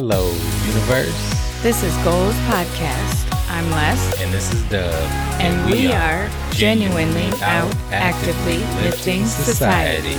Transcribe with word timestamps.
Hello, 0.00 0.28
universe. 0.64 1.60
This 1.60 1.82
is 1.82 1.92
Goals 2.04 2.36
Podcast. 2.46 3.26
I'm 3.50 3.68
Les. 3.72 4.22
And 4.22 4.32
this 4.32 4.54
is 4.54 4.62
Dub. 4.70 4.94
And, 5.40 5.68
we, 5.68 5.90
are 5.90 6.30
genuinely 6.52 7.26
out 7.42 7.74
actively 7.90 8.58
lifting 8.84 9.24
society. 9.26 10.14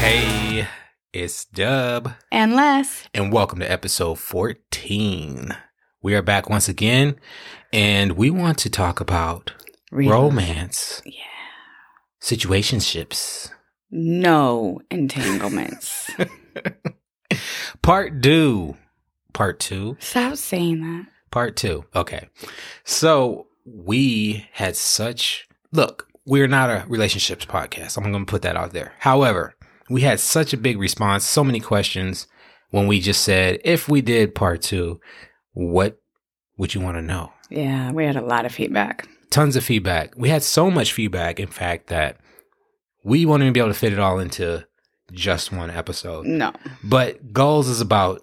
Hey, 0.00 0.66
it's 1.12 1.44
Dub. 1.44 2.14
And 2.32 2.54
Les. 2.56 3.06
And 3.12 3.30
welcome 3.30 3.58
to 3.58 3.70
episode 3.70 4.18
14. 4.18 5.54
We 6.02 6.14
are 6.14 6.22
back 6.22 6.48
once 6.48 6.66
again, 6.66 7.16
and 7.74 8.12
we 8.12 8.30
want 8.30 8.56
to 8.60 8.70
talk 8.70 9.00
about 9.00 9.52
Real. 9.92 10.10
romance, 10.12 11.02
Yeah. 11.04 11.12
situationships. 12.22 13.50
No 13.90 14.80
entanglements. 14.90 16.10
Part 17.86 18.20
two. 18.20 18.76
Part 19.32 19.60
two. 19.60 19.96
Stop 20.00 20.34
saying 20.34 20.80
that. 20.82 21.06
Part 21.30 21.54
two. 21.54 21.84
Okay. 21.94 22.28
So 22.82 23.46
we 23.64 24.48
had 24.50 24.74
such 24.74 25.46
look, 25.70 26.08
we're 26.26 26.48
not 26.48 26.68
a 26.68 26.84
relationships 26.88 27.46
podcast. 27.46 27.96
I'm 27.96 28.10
going 28.10 28.26
to 28.26 28.30
put 28.30 28.42
that 28.42 28.56
out 28.56 28.72
there. 28.72 28.94
However, 28.98 29.54
we 29.88 30.00
had 30.00 30.18
such 30.18 30.52
a 30.52 30.56
big 30.56 30.80
response, 30.80 31.24
so 31.24 31.44
many 31.44 31.60
questions 31.60 32.26
when 32.70 32.88
we 32.88 32.98
just 32.98 33.22
said, 33.22 33.60
if 33.62 33.88
we 33.88 34.00
did 34.00 34.34
part 34.34 34.62
two, 34.62 35.00
what 35.52 36.00
would 36.58 36.74
you 36.74 36.80
want 36.80 36.96
to 36.96 37.02
know? 37.02 37.32
Yeah, 37.50 37.92
we 37.92 38.04
had 38.04 38.16
a 38.16 38.20
lot 38.20 38.46
of 38.46 38.50
feedback. 38.50 39.08
Tons 39.30 39.54
of 39.54 39.62
feedback. 39.62 40.12
We 40.16 40.28
had 40.28 40.42
so 40.42 40.72
much 40.72 40.92
feedback, 40.92 41.38
in 41.38 41.46
fact, 41.46 41.86
that 41.86 42.18
we 43.04 43.24
won't 43.24 43.42
even 43.42 43.52
be 43.52 43.60
able 43.60 43.70
to 43.70 43.78
fit 43.78 43.92
it 43.92 44.00
all 44.00 44.18
into 44.18 44.66
just 45.12 45.52
one 45.52 45.70
episode. 45.70 46.26
No. 46.26 46.52
But 46.82 47.32
goals 47.32 47.68
is 47.68 47.80
about 47.80 48.22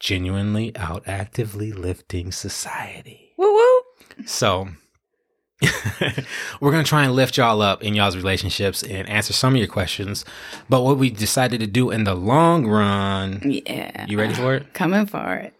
genuinely 0.00 0.74
out 0.76 1.02
actively 1.06 1.72
lifting 1.72 2.32
society. 2.32 3.32
Woo 3.38 3.52
woo. 3.52 3.80
So 4.26 4.68
we're 6.60 6.72
going 6.72 6.84
to 6.84 6.88
try 6.88 7.04
and 7.04 7.12
lift 7.14 7.36
y'all 7.36 7.62
up 7.62 7.82
in 7.82 7.94
y'all's 7.94 8.16
relationships 8.16 8.82
and 8.82 9.08
answer 9.08 9.32
some 9.32 9.54
of 9.54 9.58
your 9.58 9.68
questions. 9.68 10.24
But 10.68 10.82
what 10.82 10.98
we 10.98 11.10
decided 11.10 11.60
to 11.60 11.66
do 11.66 11.90
in 11.90 12.04
the 12.04 12.14
long 12.14 12.66
run, 12.66 13.40
Yeah. 13.44 14.06
you 14.08 14.18
ready 14.18 14.34
for 14.34 14.54
it? 14.56 14.74
Coming 14.74 15.06
for 15.06 15.34
it. 15.36 15.54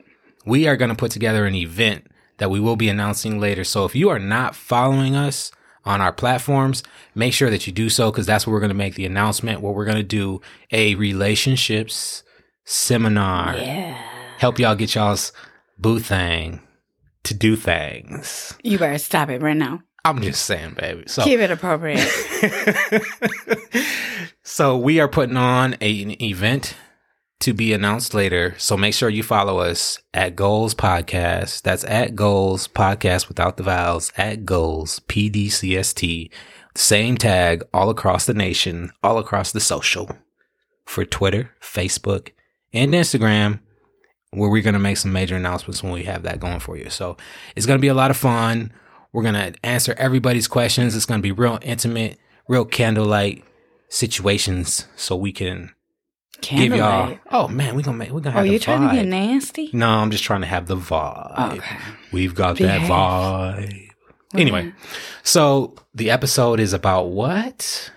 We 0.44 0.66
are 0.66 0.76
going 0.76 0.88
to 0.90 0.96
put 0.96 1.12
together 1.12 1.46
an 1.46 1.54
event 1.54 2.08
that 2.38 2.50
we 2.50 2.58
will 2.58 2.74
be 2.76 2.88
announcing 2.88 3.38
later. 3.38 3.62
So 3.62 3.84
if 3.84 3.94
you 3.94 4.08
are 4.08 4.18
not 4.18 4.56
following 4.56 5.14
us 5.14 5.52
on 5.84 6.00
our 6.00 6.12
platforms, 6.12 6.82
make 7.14 7.32
sure 7.32 7.50
that 7.50 7.66
you 7.66 7.72
do 7.72 7.88
so 7.88 8.10
because 8.10 8.26
that's 8.26 8.46
where 8.46 8.52
we're 8.52 8.60
going 8.60 8.70
to 8.70 8.74
make 8.74 8.94
the 8.94 9.06
announcement 9.06 9.60
where 9.60 9.72
we're 9.72 9.84
going 9.84 9.96
to 9.96 10.02
do 10.02 10.40
a 10.70 10.94
relationships 10.94 12.22
seminar. 12.64 13.56
Yeah. 13.56 13.98
Help 14.38 14.58
y'all 14.58 14.74
get 14.74 14.94
y'all's 14.94 15.32
boo 15.78 15.98
thing 15.98 16.60
to 17.24 17.34
do 17.34 17.56
things. 17.56 18.54
You 18.62 18.78
better 18.78 18.98
stop 18.98 19.30
it 19.30 19.42
right 19.42 19.56
now. 19.56 19.82
I'm 20.04 20.20
just 20.20 20.46
saying, 20.46 20.74
baby. 20.78 21.04
So 21.06 21.22
Keep 21.22 21.40
it 21.40 21.50
appropriate. 21.52 22.00
so 24.42 24.76
we 24.76 24.98
are 24.98 25.06
putting 25.06 25.36
on 25.36 25.76
a, 25.80 26.02
an 26.02 26.22
event 26.22 26.74
to 27.42 27.52
be 27.52 27.72
announced 27.72 28.14
later. 28.14 28.54
So 28.56 28.76
make 28.76 28.94
sure 28.94 29.08
you 29.08 29.24
follow 29.24 29.58
us 29.58 30.00
at 30.14 30.36
Goals 30.36 30.74
Podcast. 30.74 31.62
That's 31.62 31.84
at 31.84 32.14
Goals 32.14 32.68
Podcast 32.68 33.28
without 33.28 33.56
the 33.56 33.64
vowels 33.64 34.12
at 34.16 34.44
Goals 34.44 35.00
PDCST. 35.08 36.30
Same 36.76 37.16
tag 37.16 37.64
all 37.74 37.90
across 37.90 38.26
the 38.26 38.34
nation, 38.34 38.92
all 39.02 39.18
across 39.18 39.50
the 39.50 39.60
social 39.60 40.16
for 40.84 41.04
Twitter, 41.04 41.50
Facebook, 41.60 42.30
and 42.72 42.94
Instagram, 42.94 43.58
where 44.30 44.48
we're 44.48 44.62
going 44.62 44.74
to 44.74 44.78
make 44.80 44.96
some 44.96 45.12
major 45.12 45.36
announcements 45.36 45.82
when 45.82 45.92
we 45.92 46.04
have 46.04 46.22
that 46.22 46.40
going 46.40 46.60
for 46.60 46.76
you. 46.76 46.90
So 46.90 47.16
it's 47.56 47.66
going 47.66 47.78
to 47.78 47.82
be 47.82 47.88
a 47.88 47.94
lot 47.94 48.12
of 48.12 48.16
fun. 48.16 48.72
We're 49.12 49.24
going 49.24 49.34
to 49.34 49.54
answer 49.64 49.94
everybody's 49.98 50.46
questions. 50.46 50.94
It's 50.94 51.06
going 51.06 51.18
to 51.18 51.22
be 51.22 51.32
real 51.32 51.58
intimate, 51.60 52.18
real 52.46 52.64
candlelight 52.64 53.44
situations 53.88 54.86
so 54.96 55.16
we 55.16 55.32
can 55.32 55.72
give 56.42 56.74
y'all. 56.74 57.18
Oh 57.30 57.48
man, 57.48 57.74
we're 57.76 57.82
going 57.82 57.98
to 57.98 58.04
make, 58.04 58.10
we're 58.10 58.20
going 58.20 58.34
to 58.34 58.40
Oh, 58.40 58.44
have 58.44 58.46
you 58.46 58.58
the 58.58 58.64
trying 58.64 58.88
to 58.88 58.94
get 58.94 59.06
nasty? 59.06 59.70
No, 59.72 59.88
I'm 59.88 60.10
just 60.10 60.24
trying 60.24 60.42
to 60.42 60.46
have 60.46 60.66
the 60.66 60.76
vibe. 60.76 61.58
Okay. 61.58 61.76
We've 62.12 62.34
got 62.34 62.58
that 62.58 62.80
Behave. 62.80 62.90
vibe. 62.90 63.88
Anyway, 64.34 64.62
mm-hmm. 64.64 64.78
so 65.22 65.74
the 65.94 66.10
episode 66.10 66.58
is 66.60 66.72
about 66.72 67.08
what? 67.08 67.90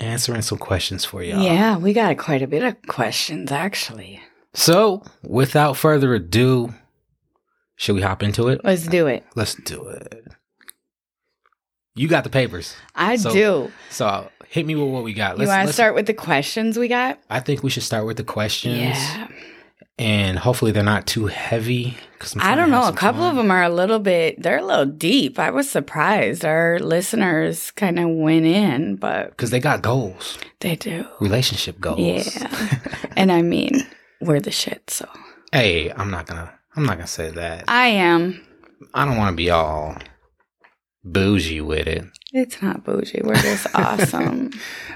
Answering 0.00 0.42
some 0.42 0.58
questions 0.58 1.04
for 1.04 1.22
y'all. 1.22 1.42
Yeah, 1.42 1.76
we 1.76 1.92
got 1.92 2.16
quite 2.18 2.42
a 2.42 2.46
bit 2.46 2.62
of 2.62 2.80
questions 2.86 3.50
actually. 3.50 4.20
So, 4.54 5.02
without 5.22 5.76
further 5.76 6.14
ado, 6.14 6.74
should 7.76 7.94
we 7.94 8.02
hop 8.02 8.22
into 8.22 8.48
it? 8.48 8.60
Let's 8.64 8.86
do 8.86 9.06
it. 9.06 9.24
Let's 9.34 9.54
do 9.54 9.86
it. 9.88 10.24
You 11.94 12.06
got 12.06 12.24
the 12.24 12.30
papers, 12.30 12.76
I 12.94 13.16
So- 13.16 13.32
do. 13.32 13.72
so 13.90 14.30
hit 14.48 14.66
me 14.66 14.74
with 14.74 14.88
what 14.88 15.04
we 15.04 15.12
got. 15.12 15.38
You 15.38 15.46
want 15.46 15.66
to 15.66 15.72
start 15.72 15.94
with 15.94 16.06
the 16.06 16.14
questions 16.14 16.78
we 16.78 16.88
got? 16.88 17.18
I 17.30 17.40
think 17.40 17.62
we 17.62 17.70
should 17.70 17.82
start 17.82 18.06
with 18.06 18.16
the 18.16 18.24
questions, 18.24 18.78
Yeah. 18.78 19.28
and 19.98 20.38
hopefully 20.38 20.72
they're 20.72 20.82
not 20.82 21.06
too 21.06 21.26
heavy. 21.26 21.96
Cause 22.18 22.34
I 22.40 22.50
to 22.54 22.60
don't 22.62 22.70
know. 22.70 22.88
A 22.88 22.92
couple 22.92 23.20
fun. 23.20 23.30
of 23.30 23.36
them 23.36 23.50
are 23.52 23.62
a 23.62 23.68
little 23.68 24.00
bit, 24.00 24.42
they're 24.42 24.58
a 24.58 24.64
little 24.64 24.86
deep. 24.86 25.38
I 25.38 25.50
was 25.50 25.70
surprised. 25.70 26.44
Our 26.44 26.78
listeners 26.80 27.70
kind 27.72 27.98
of 27.98 28.08
went 28.10 28.44
in, 28.44 28.96
but 28.96 29.30
because 29.30 29.50
they 29.50 29.60
got 29.60 29.82
goals, 29.82 30.36
they 30.60 30.74
do. 30.76 31.06
relationship 31.20 31.78
goals. 31.80 32.34
Yeah. 32.36 32.78
and 33.16 33.30
I 33.30 33.42
mean, 33.42 33.86
we're 34.20 34.40
the 34.40 34.50
shit, 34.50 34.90
so. 34.90 35.08
Hey, 35.52 35.90
I'm 35.92 36.10
not 36.10 36.26
gonna. 36.26 36.52
I'm 36.74 36.84
not 36.84 36.96
gonna 36.96 37.06
say 37.06 37.30
that. 37.30 37.64
I 37.68 37.86
am. 37.88 38.44
I 38.94 39.04
don't 39.04 39.16
want 39.16 39.32
to 39.32 39.36
be 39.36 39.50
all 39.50 39.96
bougie 41.04 41.60
with 41.60 41.86
it. 41.86 42.04
It's 42.38 42.62
not 42.62 42.84
bougie. 42.84 43.20
We're 43.24 43.34
just 43.34 43.66
awesome. 43.74 44.50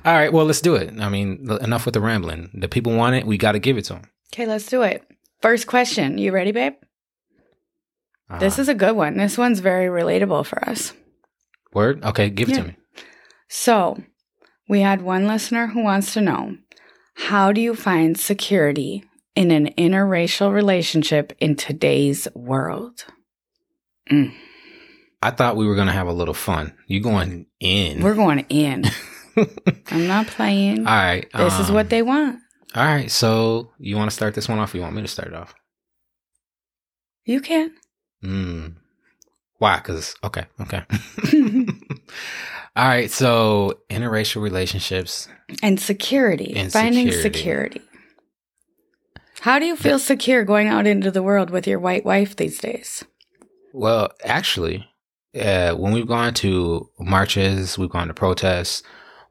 All 0.04 0.12
right, 0.14 0.32
well, 0.32 0.44
let's 0.46 0.60
do 0.60 0.74
it. 0.76 0.92
I 1.00 1.08
mean, 1.08 1.48
enough 1.60 1.84
with 1.86 1.94
the 1.94 2.00
rambling. 2.00 2.50
The 2.54 2.68
people 2.68 2.94
want 2.94 3.16
it. 3.16 3.26
We 3.26 3.36
got 3.38 3.52
to 3.52 3.58
give 3.58 3.76
it 3.78 3.84
to 3.86 3.94
them. 3.94 4.02
Okay, 4.32 4.46
let's 4.46 4.66
do 4.66 4.82
it. 4.82 5.02
First 5.40 5.66
question. 5.66 6.18
You 6.18 6.32
ready, 6.32 6.52
babe? 6.52 6.74
This 8.38 8.58
is 8.58 8.68
a 8.68 8.74
good 8.74 8.96
one. 8.96 9.18
This 9.18 9.36
one's 9.36 9.60
very 9.60 9.86
relatable 9.86 10.46
for 10.46 10.66
us. 10.68 10.94
word. 11.74 12.02
Okay, 12.04 12.30
give 12.30 12.48
it 12.48 12.52
Yeah. 12.56 12.62
to 12.62 12.68
me. 12.68 12.76
So, 13.48 14.02
we 14.68 14.80
had 14.80 15.02
one 15.02 15.26
listener 15.26 15.66
who 15.68 15.82
wants 15.82 16.12
to 16.14 16.20
know 16.20 16.56
how 17.14 17.52
do 17.52 17.60
you 17.60 17.74
find 17.74 18.18
security 18.18 19.04
in 19.34 19.50
an 19.50 19.66
interracial 19.78 20.52
relationship 20.52 21.32
in 21.40 21.56
today's 21.56 22.28
world? 22.34 23.04
Mm, 24.10 24.32
I 25.22 25.30
thought 25.30 25.56
we 25.56 25.66
were 25.66 25.76
gonna 25.76 25.92
have 25.92 26.08
a 26.08 26.12
little 26.12 26.34
fun. 26.34 26.74
You 26.86 27.00
going 27.00 27.46
in? 27.60 28.02
we're 28.02 28.14
going 28.14 28.40
in. 28.48 28.84
I'm 29.36 30.06
not 30.06 30.26
playing. 30.26 30.86
all 30.86 30.94
right. 30.94 31.26
this 31.32 31.58
is 31.58 31.68
um, 31.68 31.74
what 31.74 31.88
they 31.88 32.02
want. 32.02 32.40
All 32.74 32.84
right. 32.84 33.10
So 33.10 33.70
you 33.78 33.96
want 33.96 34.10
to 34.10 34.14
start 34.14 34.34
this 34.34 34.48
one 34.48 34.58
off? 34.58 34.74
Or 34.74 34.78
you 34.78 34.82
want 34.82 34.96
me 34.96 35.02
to 35.02 35.08
start 35.08 35.28
it 35.28 35.34
off? 35.34 35.54
You 37.24 37.40
can. 37.40 37.72
Mm. 38.24 38.74
Why? 39.58 39.76
Because 39.76 40.14
okay, 40.24 40.44
okay. 40.60 40.82
all 42.76 42.88
right. 42.88 43.10
So 43.10 43.78
interracial 43.90 44.42
relationships. 44.42 45.28
and 45.62 45.78
security. 45.78 46.54
And 46.56 46.72
finding 46.72 47.06
security. 47.12 47.38
security. 47.38 47.80
How 49.40 49.58
do 49.58 49.66
you 49.66 49.76
feel 49.76 49.98
secure 49.98 50.44
going 50.44 50.68
out 50.68 50.86
into 50.86 51.10
the 51.10 51.22
world 51.22 51.50
with 51.50 51.66
your 51.66 51.80
white 51.80 52.04
wife 52.04 52.36
these 52.36 52.58
days? 52.58 53.04
Well, 53.72 54.12
actually, 54.24 54.86
uh, 55.40 55.74
when 55.74 55.92
we've 55.92 56.06
gone 56.06 56.34
to 56.34 56.88
marches, 56.98 57.78
we've 57.78 57.90
gone 57.90 58.08
to 58.08 58.14
protests, 58.14 58.82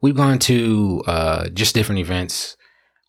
we've 0.01 0.15
gone 0.15 0.39
to 0.39 1.03
uh, 1.07 1.49
just 1.49 1.75
different 1.75 1.99
events. 1.99 2.57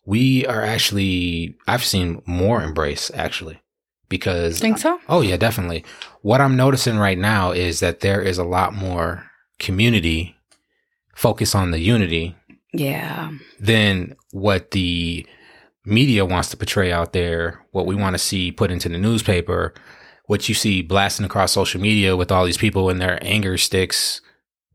We 0.05 0.45
are 0.47 0.61
actually, 0.61 1.55
I've 1.67 1.83
seen 1.83 2.21
more 2.25 2.61
embrace 2.61 3.09
actually, 3.13 3.61
because 4.09 4.59
Think 4.59 4.77
so? 4.77 4.99
oh 5.09 5.21
yeah, 5.21 5.37
definitely. 5.37 5.83
What 6.21 6.41
I'm 6.41 6.55
noticing 6.55 6.97
right 6.97 7.17
now 7.17 7.51
is 7.51 7.79
that 7.79 8.01
there 8.01 8.21
is 8.21 8.37
a 8.37 8.43
lot 8.43 8.73
more 8.73 9.25
community 9.59 10.35
focus 11.15 11.55
on 11.55 11.71
the 11.71 11.79
unity 11.79 12.35
Yeah. 12.73 13.31
than 13.59 14.15
what 14.31 14.71
the 14.71 15.25
media 15.85 16.25
wants 16.25 16.49
to 16.49 16.57
portray 16.57 16.91
out 16.91 17.13
there, 17.13 17.63
what 17.71 17.85
we 17.85 17.95
want 17.95 18.13
to 18.15 18.17
see 18.19 18.51
put 18.51 18.71
into 18.71 18.89
the 18.89 18.97
newspaper, 18.97 19.73
what 20.25 20.47
you 20.47 20.55
see 20.55 20.81
blasting 20.81 21.25
across 21.25 21.51
social 21.51 21.81
media 21.81 22.15
with 22.15 22.31
all 22.31 22.45
these 22.45 22.57
people 22.57 22.89
in 22.89 22.97
their 22.99 23.19
anger 23.21 23.57
sticks 23.57 24.21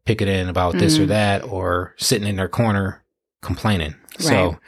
picketing 0.05 0.49
about 0.49 0.79
this 0.79 0.99
or 0.99 1.05
Mhm. 1.05 1.09
that 1.09 1.43
or 1.45 1.95
sitting 1.99 2.29
in 2.29 2.37
their 2.37 2.49
corner 2.49 3.03
complaining. 3.43 3.95
So 4.19 4.59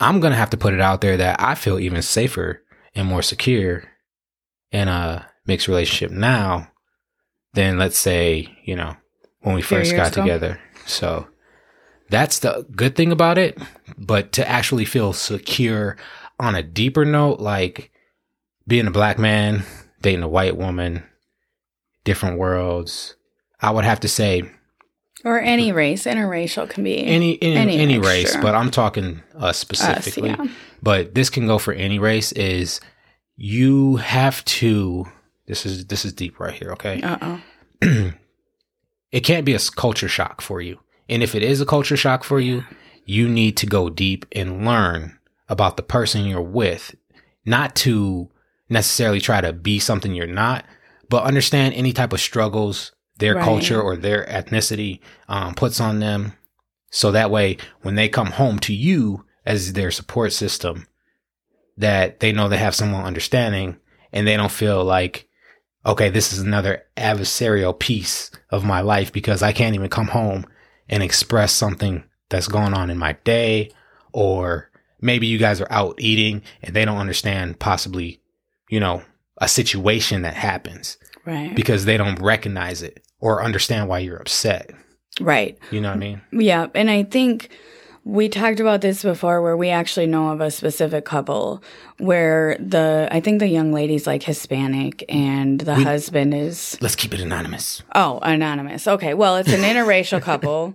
I'm 0.00 0.20
going 0.20 0.32
to 0.32 0.36
have 0.38 0.50
to 0.50 0.56
put 0.56 0.74
it 0.74 0.80
out 0.80 1.00
there 1.00 1.16
that 1.16 1.40
I 1.40 1.54
feel 1.54 1.78
even 1.80 2.02
safer 2.02 2.62
and 2.94 3.06
more 3.08 3.22
secure 3.22 3.84
in 4.70 4.86
a 4.88 5.26
mixed 5.46 5.66
relationship 5.68 6.10
now 6.16 6.70
than 7.54 7.78
let's 7.78 7.98
say, 7.98 8.48
you 8.64 8.76
know, 8.76 8.96
when 9.40 9.54
we 9.54 9.62
first 9.62 9.94
got 9.96 10.12
ago. 10.12 10.22
together. 10.22 10.60
So 10.86 11.26
that's 12.10 12.38
the 12.40 12.66
good 12.74 12.94
thing 12.96 13.10
about 13.12 13.38
it. 13.38 13.58
But 13.96 14.32
to 14.32 14.48
actually 14.48 14.84
feel 14.84 15.12
secure 15.12 15.96
on 16.38 16.54
a 16.54 16.62
deeper 16.62 17.04
note, 17.04 17.40
like 17.40 17.90
being 18.66 18.86
a 18.86 18.90
black 18.92 19.18
man, 19.18 19.64
dating 20.00 20.22
a 20.22 20.28
white 20.28 20.56
woman, 20.56 21.02
different 22.04 22.38
worlds. 22.38 23.16
I 23.60 23.70
would 23.70 23.84
have 23.84 24.00
to 24.00 24.08
say 24.08 24.42
Or 25.24 25.40
any 25.40 25.72
race, 25.72 26.04
interracial 26.04 26.68
can 26.68 26.84
be 26.84 26.98
any 27.04 27.40
any, 27.42 27.56
Any 27.56 27.78
any, 27.78 27.98
race, 27.98 28.36
but 28.36 28.54
I'm 28.54 28.70
talking 28.70 29.22
us 29.34 29.42
us. 29.42 29.58
specifically. 29.58 30.30
Yeah. 30.30 30.46
But 30.82 31.14
this 31.14 31.28
can 31.30 31.46
go 31.46 31.58
for 31.58 31.72
any 31.72 31.98
race. 31.98 32.32
Is 32.32 32.80
you 33.36 33.96
have 33.96 34.44
to. 34.44 35.06
This 35.46 35.66
is 35.66 35.86
this 35.86 36.04
is 36.04 36.12
deep 36.12 36.38
right 36.38 36.54
here. 36.54 36.72
Okay, 36.72 37.00
Uh 37.02 37.18
oh. 37.22 37.40
it 39.10 39.20
can't 39.22 39.44
be 39.44 39.54
a 39.54 39.58
culture 39.58 40.08
shock 40.08 40.40
for 40.40 40.60
you, 40.60 40.78
and 41.08 41.22
if 41.22 41.34
it 41.34 41.42
is 41.42 41.60
a 41.60 41.66
culture 41.66 41.96
shock 41.96 42.22
for 42.22 42.38
you, 42.38 42.64
you 43.04 43.28
need 43.28 43.56
to 43.56 43.66
go 43.66 43.90
deep 43.90 44.26
and 44.32 44.64
learn 44.64 45.18
about 45.48 45.76
the 45.76 45.82
person 45.82 46.26
you're 46.26 46.40
with, 46.42 46.94
not 47.44 47.74
to 47.74 48.28
necessarily 48.68 49.20
try 49.20 49.40
to 49.40 49.52
be 49.52 49.78
something 49.78 50.14
you're 50.14 50.26
not, 50.26 50.64
but 51.08 51.24
understand 51.24 51.74
any 51.74 51.92
type 51.92 52.12
of 52.12 52.20
struggles 52.20 52.92
their 53.18 53.34
Right. 53.34 53.44
culture 53.44 53.80
or 53.80 53.96
their 53.96 54.24
ethnicity 54.26 55.00
um, 55.28 55.54
puts 55.54 55.80
on 55.80 55.98
them. 55.98 56.34
So 56.90 57.10
that 57.12 57.30
way, 57.30 57.56
when 57.82 57.96
they 57.96 58.08
come 58.08 58.28
home 58.32 58.58
to 58.60 58.74
you 58.74 59.24
as 59.44 59.72
their 59.72 59.90
support 59.90 60.32
system, 60.32 60.86
that 61.76 62.20
they 62.20 62.32
know 62.32 62.48
they 62.48 62.58
have 62.58 62.74
someone 62.74 63.04
understanding 63.04 63.76
and 64.12 64.26
they 64.26 64.36
don't 64.36 64.52
feel 64.52 64.84
like, 64.84 65.28
okay, 65.86 66.10
this 66.10 66.32
is 66.32 66.40
another 66.40 66.84
adversarial 66.96 67.78
piece 67.78 68.30
of 68.50 68.64
my 68.64 68.80
life 68.80 69.12
because 69.12 69.42
I 69.42 69.52
can't 69.52 69.74
even 69.74 69.88
come 69.88 70.08
home 70.08 70.46
and 70.88 71.02
express 71.02 71.52
something 71.52 72.04
that's 72.30 72.48
going 72.48 72.74
on 72.74 72.90
in 72.90 72.98
my 72.98 73.12
day 73.24 73.70
or 74.12 74.70
maybe 75.00 75.26
you 75.26 75.38
guys 75.38 75.60
are 75.60 75.70
out 75.70 75.94
eating 75.98 76.42
and 76.62 76.74
they 76.74 76.84
don't 76.84 76.98
understand 76.98 77.58
possibly, 77.58 78.20
you 78.70 78.80
know, 78.80 79.02
a 79.40 79.48
situation 79.48 80.22
that 80.22 80.34
happens 80.34 80.96
Right. 81.24 81.54
because 81.54 81.84
they 81.84 81.96
don't 81.96 82.20
recognize 82.20 82.82
it 82.82 83.02
or 83.20 83.42
understand 83.42 83.88
why 83.88 83.98
you're 84.00 84.16
upset. 84.20 84.70
right. 85.20 85.58
You 85.70 85.80
know 85.80 85.88
what 85.88 85.96
I 85.96 85.98
mean? 85.98 86.20
Yeah. 86.32 86.68
And 86.74 86.90
I 86.90 87.02
think 87.02 87.50
we 88.04 88.28
talked 88.28 88.60
about 88.60 88.80
this 88.80 89.02
before 89.02 89.42
where 89.42 89.56
we 89.56 89.68
actually 89.68 90.06
know 90.06 90.30
of 90.30 90.40
a 90.40 90.50
specific 90.50 91.04
couple 91.04 91.62
where 91.98 92.56
the, 92.58 93.08
I 93.10 93.20
think 93.20 93.40
the 93.40 93.48
young 93.48 93.72
lady's 93.72 94.06
like 94.06 94.22
Hispanic 94.22 95.04
and 95.08 95.60
the 95.60 95.74
We- 95.74 95.84
husband 95.84 96.32
is, 96.34 96.78
Let's 96.80 96.96
keep 96.96 97.12
it 97.12 97.20
anonymous. 97.20 97.82
oh, 97.94 98.18
anonymous. 98.22 98.86
Okay. 98.88 99.12
Well, 99.14 99.36
it's 99.36 99.52
an 99.52 99.60
interracial 99.74 100.22
couple. 100.22 100.74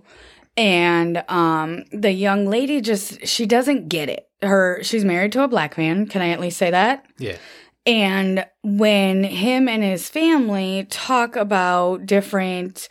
And 0.56 1.24
um, 1.28 1.84
the 1.92 2.12
young 2.12 2.46
lady 2.46 2.80
just, 2.80 3.26
she 3.26 3.46
doesn't 3.46 3.88
get 3.88 4.08
it. 4.08 4.28
Her, 4.42 4.78
she's 4.82 5.04
married 5.04 5.32
to 5.32 5.42
a 5.42 5.48
black 5.48 5.76
man. 5.76 6.06
Can 6.06 6.22
I 6.22 6.28
at 6.28 6.38
least 6.40 6.58
say 6.58 6.70
that? 6.70 7.04
Yeah. 7.18 7.36
And 7.86 8.46
when 8.62 9.24
him 9.24 9.68
and 9.68 9.82
his 9.82 10.08
family 10.08 10.86
talk 10.90 11.36
about 11.36 12.06
different 12.06 12.88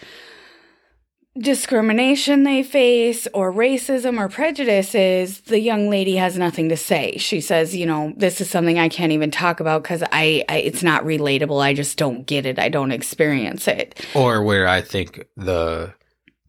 discrimination 1.38 2.44
they 2.44 2.62
face 2.62 3.28
or 3.34 3.52
racism 3.52 4.20
or 4.20 4.30
prejudices, 4.30 5.42
the 5.42 5.60
young 5.60 5.90
lady 5.90 6.16
has 6.16 6.38
nothing 6.38 6.70
to 6.70 6.78
say. 6.78 7.18
She 7.18 7.42
says, 7.42 7.76
you 7.76 7.88
know, 7.88 8.14
this 8.16 8.40
is 8.40 8.50
something 8.50 8.78
I 8.78 8.88
can't 8.88 9.12
even 9.12 9.32
talk 9.32 9.60
about 9.60 9.82
because 9.82 10.04
I, 10.12 10.44
I 10.48 10.58
it's 10.58 10.84
not 10.84 11.04
relatable. 11.04 11.62
I 11.62 11.74
just 11.74 11.98
don't 11.98 12.26
get 12.28 12.46
it. 12.46 12.60
I 12.60 12.70
don't 12.70 12.92
experience 12.92 13.68
it. 13.68 14.06
Or 14.14 14.44
where 14.44 14.68
I 14.68 14.82
think 14.82 15.26
the 15.36 15.94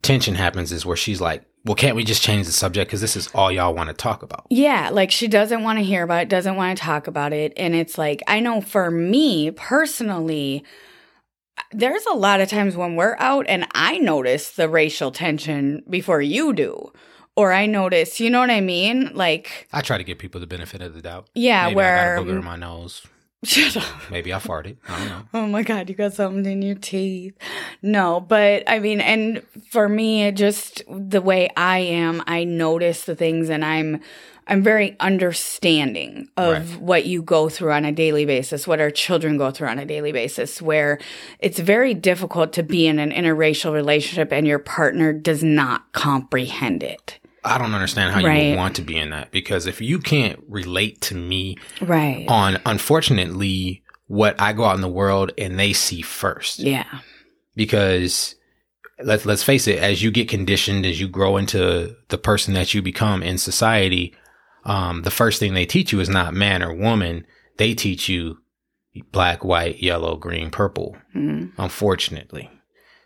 tension 0.03 0.35
happens 0.35 0.71
is 0.71 0.85
where 0.85 0.97
she's 0.97 1.19
like, 1.19 1.43
well, 1.65 1.75
can't 1.75 1.95
we 1.95 2.03
just 2.03 2.21
change 2.21 2.45
the 2.45 2.51
subject? 2.51 2.89
Because 2.89 3.01
this 3.01 3.15
is 3.15 3.27
all 3.33 3.51
y'all 3.51 3.73
want 3.73 3.89
to 3.89 3.93
talk 3.93 4.21
about. 4.21 4.45
Yeah, 4.49 4.89
like 4.91 5.09
she 5.09 5.27
doesn't 5.27 5.63
want 5.63 5.79
to 5.79 5.83
hear 5.83 6.03
about 6.03 6.21
it, 6.21 6.29
doesn't 6.29 6.55
want 6.55 6.77
to 6.77 6.83
talk 6.83 7.07
about 7.07 7.33
it. 7.33 7.53
And 7.57 7.73
it's 7.73 7.97
like, 7.97 8.21
I 8.27 8.39
know 8.39 8.61
for 8.61 8.91
me 8.91 9.49
personally, 9.51 10.63
there's 11.71 12.05
a 12.05 12.13
lot 12.15 12.39
of 12.39 12.49
times 12.49 12.75
when 12.75 12.95
we're 12.95 13.15
out 13.17 13.45
and 13.47 13.65
I 13.73 13.97
notice 13.97 14.51
the 14.51 14.69
racial 14.69 15.11
tension 15.11 15.83
before 15.89 16.21
you 16.21 16.53
do. 16.53 16.91
Or 17.37 17.51
I 17.51 17.65
notice, 17.65 18.21
you 18.21 18.29
know 18.29 18.39
what 18.39 18.49
I 18.49 18.61
mean? 18.61 19.11
Like, 19.13 19.67
I 19.73 19.81
try 19.81 19.97
to 19.97 20.05
give 20.05 20.17
people 20.17 20.39
the 20.39 20.47
benefit 20.47 20.81
of 20.81 20.93
the 20.93 21.01
doubt. 21.01 21.27
yeah, 21.33 21.65
Maybe 21.65 21.75
where. 21.75 22.13
I 22.13 22.15
got 22.15 22.21
a 22.21 22.25
booger 22.31 22.37
in 22.37 22.45
my 22.45 22.55
nose. 22.55 23.05
Shut 23.45 23.77
up. 23.77 24.11
Maybe 24.11 24.33
I 24.33 24.37
farted. 24.37 24.77
I 24.87 24.99
don't 24.99 25.07
know. 25.09 25.21
Oh 25.33 25.47
my 25.47 25.63
God, 25.63 25.89
you 25.89 25.95
got 25.95 26.13
something 26.13 26.45
in 26.45 26.61
your 26.61 26.75
teeth. 26.75 27.37
No, 27.81 28.19
but 28.19 28.63
I 28.67 28.79
mean, 28.79 28.99
and 29.01 29.41
for 29.69 29.87
me, 29.87 30.23
it 30.23 30.35
just 30.35 30.81
the 30.89 31.21
way 31.21 31.49
I 31.55 31.79
am, 31.79 32.23
I 32.27 32.43
notice 32.43 33.05
the 33.05 33.15
things 33.15 33.49
and 33.49 33.63
I'm, 33.63 34.01
I'm 34.47 34.61
very 34.63 34.95
understanding 34.99 36.29
of 36.37 36.53
Right. 36.71 36.81
what 36.81 37.05
you 37.05 37.21
go 37.21 37.49
through 37.49 37.71
on 37.71 37.85
a 37.85 37.91
daily 37.91 38.25
basis, 38.25 38.67
what 38.67 38.79
our 38.79 38.91
children 38.91 39.37
go 39.37 39.51
through 39.51 39.67
on 39.69 39.79
a 39.79 39.85
daily 39.85 40.11
basis, 40.11 40.61
where 40.61 40.99
it's 41.39 41.59
very 41.59 41.93
difficult 41.93 42.53
to 42.53 42.63
be 42.63 42.87
in 42.87 42.99
an 42.99 43.11
interracial 43.11 43.73
relationship 43.73 44.31
and 44.31 44.45
your 44.47 44.59
partner 44.59 45.13
does 45.13 45.43
not 45.43 45.91
comprehend 45.93 46.83
it. 46.83 47.19
I 47.45 47.57
don't 47.57 47.73
understand 47.73 48.13
how 48.13 48.19
you 48.19 48.49
would 48.51 48.57
want 48.57 48.75
to 48.77 48.81
be 48.81 48.97
in 48.97 49.11
that 49.11 49.31
because 49.31 49.65
if 49.67 49.79
you 49.81 49.99
can't 49.99 50.39
relate 50.47 51.01
to 51.01 51.15
me 51.15 51.57
Right. 51.81 52.25
on, 52.27 52.59
unfortunately, 52.65 53.83
what 54.07 54.39
I 54.41 54.53
go 54.53 54.65
out 54.65 54.75
in 54.75 54.81
the 54.81 54.87
world 54.89 55.31
and 55.37 55.57
they 55.59 55.73
see 55.73 56.01
first. 56.01 56.59
Yeah. 56.59 56.85
because 57.55 58.35
let's 59.03 59.25
let's 59.25 59.43
face 59.43 59.67
it 59.67 59.79
as 59.79 60.01
you 60.03 60.11
get 60.11 60.29
conditioned 60.29 60.85
as 60.85 60.99
you 60.99 61.07
grow 61.07 61.37
into 61.37 61.95
the 62.09 62.17
person 62.17 62.53
that 62.53 62.73
you 62.73 62.81
become 62.81 63.21
in 63.23 63.37
society 63.37 64.13
um 64.63 65.01
the 65.01 65.11
first 65.11 65.37
thing 65.39 65.53
they 65.53 65.65
teach 65.65 65.91
you 65.91 65.99
is 65.99 66.07
not 66.09 66.33
man 66.33 66.63
or 66.63 66.73
woman 66.73 67.25
they 67.57 67.73
teach 67.73 68.07
you 68.07 68.37
black 69.11 69.43
white 69.43 69.81
yellow 69.83 70.15
green 70.15 70.49
purple 70.49 70.95
Mm. 71.13 71.51
unfortunately 71.57 72.49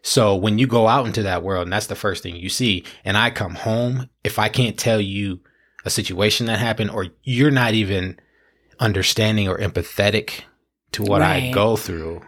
so 0.02 0.36
when 0.36 0.58
you 0.58 0.66
go 0.68 0.88
out 0.88 1.06
into 1.06 1.24
that 1.24 1.44
world 1.44 1.64
and 1.64 1.74
that's 1.74 1.88
the 1.88 1.96
first 1.96 2.24
thing 2.24 2.36
you 2.36 2.50
see 2.50 2.84
and 3.04 3.18
i 3.18 3.30
come 3.30 3.56
home 3.56 4.10
if 4.24 4.40
i 4.40 4.48
can't 4.50 4.78
tell 4.78 5.00
you 5.02 5.40
a 5.86 5.90
situation 5.90 6.46
that 6.46 6.60
happened 6.60 6.90
or 6.92 7.08
you're 7.24 7.52
not 7.52 7.74
even 7.74 8.20
understanding 8.80 9.48
or 9.48 9.58
empathetic 9.58 10.42
to 10.92 11.04
what 11.04 11.22
i 11.22 11.52
go 11.52 11.76
through 11.76 12.22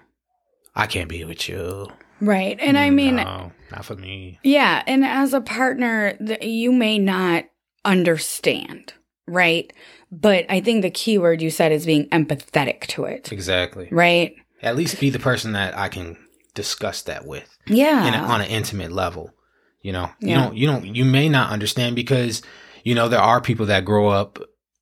i 0.75 0.85
can't 0.85 1.09
be 1.09 1.23
with 1.23 1.47
you 1.49 1.87
Right. 2.23 2.59
And 2.61 2.77
I 2.77 2.91
mean, 2.91 3.15
no, 3.15 3.51
not 3.71 3.83
for 3.83 3.95
me. 3.95 4.37
Yeah, 4.43 4.83
and 4.85 5.03
as 5.03 5.33
a 5.33 5.41
partner, 5.41 6.15
th- 6.23 6.43
you 6.43 6.71
may 6.71 6.99
not 6.99 7.45
understand, 7.83 8.93
right? 9.27 9.73
But 10.11 10.45
I 10.49 10.61
think 10.61 10.81
the 10.83 10.91
key 10.91 11.17
word 11.17 11.41
you 11.41 11.49
said 11.49 11.71
is 11.71 11.85
being 11.85 12.07
empathetic 12.09 12.81
to 12.89 13.05
it, 13.05 13.31
Exactly. 13.31 13.87
right? 13.91 14.35
At 14.61 14.75
least 14.75 14.99
be 14.99 15.09
the 15.09 15.17
person 15.17 15.53
that 15.53 15.75
I 15.75 15.89
can 15.89 16.15
discuss 16.53 17.01
that 17.03 17.25
with 17.25 17.57
Yeah. 17.67 18.07
in 18.07 18.13
a, 18.13 18.17
on 18.17 18.41
an 18.41 18.47
intimate 18.47 18.91
level. 18.91 19.33
You 19.81 19.93
know, 19.93 20.11
you 20.19 20.29
Yeah. 20.29 20.43
don't, 20.43 20.55
you 20.57 20.67
don't, 20.67 20.85
you 20.95 21.05
may 21.05 21.27
not 21.29 21.51
understand 21.51 21.95
because, 21.95 22.41
you 22.83 22.93
know, 22.95 23.07
there 23.07 23.19
are 23.21 23.41
people 23.41 23.65
that 23.67 23.85
grow 23.85 24.09
up 24.09 24.39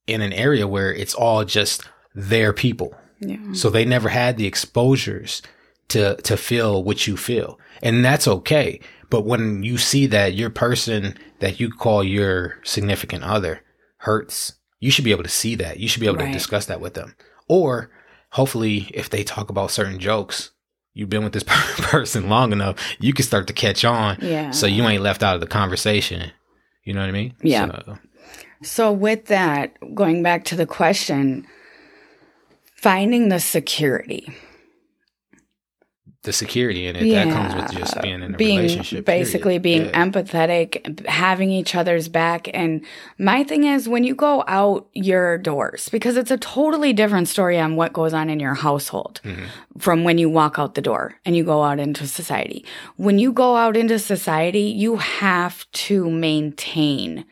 in 0.07 0.21
an 0.21 0.33
area 0.33 0.67
where 0.67 0.93
it's 0.93 1.13
all 1.13 1.45
just 1.45 1.83
their 2.15 2.51
people. 2.53 2.95
yeah. 3.19 3.38
So 3.53 3.69
they 3.69 3.85
never 3.85 4.09
had 4.09 4.38
the 4.38 4.47
exposures 4.47 5.41
to, 5.89 6.15
to 6.17 6.38
feel 6.38 6.83
what 6.83 7.07
you 7.07 7.15
feel. 7.17 7.59
And 7.81 8.03
that's 8.03 8.27
okay. 8.27 8.79
But 9.09 9.25
when 9.25 9.63
you 9.63 9.77
see 9.77 10.05
that 10.07 10.33
your 10.35 10.49
person 10.49 11.17
that 11.39 11.59
you 11.59 11.69
call 11.71 12.03
your 12.03 12.59
significant 12.63 13.23
other 13.23 13.61
hurts, 13.97 14.53
you 14.79 14.91
should 14.91 15.05
be 15.05 15.11
able 15.11 15.23
to 15.23 15.29
see 15.29 15.55
that. 15.55 15.79
You 15.79 15.88
should 15.88 15.99
be 16.01 16.07
able 16.07 16.17
Right. 16.17 16.27
to 16.27 16.31
discuss 16.33 16.65
that 16.67 16.81
with 16.81 16.93
them. 16.93 17.15
Or 17.47 17.89
hopefully 18.31 18.91
if 18.93 19.09
they 19.09 19.23
talk 19.23 19.49
about 19.49 19.71
certain 19.71 19.99
jokes, 19.99 20.51
you've 20.93 21.10
been 21.10 21.24
with 21.24 21.34
this 21.34 21.43
person 21.48 22.29
long 22.29 22.51
enough, 22.51 22.75
you 23.00 23.13
can 23.13 23.25
start 23.25 23.48
to 23.48 23.53
catch 23.53 23.86
on. 23.86 24.17
Yeah. 24.22 24.51
So 24.51 24.67
you 24.67 24.84
ain't 24.88 25.03
left 25.03 25.24
out 25.24 25.36
of 25.36 25.41
the 25.41 25.48
conversation. 25.48 26.31
You 26.84 26.93
know 26.93 27.01
what 27.01 27.10
I 27.10 27.13
mean? 27.13 27.34
Yeah. 27.43 27.67
So, 27.86 27.98
So, 28.62 28.91
with 28.91 29.25
that, 29.25 29.74
going 29.93 30.24
back 30.24 30.43
to 30.46 30.55
the 30.55 30.65
question, 30.65 31.46
finding 32.75 33.29
the 33.29 33.39
security. 33.39 34.34
The 36.23 36.33
security 36.33 36.85
in 36.85 36.97
it 36.97 37.09
that 37.13 37.31
comes 37.31 37.55
with 37.55 37.71
just 37.71 37.99
being 38.01 38.21
in 38.21 38.33
a 38.35 38.38
being 38.38 38.57
relationship. 38.57 39.05
basically 39.05 39.57
period. 39.57 39.61
being 39.61 39.85
Yeah. 39.85 40.05
empathetic 40.05 41.07
having 41.07 41.49
each 41.49 41.75
other's 41.75 42.09
back 42.09 42.49
and 42.53 42.81
my 43.17 43.41
thing 43.45 43.63
is 43.63 43.88
when 43.88 44.03
you 44.03 44.15
go 44.15 44.43
out 44.47 44.88
your 44.93 45.38
doors 45.38 45.88
because 45.89 46.17
it's 46.17 46.29
a 46.29 46.38
totally 46.38 46.91
different 46.91 47.29
story 47.29 47.57
on 47.57 47.77
what 47.77 47.93
goes 47.93 48.13
on 48.13 48.29
in 48.29 48.38
your 48.41 48.53
household 48.55 49.21
Mhm. 49.23 49.45
from 49.77 50.03
when 50.03 50.17
you 50.17 50.29
walk 50.29 50.59
out 50.59 50.75
the 50.75 50.81
door 50.81 51.15
and 51.25 51.38
you 51.38 51.45
go 51.45 51.63
out 51.63 51.79
into 51.79 52.05
society 52.05 52.65
when 52.97 53.17
you 53.17 53.31
go 53.31 53.55
out 53.55 53.77
into 53.77 53.97
society 53.97 54.63
you 54.63 54.97
have 54.97 55.71
to 55.71 56.09
maintain 56.09 57.23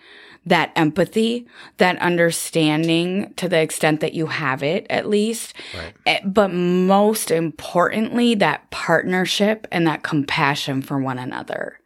that 0.49 0.71
empathy, 0.75 1.47
that 1.77 1.97
understanding 1.99 3.33
to 3.35 3.49
the 3.49 3.59
extent 3.59 3.99
that 4.01 4.13
you 4.13 4.27
have 4.27 4.63
it, 4.63 4.85
at 4.89 5.07
least. 5.07 5.53
Right. 5.75 5.93
Eh, 6.05 6.19
But 6.25 6.53
most 6.53 7.31
importantly, 7.31 8.35
that 8.35 8.69
partnership 8.71 9.67
and 9.71 9.85
that 9.87 10.03
compassion 10.03 10.81
for 10.81 10.99
one 10.99 11.19
another. 11.19 11.79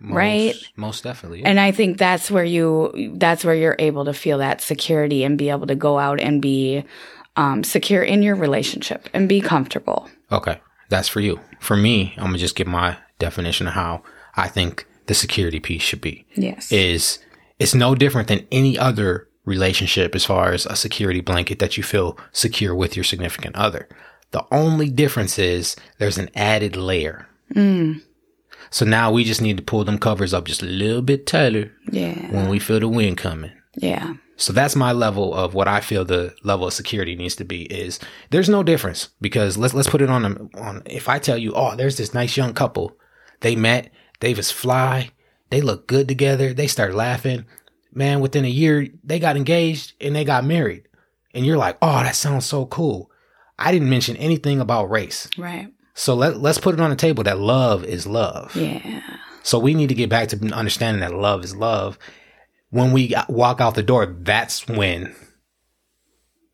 Most, 0.00 0.16
right? 0.16 0.54
Most 0.76 1.04
definitely. 1.04 1.44
And 1.44 1.60
I 1.60 1.70
think 1.70 1.96
that's 1.96 2.30
where 2.30 2.44
you, 2.44 3.14
that's 3.16 3.44
where 3.44 3.54
you're 3.54 3.76
able 3.78 4.04
to 4.04 4.12
feel 4.12 4.38
that 4.38 4.60
security 4.60 5.22
and 5.22 5.38
be 5.38 5.48
able 5.48 5.68
to 5.68 5.76
go 5.76 5.98
out 5.98 6.20
and 6.20 6.42
be 6.42 6.84
um, 7.36 7.62
secure 7.62 8.02
in 8.02 8.22
your 8.22 8.34
relationship 8.34 9.08
and 9.14 9.28
be 9.28 9.40
comfortable. 9.40 10.08
Okay. 10.30 10.60
That's 10.88 11.08
for 11.08 11.20
you. 11.20 11.40
For 11.60 11.76
me, 11.76 12.14
I'm 12.18 12.32
to 12.32 12.38
just 12.38 12.56
give 12.56 12.66
my 12.66 12.98
definition 13.18 13.68
of 13.68 13.74
how 13.74 14.02
I 14.36 14.48
think 14.48 14.86
the 15.06 15.14
security 15.14 15.60
piece 15.60 15.82
should 15.82 16.00
be. 16.00 16.26
Yes. 16.34 16.70
Is 16.72 17.18
it's 17.58 17.74
no 17.74 17.94
different 17.94 18.28
than 18.28 18.46
any 18.50 18.78
other 18.78 19.28
relationship 19.44 20.14
as 20.14 20.24
far 20.24 20.52
as 20.52 20.66
a 20.66 20.76
security 20.76 21.20
blanket 21.20 21.58
that 21.58 21.76
you 21.76 21.82
feel 21.82 22.16
secure 22.32 22.74
with 22.74 22.96
your 22.96 23.04
significant 23.04 23.56
other. 23.56 23.88
The 24.30 24.44
only 24.50 24.88
difference 24.90 25.38
is 25.38 25.76
there's 25.98 26.18
an 26.18 26.30
added 26.34 26.76
layer. 26.76 27.26
Mm. 27.54 28.02
So 28.70 28.86
now 28.86 29.12
we 29.12 29.24
just 29.24 29.42
need 29.42 29.58
to 29.58 29.62
pull 29.62 29.84
them 29.84 29.98
covers 29.98 30.32
up 30.32 30.46
just 30.46 30.62
a 30.62 30.66
little 30.66 31.02
bit 31.02 31.26
tighter 31.26 31.72
yeah. 31.90 32.30
when 32.32 32.48
we 32.48 32.58
feel 32.58 32.80
the 32.80 32.88
wind 32.88 33.18
coming. 33.18 33.52
Yeah. 33.76 34.14
So 34.36 34.52
that's 34.52 34.74
my 34.74 34.92
level 34.92 35.34
of 35.34 35.54
what 35.54 35.68
I 35.68 35.80
feel 35.80 36.04
the 36.04 36.34
level 36.42 36.66
of 36.66 36.72
security 36.72 37.14
needs 37.14 37.36
to 37.36 37.44
be 37.44 37.64
is 37.64 38.00
there's 38.30 38.48
no 38.48 38.62
difference 38.62 39.10
because 39.20 39.58
let's 39.58 39.74
let's 39.74 39.88
put 39.90 40.02
it 40.02 40.10
on 40.10 40.24
a- 40.24 40.58
on 40.58 40.82
if 40.86 41.08
I 41.08 41.18
tell 41.18 41.38
you, 41.38 41.52
"Oh, 41.54 41.76
there's 41.76 41.96
this 41.96 42.14
nice 42.14 42.36
young 42.36 42.54
couple. 42.54 42.96
They 43.40 43.54
met, 43.54 43.92
they 44.20 44.34
was 44.34 44.50
fly, 44.50 45.10
they 45.52 45.60
look 45.60 45.86
good 45.86 46.08
together, 46.08 46.52
they 46.52 46.66
start 46.66 46.94
laughing. 46.94 47.44
Man, 47.92 48.20
within 48.20 48.44
a 48.44 48.48
year 48.48 48.88
they 49.04 49.18
got 49.18 49.36
engaged 49.36 49.92
and 50.00 50.16
they 50.16 50.24
got 50.24 50.44
married." 50.44 50.88
And 51.34 51.46
you're 51.46 51.58
like, 51.58 51.78
"Oh, 51.80 52.02
that 52.02 52.16
sounds 52.16 52.46
so 52.46 52.66
cool." 52.66 53.10
I 53.58 53.70
didn't 53.70 53.90
mention 53.90 54.16
anything 54.16 54.60
about 54.60 54.90
race. 54.90 55.28
Right. 55.38 55.72
So 55.94 56.14
let, 56.14 56.38
let's 56.40 56.58
put 56.58 56.74
it 56.74 56.80
on 56.80 56.90
the 56.90 56.96
table 56.96 57.22
that 57.24 57.38
love 57.38 57.84
is 57.84 58.06
love. 58.06 58.56
Yeah. 58.56 59.02
So 59.42 59.58
we 59.58 59.74
need 59.74 59.88
to 59.88 59.94
get 59.94 60.10
back 60.10 60.28
to 60.28 60.54
understanding 60.54 61.00
that 61.00 61.14
love 61.14 61.44
is 61.44 61.54
love. 61.54 61.98
When 62.70 62.92
we 62.92 63.14
walk 63.28 63.60
out 63.60 63.74
the 63.74 63.82
door, 63.82 64.06
that's 64.06 64.66
when 64.66 65.14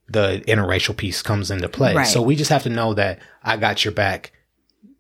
the 0.09 0.43
interracial 0.49 0.97
piece 0.97 1.23
comes 1.23 1.50
into 1.50 1.69
play. 1.69 1.95
Right. 1.95 2.07
So 2.07 2.23
we 2.23 2.35
just 2.35 2.50
have 2.50 2.64
to 2.64 2.71
know 2.71 2.95
that 2.95 3.21
I 3.43 3.57
got 3.57 3.85
your 3.85 3.93
back 3.93 4.33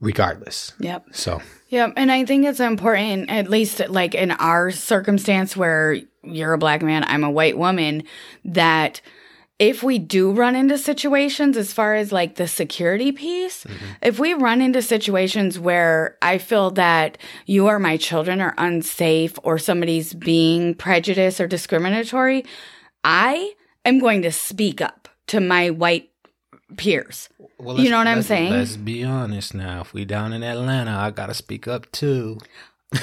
regardless. 0.00 0.72
Yep. 0.78 1.06
So 1.12 1.42
Yep. 1.68 1.94
And 1.96 2.10
I 2.10 2.24
think 2.24 2.46
it's 2.46 2.60
important, 2.60 3.30
at 3.30 3.48
least 3.48 3.88
like 3.88 4.14
in 4.14 4.30
our 4.32 4.70
circumstance 4.70 5.56
where 5.56 5.98
you're 6.22 6.54
a 6.54 6.58
black 6.58 6.82
man, 6.82 7.04
I'm 7.04 7.24
a 7.24 7.30
white 7.30 7.58
woman, 7.58 8.04
that 8.44 9.00
if 9.58 9.82
we 9.82 9.98
do 9.98 10.30
run 10.30 10.54
into 10.54 10.78
situations 10.78 11.56
as 11.56 11.72
far 11.72 11.94
as 11.94 12.12
like 12.12 12.36
the 12.36 12.46
security 12.46 13.12
piece, 13.12 13.64
mm-hmm. 13.64 13.86
if 14.02 14.18
we 14.18 14.32
run 14.32 14.62
into 14.62 14.80
situations 14.80 15.58
where 15.58 16.16
I 16.22 16.38
feel 16.38 16.70
that 16.72 17.18
you 17.44 17.66
or 17.66 17.78
my 17.78 17.96
children 17.96 18.40
are 18.40 18.54
unsafe 18.56 19.38
or 19.42 19.58
somebody's 19.58 20.14
being 20.14 20.74
prejudiced 20.74 21.40
or 21.40 21.48
discriminatory, 21.48 22.44
I 23.02 23.52
am 23.84 23.98
going 23.98 24.22
to 24.22 24.32
speak 24.32 24.80
up 24.80 25.08
to 25.26 25.40
my 25.40 25.70
white 25.70 26.07
peers. 26.76 27.28
well, 27.58 27.80
You 27.80 27.90
know 27.90 27.98
what 27.98 28.06
I'm 28.06 28.22
saying? 28.22 28.52
Let's 28.52 28.76
be 28.76 29.02
honest 29.04 29.54
now. 29.54 29.80
If 29.80 29.92
we 29.94 30.04
down 30.04 30.32
in 30.32 30.42
Atlanta, 30.42 30.92
I 30.96 31.10
gotta 31.10 31.34
speak 31.34 31.66
up 31.68 31.90
too. 31.92 32.38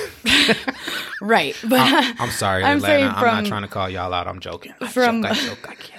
Right. 1.22 1.56
But 1.68 1.80
I'm 2.20 2.30
sorry, 2.30 2.64
I'm 2.64 2.78
Atlanta. 2.78 2.86
saying 2.94 3.08
I'm 3.08 3.24
not 3.44 3.46
trying 3.46 3.62
to 3.62 3.68
call 3.68 3.90
y'all 3.90 4.14
out. 4.14 4.28
I'm 4.28 4.40
joking. 4.42 4.74
I 4.82 4.88
From- 4.88 5.24
joke, 5.24 5.32
I 5.32 5.34
joke, 5.34 5.70
I 5.70 5.76
kid. 5.76 5.96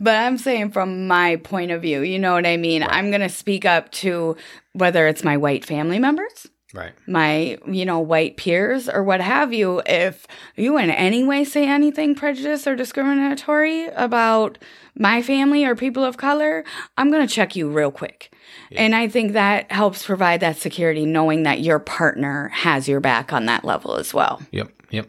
But 0.00 0.16
I'm 0.16 0.38
saying 0.38 0.70
from 0.72 1.06
my 1.06 1.36
point 1.36 1.70
of 1.70 1.82
view, 1.82 2.00
you 2.00 2.18
know 2.18 2.32
what 2.32 2.46
I 2.46 2.56
mean? 2.56 2.82
I'm 2.82 3.10
going 3.10 3.20
to 3.20 3.28
speak 3.28 3.64
up 3.64 3.92
to 3.92 4.36
whether 4.72 5.06
it's 5.06 5.22
my 5.22 5.36
white 5.36 5.64
family 5.64 5.98
members, 5.98 6.48
Right. 6.74 6.92
my, 7.06 7.58
you 7.70 7.84
know, 7.84 8.00
white 8.00 8.36
peers 8.36 8.88
or 8.88 9.04
what 9.04 9.20
have 9.20 9.52
you. 9.52 9.80
If 9.86 10.26
you 10.56 10.76
in 10.78 10.90
any 10.90 11.22
way 11.24 11.44
say 11.44 11.68
anything 11.68 12.14
prejudiced 12.14 12.66
or 12.66 12.74
discriminatory 12.74 13.86
about 13.88 14.58
my 14.96 15.22
family 15.22 15.64
or 15.64 15.74
people 15.74 16.04
of 16.04 16.16
color, 16.16 16.64
I'm 16.96 17.10
going 17.10 17.26
to 17.26 17.32
check 17.32 17.56
you 17.56 17.68
real 17.68 17.90
quick. 17.90 18.32
And 18.76 18.94
I 18.94 19.08
think 19.08 19.32
that 19.32 19.70
helps 19.72 20.04
provide 20.04 20.40
that 20.40 20.56
security 20.56 21.04
knowing 21.06 21.42
that 21.44 21.60
your 21.60 21.78
partner 21.78 22.48
has 22.48 22.88
your 22.88 23.00
back 23.00 23.32
on 23.32 23.46
that 23.46 23.64
level 23.64 23.96
as 23.96 24.12
well. 24.14 24.40
Yep. 24.52 24.70
Yep. 24.90 25.08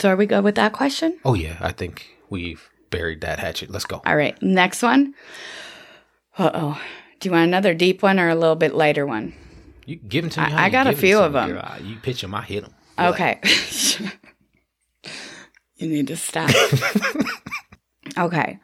So 0.00 0.08
are 0.10 0.16
we 0.16 0.26
good 0.26 0.42
with 0.44 0.54
that 0.56 0.72
question? 0.72 1.18
Oh 1.24 1.34
yeah, 1.34 1.56
I 1.60 1.72
think 1.72 2.08
we've 2.30 2.68
buried 2.90 3.20
that 3.20 3.38
hatchet. 3.38 3.70
Let's 3.70 3.84
go. 3.84 4.02
All 4.04 4.16
right, 4.16 4.40
next 4.42 4.82
one. 4.82 5.14
Uh 6.38 6.50
oh. 6.54 6.80
Do 7.20 7.28
you 7.28 7.32
want 7.32 7.46
another 7.46 7.74
deep 7.74 8.02
one 8.02 8.18
or 8.18 8.28
a 8.28 8.34
little 8.34 8.56
bit 8.56 8.74
lighter 8.74 9.06
one? 9.06 9.32
You 9.86 9.96
give 9.96 10.24
them 10.24 10.30
to 10.30 10.40
me. 10.40 10.46
I- 10.56 10.66
I 10.66 10.70
got 10.70 10.86
a 10.88 10.96
few 10.96 11.18
of 11.20 11.32
them. 11.34 11.50
girl. 11.52 11.76
You 11.82 11.96
pitch 11.96 12.20
them, 12.22 12.34
I 12.34 12.42
hit 12.42 12.64
them. 12.64 12.74
Okay. 12.98 13.40
you 15.76 15.88
need 15.88 16.06
to 16.08 16.16
stop. 16.16 16.50
okay. 18.18 18.58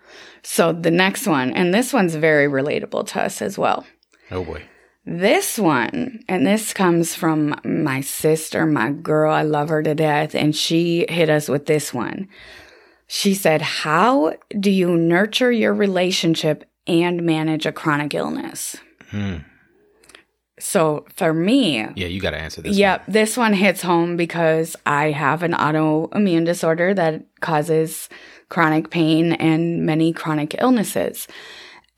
So 0.51 0.73
the 0.73 0.91
next 0.91 1.27
one, 1.27 1.53
and 1.53 1.75
this 1.75 1.93
one's 1.93 2.15
very 2.15 2.49
relatable 2.49 3.07
to 3.09 3.21
us 3.21 3.43
as 3.43 3.59
well. 3.59 3.85
Oh 4.31 4.43
boy. 4.43 4.63
This 5.05 5.59
one, 5.59 6.25
and 6.27 6.47
this 6.47 6.73
comes 6.73 7.15
from 7.15 7.55
my 7.65 8.01
sister, 8.01 8.65
my 8.65 8.91
girl. 8.91 9.31
I 9.31 9.43
love 9.43 9.69
her 9.69 9.83
to 9.83 9.95
death. 9.95 10.35
And 10.35 10.57
she 10.57 11.05
hit 11.07 11.29
us 11.29 11.49
with 11.51 11.67
this 11.67 11.93
one. 11.93 12.29
She 13.07 13.35
said, 13.35 13.61
How 13.61 14.37
do 14.59 14.71
you 14.71 14.97
nurture 14.97 15.53
your 15.53 15.75
relationship 15.75 16.65
and 16.87 17.25
manage 17.25 17.67
a 17.67 17.73
chronic 17.73 18.15
illness? 18.15 18.75
Hmm. 19.11 19.37
So 20.59 21.05
for 21.15 21.35
me, 21.35 21.87
Yeah, 21.95 22.07
you 22.07 22.23
got 22.23 22.31
to 22.31 22.39
answer 22.39 22.63
this. 22.63 22.75
Yep, 22.75 23.05
this 23.07 23.37
one 23.37 23.53
hits 23.53 23.83
home 23.83 24.17
because 24.17 24.77
I 24.87 25.11
have 25.11 25.43
an 25.43 25.53
autoimmune 25.53 26.47
disorder 26.47 26.95
that 26.95 27.23
causes 27.41 28.09
chronic 28.49 28.91
pain 28.91 29.33
and 29.33 29.85
many 29.85 30.13
chronic 30.13 30.55
illnesses. 30.59 31.29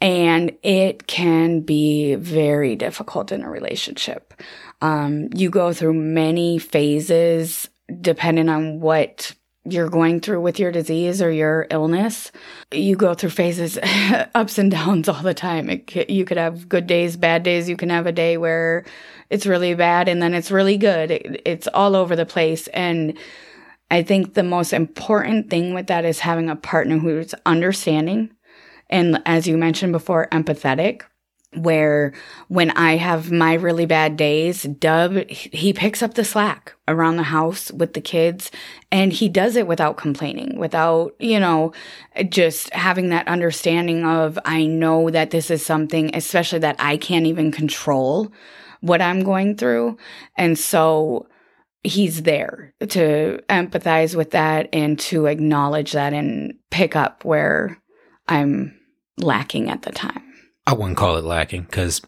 And 0.00 0.56
it 0.62 1.06
can 1.06 1.60
be 1.60 2.14
very 2.14 2.74
difficult 2.74 3.32
in 3.32 3.42
a 3.42 3.50
relationship. 3.50 4.32
Um, 4.80 5.28
you 5.34 5.50
go 5.50 5.72
through 5.72 5.94
many 5.94 6.58
phases 6.58 7.68
depending 8.00 8.48
on 8.48 8.80
what 8.80 9.34
you're 9.64 9.90
going 9.90 10.20
through 10.20 10.40
with 10.40 10.58
your 10.58 10.72
disease 10.72 11.20
or 11.20 11.30
your 11.30 11.66
illness. 11.70 12.32
You 12.72 12.96
go 12.96 13.12
through 13.12 13.30
phases, 13.30 13.78
ups 14.34 14.58
and 14.58 14.70
downs 14.70 15.08
all 15.08 15.22
the 15.22 15.34
time. 15.34 15.68
It, 15.68 16.08
you 16.08 16.24
could 16.24 16.38
have 16.38 16.68
good 16.68 16.86
days, 16.86 17.16
bad 17.16 17.42
days. 17.42 17.68
You 17.68 17.76
can 17.76 17.90
have 17.90 18.06
a 18.06 18.12
day 18.12 18.38
where 18.38 18.84
it's 19.28 19.46
really 19.46 19.74
bad 19.74 20.08
and 20.08 20.22
then 20.22 20.32
it's 20.32 20.50
really 20.50 20.78
good. 20.78 21.10
It, 21.10 21.42
it's 21.44 21.68
all 21.68 21.94
over 21.94 22.16
the 22.16 22.26
place. 22.26 22.68
And 22.68 23.18
I 23.90 24.02
think 24.02 24.34
the 24.34 24.42
most 24.42 24.72
important 24.72 25.50
thing 25.50 25.74
with 25.74 25.88
that 25.88 26.04
is 26.04 26.20
having 26.20 26.48
a 26.48 26.56
partner 26.56 26.98
who's 26.98 27.34
understanding 27.44 28.30
and, 28.88 29.22
as 29.26 29.46
you 29.46 29.56
mentioned 29.56 29.92
before, 29.92 30.28
empathetic. 30.32 31.02
Where 31.54 32.12
when 32.46 32.70
I 32.70 32.96
have 32.96 33.32
my 33.32 33.54
really 33.54 33.84
bad 33.84 34.16
days, 34.16 34.62
Dub, 34.62 35.28
he 35.28 35.72
picks 35.72 36.00
up 36.00 36.14
the 36.14 36.24
slack 36.24 36.74
around 36.86 37.16
the 37.16 37.24
house 37.24 37.72
with 37.72 37.94
the 37.94 38.00
kids 38.00 38.52
and 38.92 39.12
he 39.12 39.28
does 39.28 39.56
it 39.56 39.66
without 39.66 39.96
complaining, 39.96 40.60
without, 40.60 41.16
you 41.18 41.40
know, 41.40 41.72
just 42.28 42.72
having 42.72 43.08
that 43.08 43.26
understanding 43.26 44.04
of, 44.04 44.38
I 44.44 44.66
know 44.66 45.10
that 45.10 45.32
this 45.32 45.50
is 45.50 45.66
something, 45.66 46.14
especially 46.14 46.60
that 46.60 46.76
I 46.78 46.96
can't 46.96 47.26
even 47.26 47.50
control 47.50 48.30
what 48.80 49.02
I'm 49.02 49.24
going 49.24 49.56
through. 49.56 49.98
And 50.36 50.56
so 50.56 51.26
he's 51.82 52.22
there 52.22 52.74
to 52.80 53.42
empathize 53.48 54.14
with 54.14 54.32
that 54.32 54.68
and 54.72 54.98
to 54.98 55.26
acknowledge 55.26 55.92
that 55.92 56.12
and 56.12 56.54
pick 56.70 56.94
up 56.94 57.24
where 57.24 57.80
I'm 58.28 58.78
lacking 59.16 59.70
at 59.70 59.82
the 59.82 59.92
time. 59.92 60.22
I 60.66 60.74
wouldn't 60.74 60.98
call 60.98 61.16
it 61.16 61.24
lacking 61.24 61.62
because 61.62 62.02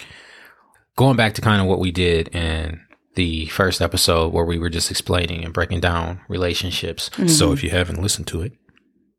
going 0.96 1.16
back 1.16 1.34
to 1.34 1.40
kind 1.40 1.60
of 1.60 1.66
what 1.66 1.78
we 1.78 1.90
did 1.90 2.28
in 2.28 2.80
the 3.14 3.46
first 3.46 3.80
episode 3.80 4.32
where 4.32 4.44
we 4.44 4.58
were 4.58 4.70
just 4.70 4.90
explaining 4.90 5.44
and 5.44 5.52
breaking 5.52 5.80
down 5.80 6.20
relationships. 6.28 7.10
So 7.26 7.52
if 7.52 7.64
you 7.64 7.70
haven't 7.70 8.00
listened 8.00 8.28
to 8.28 8.42
it, 8.42 8.52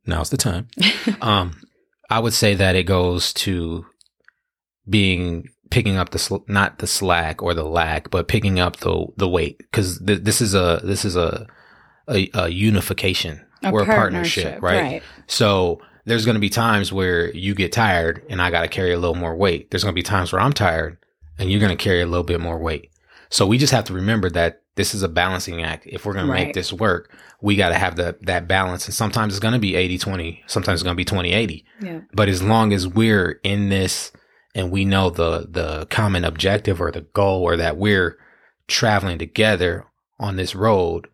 now's 0.06 0.30
the 0.30 0.38
time. 0.38 0.68
um, 1.22 1.62
I 2.10 2.20
would 2.20 2.34
say 2.34 2.56
that 2.56 2.76
it 2.76 2.84
goes 2.84 3.34
to 3.34 3.86
being 4.88 5.50
picking 5.72 5.98
up 5.98 6.12
the 6.12 6.20
sl- 6.20 6.46
not 6.48 6.78
the 6.78 6.86
slack 6.86 7.42
or 7.42 7.56
the 7.56 7.64
lack, 7.64 8.12
but 8.12 8.28
picking 8.28 8.60
up 8.60 8.78
the 8.78 9.08
the 9.18 9.28
weight 9.28 9.58
because 9.58 10.00
th- 10.00 10.22
this 10.22 10.42
is 10.42 10.54
a 10.54 10.82
this 10.84 11.04
is 11.04 11.16
a 11.16 11.48
a, 12.08 12.30
a 12.36 12.50
unification 12.50 13.44
A 13.64 13.72
or 13.72 13.82
a 13.82 13.86
partnership, 13.86 14.62
right? 14.62 14.82
right. 14.82 15.04
So 15.28 15.82
there's 16.06 16.26
going 16.26 16.36
to 16.36 16.42
be 16.42 16.50
times 16.50 16.92
where 16.92 17.32
you 17.34 17.56
get 17.56 17.72
tired 17.72 18.24
and 18.30 18.42
I 18.42 18.52
got 18.52 18.62
to 18.62 18.68
carry 18.68 18.92
a 18.92 19.00
little 19.00 19.16
more 19.16 19.36
weight. 19.36 19.72
There's 19.72 19.84
going 19.84 19.94
to 19.94 20.00
be 20.00 20.04
times 20.04 20.32
where 20.32 20.42
I'm 20.42 20.54
tired 20.54 20.98
and 21.40 21.50
you're 21.52 21.60
going 21.60 21.76
to 21.76 21.82
carry 21.82 22.02
a 22.02 22.06
little 22.06 22.24
bit 22.24 22.40
more 22.40 22.60
weight. 22.60 22.92
So 23.30 23.48
we 23.48 23.58
just 23.58 23.72
have 23.72 23.86
to 23.86 23.94
remember 23.94 24.30
that 24.32 24.62
this 24.76 24.94
is 24.94 25.04
a 25.04 25.08
balancing 25.08 25.64
act. 25.64 25.86
If 25.88 26.06
we're 26.06 26.14
going 26.14 26.28
to 26.28 26.34
make 26.34 26.54
this 26.54 26.74
work, 26.74 27.12
we 27.42 27.56
got 27.56 27.70
to 27.70 27.76
have 27.76 27.96
the, 27.96 28.18
that 28.22 28.48
balance. 28.48 28.86
And 28.86 28.94
sometimes 28.94 29.34
it's 29.34 29.40
going 29.40 29.54
to 29.54 29.60
be 29.60 29.76
80 29.76 29.98
20. 30.00 30.44
Sometimes 30.48 30.80
it's 30.80 30.84
going 30.84 30.96
to 30.96 30.98
be 30.98 31.06
20 31.06 31.32
80. 31.32 31.66
Yeah. 31.82 32.02
But 32.14 32.30
as 32.30 32.42
long 32.44 32.74
as 32.74 32.88
we're 32.88 33.40
in 33.44 33.70
this 33.70 34.12
and 34.54 34.72
we 34.72 34.86
know 34.86 35.10
the, 35.10 35.48
the 35.50 35.86
common 35.88 36.26
objective 36.26 36.82
or 36.82 36.92
the 36.92 37.02
goal 37.02 37.42
or 37.42 37.58
that 37.58 37.78
we're 37.78 38.18
traveling 38.68 39.18
together 39.18 39.86
on 40.20 40.36
this 40.36 40.56
road, 40.56 41.08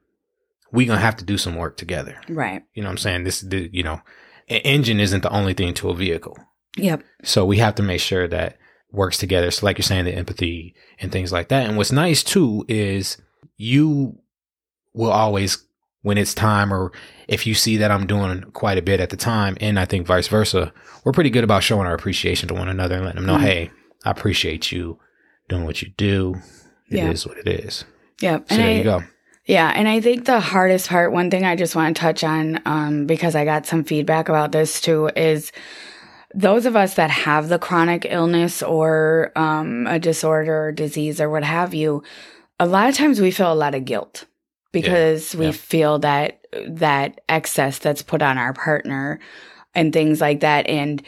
we're 0.72 0.88
going 0.88 1.00
to 1.00 1.06
have 1.06 1.18
to 1.18 1.26
do 1.26 1.38
some 1.38 1.56
work 1.56 1.78
together. 1.78 2.20
Right. 2.30 2.64
You 2.74 2.84
know 2.84 2.90
what 2.90 2.94
I'm 2.94 2.98
saying? 2.98 3.24
This, 3.24 3.42
the, 3.42 3.70
you 3.72 3.84
know, 3.84 4.02
an 4.50 4.58
engine 4.58 5.00
isn't 5.00 5.24
the 5.24 5.32
only 5.32 5.54
thing 5.54 5.74
to 5.76 5.90
a 5.90 5.96
vehicle. 5.96 6.38
Yep. 6.78 7.04
So 7.24 7.46
we 7.46 7.58
have 7.58 7.76
to 7.76 7.84
make 7.84 8.02
sure 8.02 8.28
that 8.28 8.58
works 8.92 9.18
together. 9.18 9.52
So 9.52 9.66
like 9.66 9.78
you're 9.78 9.84
saying, 9.84 10.06
the 10.06 10.14
empathy 10.14 10.76
and 11.00 11.12
things 11.12 11.32
like 11.32 11.50
that. 11.50 11.68
And 11.68 11.78
what's 11.78 11.92
nice 11.92 12.24
too 12.24 12.66
is 12.68 13.18
you 13.58 14.20
will 14.94 15.12
always, 15.12 15.66
when 16.08 16.18
it's 16.18 16.34
time 16.34 16.74
or 16.74 16.92
if 17.28 17.46
you 17.46 17.54
see 17.54 17.76
that 17.78 17.92
I'm 17.92 18.08
doing 18.08 18.42
quite 18.54 18.78
a 18.78 18.82
bit 18.82 19.02
at 19.02 19.10
the 19.10 19.18
time, 19.18 19.58
and 19.60 19.78
I 19.78 19.84
think 19.86 20.08
vice 20.08 20.30
versa, 20.30 20.72
we're 21.04 21.12
pretty 21.12 21.30
good 21.30 21.44
about 21.44 21.64
showing 21.64 21.86
our 21.86 21.94
appreciation 21.94 22.48
to 22.48 22.54
one 22.54 22.70
another 22.70 22.96
and 22.96 23.06
letting 23.06 23.22
them 23.22 23.28
know, 23.28 23.38
Mhm. 23.38 23.42
hey, 23.50 23.72
I 24.06 24.12
appreciate 24.12 24.72
you 24.72 24.98
doing 25.50 25.66
what 25.66 25.82
you 25.82 25.90
do. 25.98 26.36
It 26.90 27.00
is 27.04 27.26
Yeah. 27.26 27.30
what 27.30 27.38
it 27.46 27.48
is. 27.66 27.84
Yep. 28.22 28.46
So 28.50 28.56
And 28.56 28.60
there 28.64 28.70
I- 28.70 28.78
you 28.78 28.84
go. 28.84 29.04
Yeah, 29.46 29.72
and 29.76 29.88
I 29.88 30.00
think 30.02 30.26
the 30.26 30.40
hardest 30.40 30.90
part, 30.90 31.12
one 31.12 31.30
thing 31.30 31.46
I 31.46 31.56
just 31.58 31.76
want 31.76 31.96
to 31.96 32.02
touch 32.02 32.24
on, 32.24 32.60
um, 32.66 33.06
because 33.06 33.36
I 33.36 33.44
got 33.46 33.66
some 33.66 33.84
feedback 33.84 34.30
about 34.30 34.52
this 34.54 34.80
too, 34.82 35.10
is 35.16 35.52
those 36.34 36.66
of 36.66 36.76
us 36.76 36.94
that 36.96 37.10
have 37.10 37.48
the 37.50 37.60
chronic 37.60 38.06
illness 38.10 38.62
or 38.64 39.32
um, 39.36 39.88
a 39.88 40.00
disorder 40.00 40.68
or 40.68 40.72
disease 40.72 41.20
or 41.22 41.30
what 41.30 41.44
have 41.44 41.74
you, 41.74 42.04
a 42.60 42.66
lot 42.66 42.88
of 42.90 42.96
times 42.96 43.20
we 43.22 43.32
feel 43.32 43.52
a 43.52 43.56
lot 43.56 43.76
of 43.76 43.84
guilt 43.86 44.26
because 44.82 45.36
we 45.36 45.48
yeah. 45.48 45.52
feel 45.52 46.00
that 46.00 46.46
that 46.68 47.22
excess 47.30 47.80
that's 47.80 48.02
put 48.02 48.22
on 48.22 48.38
our 48.38 48.54
partner 48.54 49.20
and 49.76 49.94
things 49.94 50.22
like 50.22 50.42
that, 50.42 50.68
and 50.68 51.04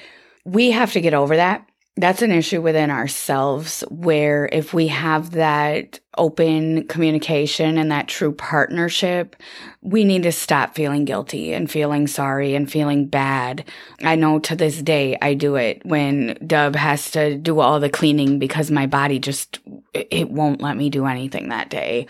we 0.45 0.71
have 0.71 0.93
to 0.93 1.01
get 1.01 1.13
over 1.13 1.35
that. 1.35 1.65
That's 1.97 2.21
an 2.21 2.31
issue 2.31 2.61
within 2.61 2.91
ourselves 2.91 3.83
where 3.89 4.47
if 4.53 4.73
we 4.73 4.87
have 4.87 5.31
that 5.31 5.99
open 6.17 6.87
communication 6.87 7.77
and 7.77 7.91
that 7.91 8.07
true 8.07 8.31
partnership, 8.31 9.35
we 9.81 10.05
need 10.05 10.23
to 10.23 10.31
stop 10.31 10.75
feeling 10.75 11.03
guilty 11.03 11.51
and 11.51 11.69
feeling 11.69 12.07
sorry 12.07 12.55
and 12.55 12.71
feeling 12.71 13.07
bad. 13.07 13.65
I 14.01 14.15
know 14.15 14.39
to 14.39 14.55
this 14.55 14.81
day 14.81 15.17
I 15.21 15.33
do 15.33 15.55
it 15.55 15.81
when 15.85 16.37
Dub 16.45 16.75
has 16.75 17.11
to 17.11 17.35
do 17.35 17.59
all 17.59 17.81
the 17.81 17.89
cleaning 17.89 18.39
because 18.39 18.71
my 18.71 18.85
body 18.85 19.19
just 19.19 19.59
it 19.93 20.29
won't 20.29 20.61
let 20.61 20.77
me 20.77 20.89
do 20.89 21.05
anything 21.05 21.49
that 21.49 21.69
day 21.69 22.07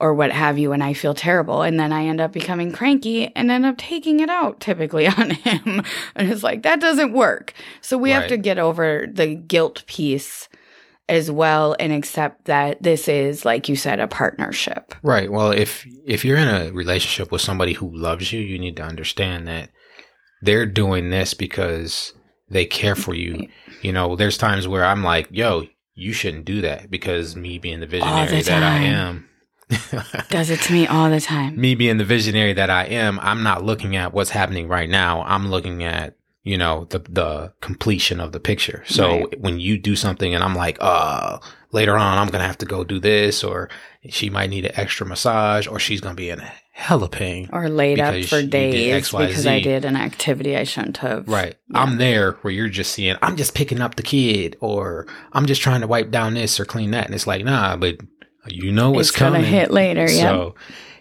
or 0.00 0.14
what 0.14 0.30
have 0.30 0.58
you 0.58 0.72
and 0.72 0.82
I 0.82 0.92
feel 0.92 1.14
terrible 1.14 1.62
and 1.62 1.78
then 1.78 1.92
I 1.92 2.06
end 2.06 2.20
up 2.20 2.32
becoming 2.32 2.72
cranky 2.72 3.34
and 3.34 3.50
end 3.50 3.66
up 3.66 3.78
taking 3.78 4.20
it 4.20 4.30
out 4.30 4.60
typically 4.60 5.06
on 5.18 5.30
him. 5.30 5.82
And 6.14 6.30
it's 6.30 6.42
like 6.42 6.62
that 6.62 6.80
doesn't 6.80 7.12
work. 7.12 7.52
So 7.80 7.98
we 7.98 8.10
have 8.10 8.28
to 8.28 8.36
get 8.36 8.58
over 8.58 9.06
the 9.10 9.34
guilt 9.34 9.84
piece 9.86 10.48
as 11.08 11.30
well 11.30 11.74
and 11.80 11.92
accept 11.92 12.44
that 12.44 12.82
this 12.82 13.08
is 13.08 13.44
like 13.44 13.68
you 13.68 13.76
said 13.76 13.98
a 13.98 14.06
partnership. 14.06 14.94
Right. 15.02 15.32
Well, 15.32 15.50
if 15.50 15.86
if 16.06 16.24
you're 16.24 16.36
in 16.36 16.48
a 16.48 16.70
relationship 16.70 17.32
with 17.32 17.40
somebody 17.40 17.72
who 17.72 17.94
loves 17.96 18.32
you, 18.32 18.40
you 18.40 18.58
need 18.58 18.76
to 18.76 18.82
understand 18.82 19.48
that 19.48 19.70
they're 20.42 20.66
doing 20.66 21.10
this 21.10 21.34
because 21.34 22.12
they 22.50 22.66
care 22.66 22.94
for 22.94 23.14
you. 23.14 23.48
You 23.82 23.92
know, 23.92 24.16
there's 24.16 24.38
times 24.38 24.68
where 24.68 24.84
I'm 24.84 25.02
like, 25.02 25.28
"Yo, 25.30 25.66
you 25.94 26.12
shouldn't 26.12 26.44
do 26.44 26.60
that," 26.60 26.90
because 26.90 27.36
me 27.36 27.58
being 27.58 27.80
the 27.80 27.86
visionary 27.86 28.42
that 28.42 28.62
I 28.62 28.78
am. 28.78 29.27
Does 30.30 30.50
it 30.50 30.60
to 30.62 30.72
me 30.72 30.86
all 30.86 31.10
the 31.10 31.20
time. 31.20 31.60
me 31.60 31.74
being 31.74 31.98
the 31.98 32.04
visionary 32.04 32.52
that 32.54 32.70
I 32.70 32.84
am, 32.86 33.18
I'm 33.20 33.42
not 33.42 33.64
looking 33.64 33.96
at 33.96 34.12
what's 34.12 34.30
happening 34.30 34.68
right 34.68 34.88
now. 34.88 35.22
I'm 35.22 35.50
looking 35.50 35.84
at, 35.84 36.16
you 36.42 36.56
know, 36.56 36.84
the 36.90 37.00
the 37.00 37.52
completion 37.60 38.20
of 38.20 38.32
the 38.32 38.40
picture. 38.40 38.82
So 38.86 39.08
Right. 39.10 39.40
when 39.40 39.60
you 39.60 39.78
do 39.78 39.94
something 39.96 40.34
and 40.34 40.42
I'm 40.42 40.54
like, 40.54 40.78
uh, 40.80 41.38
later 41.72 41.96
on 41.96 42.18
I'm 42.18 42.28
gonna 42.28 42.46
have 42.46 42.58
to 42.58 42.66
go 42.66 42.84
do 42.84 42.98
this, 42.98 43.44
or 43.44 43.68
she 44.08 44.30
might 44.30 44.50
need 44.50 44.64
an 44.64 44.72
extra 44.74 45.06
massage, 45.06 45.66
or 45.66 45.78
she's 45.78 46.00
gonna 46.00 46.14
be 46.14 46.30
in 46.30 46.40
a 46.40 46.52
hella 46.72 47.08
pain. 47.08 47.50
Or 47.52 47.68
laid 47.68 48.00
up 48.00 48.14
for 48.24 48.40
days 48.42 48.94
X, 48.94 49.12
Y, 49.12 49.26
because 49.26 49.46
I 49.46 49.60
did 49.60 49.84
an 49.84 49.96
activity 49.96 50.56
I 50.56 50.62
shouldn't 50.64 50.98
have. 50.98 51.28
Right. 51.28 51.56
Yeah. 51.70 51.82
I'm 51.82 51.98
there 51.98 52.32
where 52.42 52.52
you're 52.52 52.68
just 52.68 52.92
seeing, 52.92 53.16
I'm 53.20 53.36
just 53.36 53.54
picking 53.54 53.80
up 53.80 53.96
the 53.96 54.02
kid, 54.04 54.56
or 54.60 55.06
I'm 55.32 55.44
just 55.46 55.60
trying 55.60 55.80
to 55.82 55.86
wipe 55.88 56.10
down 56.10 56.34
this 56.34 56.58
or 56.60 56.64
clean 56.64 56.92
that. 56.92 57.06
And 57.06 57.14
it's 57.14 57.26
like, 57.26 57.44
nah, 57.44 57.76
but 57.76 57.96
you 58.52 58.72
know 58.72 58.90
what's 58.90 59.08
It's 59.10 59.18
gonna 59.18 59.36
coming. 59.38 59.50
hit 59.50 59.70
later, 59.70 60.02
yeah. 60.10 60.22
So 60.22 60.54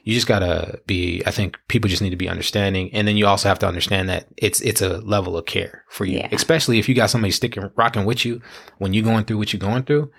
you 0.04 0.14
just 0.14 0.28
gotta 0.28 0.80
be, 0.88 1.22
I 1.26 1.32
think 1.32 1.58
people 1.68 1.90
just 1.90 2.02
need 2.02 2.12
to 2.12 2.16
be 2.16 2.30
understanding. 2.30 2.90
And 2.94 3.08
then 3.08 3.18
you 3.18 3.28
also 3.28 3.50
have 3.50 3.60
to 3.60 3.68
understand 3.68 4.08
that 4.10 4.28
it's, 4.38 4.62
it's 4.62 4.82
a 4.82 5.00
level 5.00 5.36
of 5.38 5.46
care 5.46 5.84
for 5.90 6.06
you, 6.06 6.20
Yeah. 6.20 6.30
especially 6.32 6.80
if 6.80 6.88
you 6.88 6.96
got 6.96 7.10
somebody 7.10 7.32
sticking, 7.32 7.70
rocking 7.76 8.06
with 8.06 8.24
you 8.24 8.42
when 8.78 8.94
you're 8.94 9.04
going 9.04 9.26
through 9.26 9.38
what 9.38 9.52
you're 9.52 9.60
going 9.60 9.84
through. 9.84 10.10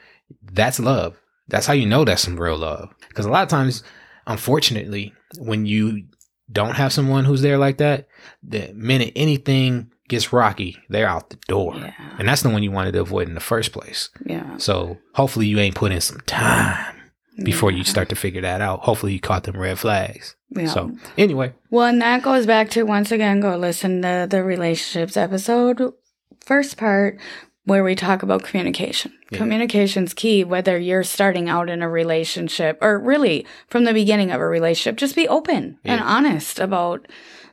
That's 0.53 0.79
love. 0.79 1.17
That's 1.49 1.65
how 1.67 1.73
you 1.73 1.87
know 1.87 2.05
that's 2.05 2.21
some 2.23 2.39
real 2.39 2.59
love. 2.59 2.91
Cause 3.15 3.25
a 3.25 3.31
lot 3.31 3.43
of 3.45 3.49
times, 3.49 3.83
unfortunately, 4.27 5.15
when 5.39 5.65
you 5.67 6.05
don't 6.53 6.77
have 6.77 6.93
someone 6.93 7.25
who's 7.25 7.43
there 7.43 7.59
like 7.59 7.79
that, 7.79 8.09
the 8.43 8.71
minute 8.75 9.13
anything 9.17 9.91
gets 10.09 10.33
rocky, 10.33 10.77
they're 10.89 11.09
out 11.09 11.31
the 11.31 11.37
door. 11.49 11.75
Yeah. 11.77 11.93
And 12.19 12.29
that's 12.29 12.43
the 12.43 12.49
one 12.51 12.63
you 12.63 12.71
wanted 12.71 12.93
to 12.93 13.01
avoid 13.01 13.29
in 13.29 13.35
the 13.35 13.41
first 13.41 13.73
place. 13.73 14.11
Yeah. 14.27 14.57
So 14.59 14.99
hopefully 15.15 15.47
you 15.47 15.59
ain't 15.59 15.75
put 15.75 15.93
in 15.93 16.01
some 16.03 16.21
time 16.27 16.95
before 17.45 17.71
you 17.71 17.85
start 17.85 18.09
to 18.09 18.17
figure 18.17 18.43
that 18.43 18.61
out. 18.61 18.81
Hopefully 18.81 19.13
you 19.13 19.21
caught 19.21 19.45
them 19.45 19.57
red 19.57 19.79
flags. 19.79 20.37
Yeah. 20.51 20.67
So 20.67 20.97
anyway, 21.17 21.53
Well, 21.71 21.87
and 21.87 22.01
that 22.03 22.23
goes 22.23 22.47
back 22.47 22.71
to 22.71 22.85
once 22.85 23.13
again, 23.13 23.41
go 23.41 23.57
listen 23.57 24.03
to 24.03 24.27
the 24.29 24.43
relationships 24.43 25.17
episode, 25.17 25.93
first 26.41 26.77
part, 26.77 27.19
where 27.65 27.85
we 27.85 27.95
talk 27.95 28.23
about 28.23 28.45
communication. 28.45 29.13
Yeah. 29.31 29.39
Communication's 29.39 30.15
key, 30.15 30.43
whether 30.43 30.79
you're 30.79 31.05
starting 31.05 31.51
out 31.51 31.69
in 31.69 31.83
a 31.83 31.89
relationship 31.89 32.79
or 32.81 32.99
really 32.99 33.47
from 33.69 33.85
the 33.85 33.93
beginning 33.93 34.31
of 34.31 34.41
a 34.41 34.47
relationship. 34.47 34.97
Just 34.97 35.15
be 35.15 35.29
open 35.29 35.79
and 35.85 36.01
honest 36.01 36.59
about 36.59 37.07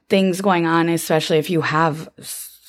things 0.08 0.40
going 0.40 0.66
on, 0.66 0.88
especially 0.88 1.38
if 1.38 1.50
you 1.50 1.62
have, 1.62 2.08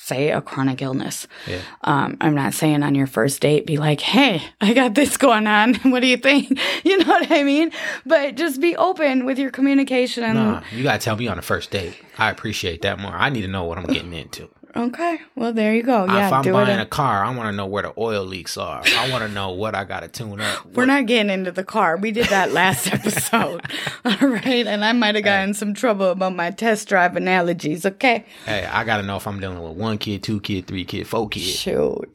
say, 0.07 0.31
a 0.31 0.41
chronic 0.41 0.81
illness. 0.81 1.27
yeah. 1.45 1.59
Um, 1.83 2.17
I'm 2.21 2.33
not 2.33 2.53
saying 2.53 2.81
on 2.81 2.95
your 2.95 3.07
first 3.07 3.41
date, 3.41 3.65
be 3.65 3.77
like, 3.77 4.01
hey, 4.01 4.41
I 4.61 4.73
got 4.73 4.95
this 4.95 5.17
going 5.17 5.45
on. 5.47 5.75
what 5.91 5.99
do 6.01 6.07
you 6.07 6.17
think? 6.17 6.57
You 6.83 6.97
know 6.99 7.05
what 7.05 7.29
I 7.31 7.43
mean? 7.43 7.71
But 8.05 8.35
just 8.35 8.61
be 8.61 8.75
open 8.77 9.25
with 9.25 9.37
your 9.37 9.51
communication. 9.51 10.35
Nah, 10.35 10.61
you 10.71 10.83
gotta 10.83 10.99
tell 10.99 11.17
me 11.17 11.27
on 11.27 11.35
the 11.35 11.43
first 11.43 11.69
date. 11.69 11.95
I 12.17 12.29
appreciate 12.29 12.81
that 12.83 12.97
more. 12.99 13.11
I 13.11 13.29
need 13.29 13.41
to 13.41 13.47
know 13.49 13.65
what 13.65 13.77
I'm 13.77 13.85
getting 13.85 14.13
into. 14.13 14.49
Okay. 14.77 15.19
Well, 15.35 15.53
there 15.53 15.73
you 15.73 15.81
go. 15.81 16.05
Yeah. 16.05 16.27
if 16.27 16.33
I'm 16.33 16.53
buying 16.53 16.79
it. 16.79 16.81
a 16.81 16.85
car, 16.85 17.25
I 17.25 17.35
want 17.35 17.49
to 17.49 17.51
know 17.51 17.65
where 17.65 17.83
the 17.83 17.93
oil 17.97 18.23
leaks 18.23 18.57
are. 18.57 18.83
I 18.85 19.09
want 19.09 19.23
to 19.23 19.29
know 19.29 19.51
what 19.51 19.73
I 19.73 19.83
gotta 19.83 20.07
tune 20.07 20.39
up. 20.39 20.65
We're 20.73 20.85
not 20.85 21.07
getting 21.07 21.31
into 21.31 21.51
the 21.51 21.63
car. 21.63 21.97
We 21.97 22.11
did 22.11 22.27
that 22.27 22.51
last 22.51 22.87
episode. 22.93 23.61
All 24.05 24.27
right. 24.27 24.67
And 24.67 24.85
I 24.85 24.91
might 24.91 25.15
have 25.15 25.23
gotten 25.23 25.53
some 25.55 25.73
trouble 25.73 26.11
about 26.11 26.35
my 26.35 26.51
test 26.51 26.87
drive 26.87 27.15
analogies. 27.15 27.85
Okay. 27.85 28.25
Hey, 28.45 28.65
I 28.65 28.83
gotta 28.83 29.03
know 29.03 29.17
if 29.17 29.25
I'm 29.25 29.39
dealing 29.39 29.61
with 29.61 29.75
one 29.75 29.97
kid, 29.97 30.21
two 30.21 30.39
kid, 30.41 30.67
three 30.67 30.85
kid, 30.85 31.07
four 31.07 31.27
kid. 31.27 31.41
Shoot. 31.41 32.13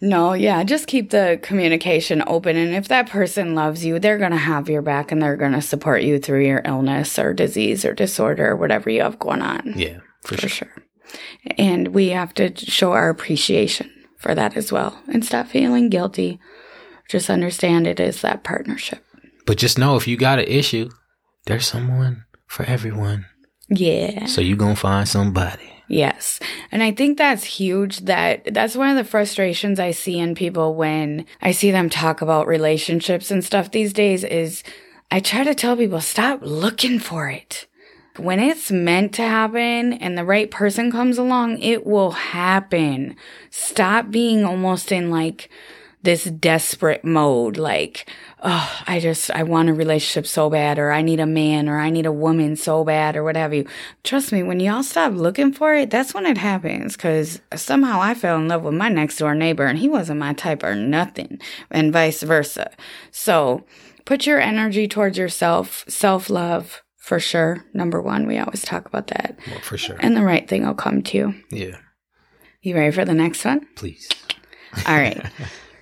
No, 0.00 0.34
yeah, 0.34 0.64
just 0.64 0.86
keep 0.86 1.10
the 1.10 1.38
communication 1.42 2.22
open. 2.26 2.56
And 2.56 2.74
if 2.74 2.88
that 2.88 3.08
person 3.08 3.54
loves 3.54 3.86
you, 3.86 3.98
they're 3.98 4.18
going 4.18 4.32
to 4.32 4.36
have 4.36 4.68
your 4.68 4.82
back 4.82 5.10
and 5.10 5.22
they're 5.22 5.36
going 5.36 5.52
to 5.52 5.62
support 5.62 6.02
you 6.02 6.18
through 6.18 6.44
your 6.44 6.60
illness 6.64 7.18
or 7.18 7.32
disease 7.32 7.86
or 7.86 7.94
disorder 7.94 8.50
or 8.50 8.56
whatever 8.56 8.90
you 8.90 9.00
have 9.00 9.18
going 9.18 9.40
on. 9.40 9.72
Yeah, 9.76 10.00
for, 10.22 10.34
for 10.34 10.48
sure. 10.48 10.68
sure. 10.68 10.84
And 11.58 11.88
we 11.88 12.08
have 12.08 12.34
to 12.34 12.54
show 12.56 12.92
our 12.92 13.08
appreciation 13.08 13.90
for 14.18 14.34
that 14.34 14.56
as 14.56 14.72
well 14.72 14.98
and 15.12 15.24
stop 15.24 15.48
feeling 15.48 15.88
guilty. 15.90 16.40
Just 17.08 17.28
understand 17.28 17.86
it 17.86 18.00
is 18.00 18.22
that 18.22 18.44
partnership. 18.44 19.04
But 19.46 19.58
just 19.58 19.78
know 19.78 19.96
if 19.96 20.08
you 20.08 20.16
got 20.16 20.38
an 20.38 20.46
issue, 20.46 20.90
there's 21.46 21.66
someone 21.66 22.24
for 22.46 22.64
everyone. 22.64 23.26
Yeah. 23.68 24.26
So 24.26 24.40
you 24.40 24.56
gonna 24.56 24.76
find 24.76 25.08
somebody. 25.08 25.70
Yes. 25.88 26.40
And 26.72 26.82
I 26.82 26.92
think 26.92 27.18
that's 27.18 27.44
huge 27.44 28.00
that 28.00 28.54
that's 28.54 28.76
one 28.76 28.88
of 28.88 28.96
the 28.96 29.04
frustrations 29.04 29.78
I 29.78 29.90
see 29.90 30.18
in 30.18 30.34
people 30.34 30.74
when 30.74 31.26
I 31.42 31.52
see 31.52 31.70
them 31.70 31.90
talk 31.90 32.22
about 32.22 32.46
relationships 32.46 33.30
and 33.30 33.44
stuff 33.44 33.70
these 33.70 33.92
days 33.92 34.24
is 34.24 34.62
I 35.10 35.20
try 35.20 35.44
to 35.44 35.54
tell 35.54 35.76
people 35.76 36.00
stop 36.00 36.40
looking 36.42 36.98
for 36.98 37.28
it. 37.28 37.66
When 38.16 38.38
it's 38.38 38.70
meant 38.70 39.12
to 39.14 39.22
happen 39.22 39.92
and 39.92 40.16
the 40.16 40.24
right 40.24 40.50
person 40.50 40.92
comes 40.92 41.18
along, 41.18 41.58
it 41.60 41.84
will 41.84 42.12
happen. 42.12 43.16
Stop 43.50 44.10
being 44.10 44.44
almost 44.44 44.92
in 44.92 45.10
like 45.10 45.50
this 46.04 46.24
desperate 46.24 47.02
mode 47.02 47.56
like 47.56 48.06
oh 48.42 48.82
i 48.86 49.00
just 49.00 49.30
i 49.30 49.42
want 49.42 49.70
a 49.70 49.72
relationship 49.72 50.26
so 50.26 50.50
bad 50.50 50.78
or 50.78 50.92
i 50.92 51.00
need 51.00 51.18
a 51.18 51.24
man 51.24 51.66
or 51.66 51.78
i 51.78 51.88
need 51.88 52.04
a 52.04 52.12
woman 52.12 52.54
so 52.56 52.84
bad 52.84 53.16
or 53.16 53.24
what 53.24 53.36
have 53.36 53.54
you 53.54 53.66
trust 54.02 54.30
me 54.30 54.42
when 54.42 54.60
y'all 54.60 54.82
stop 54.82 55.14
looking 55.14 55.50
for 55.50 55.74
it 55.74 55.88
that's 55.88 56.12
when 56.12 56.26
it 56.26 56.36
happens 56.36 56.94
because 56.94 57.40
somehow 57.54 57.98
i 58.02 58.12
fell 58.12 58.36
in 58.36 58.48
love 58.48 58.62
with 58.62 58.74
my 58.74 58.90
next 58.90 59.16
door 59.16 59.34
neighbor 59.34 59.64
and 59.64 59.78
he 59.78 59.88
wasn't 59.88 60.20
my 60.20 60.34
type 60.34 60.62
or 60.62 60.74
nothing 60.74 61.40
and 61.70 61.90
vice 61.90 62.22
versa 62.22 62.70
so 63.10 63.64
put 64.04 64.26
your 64.26 64.38
energy 64.38 64.86
towards 64.86 65.16
yourself 65.16 65.86
self-love 65.88 66.83
for 67.04 67.18
sure 67.20 67.64
number 67.74 68.00
one 68.00 68.26
we 68.26 68.38
always 68.38 68.62
talk 68.62 68.86
about 68.86 69.06
that 69.08 69.38
Well, 69.48 69.60
for 69.60 69.76
sure. 69.78 69.96
and 70.00 70.16
the 70.16 70.24
right 70.24 70.48
thing 70.48 70.66
will 70.66 70.74
come 70.74 71.02
to 71.02 71.18
you 71.18 71.34
Yeah, 71.50 71.76
you 72.62 72.74
ready 72.74 72.92
for 72.92 73.04
the 73.04 73.14
next 73.14 73.44
one 73.44 73.66
please. 73.76 74.08
all 74.88 74.96
right. 74.96 75.24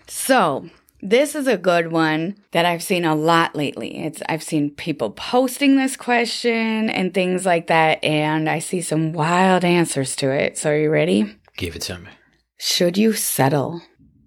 So 0.06 0.68
this 1.00 1.34
is 1.34 1.46
a 1.46 1.56
good 1.56 1.90
one 1.90 2.36
that 2.52 2.64
I've 2.66 2.82
seen 2.82 3.04
a 3.04 3.14
lot 3.14 3.56
lately. 3.56 4.04
It's 4.04 4.22
I've 4.28 4.42
seen 4.42 4.70
people 4.70 5.10
posting 5.10 5.76
this 5.76 5.96
question 5.96 6.90
and 6.90 7.12
things 7.14 7.44
like 7.46 7.66
that, 7.68 8.04
and 8.04 8.48
I 8.48 8.58
see 8.60 8.80
some 8.82 9.12
wild 9.12 9.64
answers 9.64 10.14
to 10.16 10.30
it. 10.30 10.58
So 10.58 10.70
are 10.70 10.76
you 10.78 10.90
ready? 10.90 11.34
Give 11.56 11.74
it 11.74 11.82
to 11.82 11.98
me. 11.98 12.10
Should 12.58 12.96
you 12.98 13.14
settle? 13.14 13.80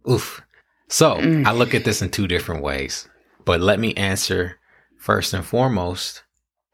Oof. 0.09 0.41
So 0.89 1.15
Mm. 1.17 1.45
I 1.47 1.51
look 1.53 1.73
at 1.73 1.85
this 1.85 2.01
in 2.01 2.09
two 2.09 2.27
different 2.27 2.61
ways, 2.63 3.07
but 3.45 3.61
let 3.61 3.79
me 3.79 3.93
answer 3.93 4.57
first 4.99 5.33
and 5.33 5.45
foremost. 5.45 6.23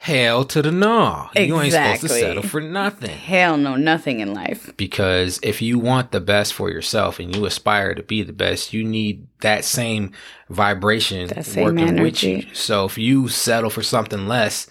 Hell 0.04 0.46
to 0.46 0.64
the 0.64 0.72
no. 0.72 1.30
You 1.36 1.62
ain't 1.62 1.74
supposed 1.74 2.02
to 2.02 2.10
settle 2.10 2.42
for 2.42 2.60
nothing. 2.60 3.12
Hell 3.12 3.56
no, 3.58 3.76
nothing 3.76 4.20
in 4.20 4.34
life. 4.34 4.76
because 4.76 5.40
if 5.44 5.62
you 5.62 5.78
want 5.78 6.12
the 6.12 6.20
best 6.20 6.56
for 6.56 6.72
yourself 6.72 7.20
and 7.20 7.36
you 7.36 7.46
aspire 7.46 7.94
to 7.94 8.02
be 8.02 8.24
the 8.24 8.34
best, 8.34 8.74
you 8.74 8.84
need 8.84 9.28
that 9.42 9.64
same 9.64 10.12
vibration 10.50 11.28
That 11.28 11.46
same 11.46 11.66
working 11.66 12.02
with 12.02 12.24
you. 12.24 12.32
energy. 12.38 12.50
So 12.54 12.86
if 12.86 12.98
you 12.98 13.28
settle 13.28 13.70
for 13.70 13.84
something 13.84 14.28
less, 14.28 14.66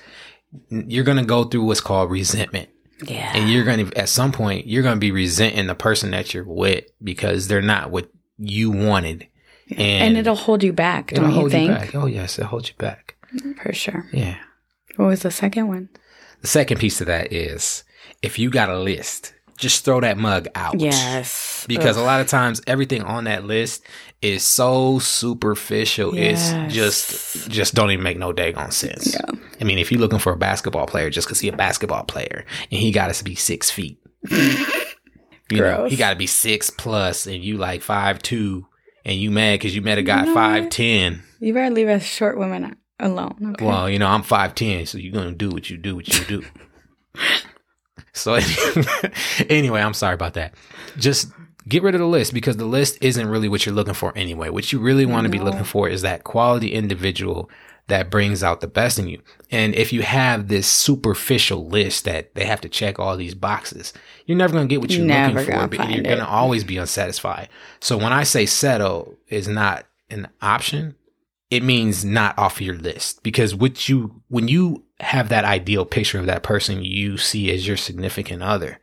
you're 0.69 1.05
going 1.05 1.19
to 1.19 1.25
go 1.25 1.45
through 1.45 1.63
what's 1.65 1.81
called 1.81 2.11
resentment. 2.11 2.69
Yeah. 3.07 3.31
And 3.33 3.49
you're 3.49 3.65
going 3.65 3.87
to, 3.89 3.97
at 3.97 4.09
some 4.09 4.33
point, 4.33 4.67
you're 4.67 4.83
going 4.83 4.97
to 4.97 5.01
be 5.01 5.13
resenting 5.13 5.69
the 5.69 5.77
person 5.77 6.11
that 6.11 6.35
you're 6.35 6.43
with 6.43 6.87
because 7.05 7.47
they're 7.47 7.63
not 7.63 7.93
what 7.93 8.11
you 8.37 8.73
wanted. 8.73 9.29
And, 9.71 9.81
and 9.81 10.17
it'll 10.17 10.35
hold 10.35 10.65
you 10.65 10.73
back, 10.73 11.13
don't 11.13 11.33
you 11.33 11.49
think? 11.49 11.95
Oh, 11.95 12.07
yes, 12.07 12.37
it'll 12.37 12.49
hold 12.49 12.67
you 12.67 12.75
back. 12.79 13.15
For 13.63 13.73
sure. 13.73 14.05
Yeah. 14.13 14.37
What 14.97 15.07
was 15.07 15.23
the 15.23 15.31
second 15.31 15.69
one? 15.69 15.89
The 16.41 16.47
second 16.49 16.79
piece 16.79 17.01
of 17.01 17.07
that 17.09 17.33
is 17.33 17.85
if 18.23 18.39
you 18.39 18.51
got 18.51 18.69
a 18.71 18.79
list, 18.79 19.35
just 19.57 19.85
throw 19.85 20.01
that 20.01 20.17
mug 20.17 20.49
out. 20.55 20.81
Yes. 20.81 21.65
because 21.69 21.97
Ugh. 21.99 22.03
a 22.03 22.07
lot 22.07 22.21
of 22.23 22.27
times 22.29 22.63
everything 22.67 23.03
on 23.03 23.25
that 23.25 23.45
list 23.45 23.83
is 24.23 24.43
so 24.43 24.99
superficial 24.99 26.15
Yes. 26.15 26.53
it's 26.53 26.75
just 26.75 27.51
just 27.51 27.75
don't 27.75 27.91
even 27.91 28.03
make 28.03 28.17
no 28.19 28.33
daggone 28.33 28.73
sense 28.73 29.15
Yeah. 29.15 29.39
i 29.61 29.65
mean 29.65 29.79
if 29.79 29.91
you're 29.93 30.01
looking 30.01 30.19
for 30.19 30.33
a 30.33 30.37
basketball 30.37 30.87
player 30.87 31.09
just 31.11 31.27
because 31.27 31.41
he 31.41 31.49
a 31.49 31.57
basketball 31.57 32.05
player 32.05 32.45
and 32.71 32.81
he 32.81 32.91
got 32.93 33.13
to 33.15 33.25
be 33.25 33.35
six 33.35 33.71
feet 33.71 33.99
you 34.31 35.61
know 35.61 35.87
he 35.87 35.97
got 35.97 36.11
to 36.11 36.17
be 36.17 36.27
six 36.27 36.71
plus 36.71 37.27
and 37.27 37.43
you 37.45 37.57
like 37.59 37.83
five 37.83 38.21
two 38.23 38.67
and 39.05 39.17
you 39.19 39.31
mad 39.31 39.55
because 39.55 39.75
you 39.75 39.83
met 39.83 39.99
a 39.99 40.03
guy 40.03 40.25
know 40.25 40.35
five 40.35 40.65
what? 40.65 40.73
ten 40.73 41.23
You 41.41 41.53
better 41.55 41.75
leave 41.75 41.89
us 41.89 42.03
short 42.03 42.39
women 42.39 42.77
alone. 43.03 43.55
Okay? 43.55 43.65
well 43.65 43.89
you 43.89 43.99
know 43.99 44.07
i'm 44.07 44.23
five 44.23 44.55
ten 44.55 44.87
so 44.87 44.99
you're 44.99 45.13
gonna 45.13 45.33
do 45.33 45.51
what 45.51 45.71
you 45.71 45.77
do 45.77 45.97
what 45.97 46.09
you 46.09 46.25
do. 46.25 46.45
So 48.13 48.39
anyway 49.49 49.81
i'm 49.81 49.95
sorry 49.95 50.15
about 50.15 50.35
that. 50.35 50.55
Just 50.99 51.31
get 51.69 51.83
rid 51.83 51.95
of 51.95 52.01
the 52.01 52.07
list 52.07 52.35
because 52.35 52.57
the 52.57 52.65
list 52.65 52.99
isn't 53.01 53.29
really 53.29 53.49
what 53.49 53.65
you're 53.65 53.75
looking 53.75 53.95
for 53.95 54.13
anyway. 54.17 54.49
What 54.49 54.73
you 54.73 54.81
really 54.81 55.07
want 55.07 55.25
to 55.27 55.31
be 55.31 55.39
looking 55.39 55.65
for 55.65 55.89
is 55.89 56.03
that 56.03 56.25
quality 56.25 56.73
individual 56.73 57.49
that 57.87 58.11
brings 58.11 58.43
out 58.43 58.61
the 58.61 58.67
best 58.69 58.99
in 58.99 59.09
you. 59.09 59.21
And 59.51 59.75
if 59.75 59.93
you 59.93 60.03
have 60.03 60.49
this 60.49 60.67
superficial 60.67 61.67
list 61.69 62.05
that 62.05 62.35
they 62.35 62.45
have 62.45 62.61
to 62.63 62.69
check 62.69 62.99
all 62.99 63.17
these 63.17 63.35
boxes 63.35 63.93
you're 64.27 64.39
never 64.39 64.53
going 64.53 64.69
to 64.69 64.73
get 64.73 64.81
what 64.81 64.91
you're 64.91 65.05
Never 65.05 65.41
looking 65.41 65.47
for 65.47 65.53
gonna 65.53 65.69
but 65.69 65.91
you're 65.91 66.03
going 66.03 66.19
to 66.19 66.29
always 66.29 66.65
be 66.65 66.77
unsatisfied. 66.77 67.49
So 67.81 67.97
when 67.97 68.13
i 68.13 68.23
say 68.25 68.47
settle 68.47 69.17
is 69.29 69.49
not 69.49 69.87
an 70.09 70.29
option 70.43 70.97
it 71.51 71.63
means 71.63 72.05
not 72.05 72.39
off 72.39 72.61
your 72.61 72.77
list. 72.77 73.23
Because 73.23 73.55
what 73.55 73.89
you 73.89 74.23
when 74.29 74.49
you 74.49 74.85
have 75.01 75.29
that 75.29 75.45
ideal 75.45 75.85
picture 75.85 76.19
of 76.19 76.27
that 76.27 76.43
person 76.43 76.85
you 76.85 77.17
see 77.19 77.51
as 77.51 77.67
your 77.67 77.77
significant 77.77 78.43
other 78.43 78.79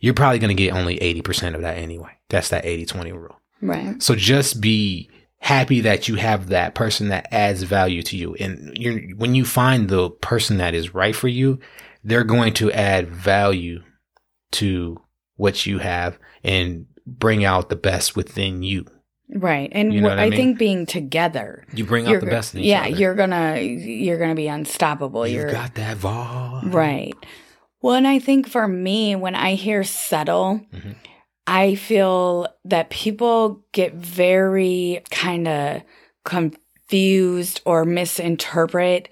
you're 0.00 0.14
probably 0.14 0.40
going 0.40 0.54
to 0.54 0.60
get 0.60 0.74
only 0.74 0.98
80% 0.98 1.54
of 1.54 1.60
that 1.60 1.78
anyway. 1.78 2.10
That's 2.28 2.48
that 2.48 2.64
80-20 2.64 3.12
rule. 3.12 3.38
Right. 3.60 4.02
so 4.02 4.16
just 4.16 4.60
be 4.60 5.08
happy 5.38 5.82
that 5.82 6.08
you 6.08 6.16
have 6.16 6.48
that 6.48 6.74
person 6.74 7.10
that 7.10 7.28
adds 7.30 7.62
value 7.62 8.02
to 8.02 8.16
you. 8.16 8.34
And 8.34 8.76
you're 8.76 9.00
when 9.16 9.36
you 9.36 9.44
find 9.44 9.88
the 9.88 10.10
person 10.10 10.58
that 10.58 10.74
is 10.74 10.94
right 10.94 11.14
for 11.14 11.28
you 11.28 11.60
they're 12.04 12.24
going 12.24 12.52
to 12.54 12.72
add 12.72 13.08
value 13.08 13.82
to 14.50 15.00
what 15.36 15.66
you 15.66 15.78
have 15.78 16.18
and 16.42 16.86
bring 17.06 17.44
out 17.44 17.68
the 17.68 17.76
best 17.76 18.16
within 18.16 18.62
you 18.62 18.86
Right. 19.34 19.70
And 19.72 19.94
You 19.94 20.02
know 20.02 20.10
I 20.10 20.28
mean? 20.28 20.32
think 20.38 20.58
being 20.58 20.84
together, 20.86 21.64
you 21.72 21.84
bring 21.84 22.06
out 22.06 22.20
the 22.20 22.26
best 22.26 22.54
in 22.54 22.60
each 22.60 22.66
yeah, 22.66 22.80
other 22.82 22.90
Yeah, 22.90 22.96
you're 22.98 23.14
gonna 23.14 23.56
you're 23.60 24.18
gonna 24.18 24.34
be 24.34 24.46
unstoppable. 24.48 25.26
you've 25.26 25.42
you're 25.42 25.50
got 25.50 25.74
that 25.76 25.96
vibe 25.98 26.72
right. 26.74 27.14
Well, 27.80 27.94
and 27.94 28.06
I 28.06 28.18
think 28.18 28.46
for 28.48 28.68
me, 28.68 29.16
when 29.16 29.34
I 29.34 29.54
hear 29.54 29.82
settle, 29.84 30.60
Mhm. 30.72 30.94
I 31.46 31.74
feel 31.74 32.46
that 32.64 32.90
people 32.90 33.64
get 33.72 33.94
very 33.94 35.02
kind 35.10 35.48
of 35.48 35.82
confused 36.24 37.60
or 37.64 37.84
misinterpret 37.84 39.08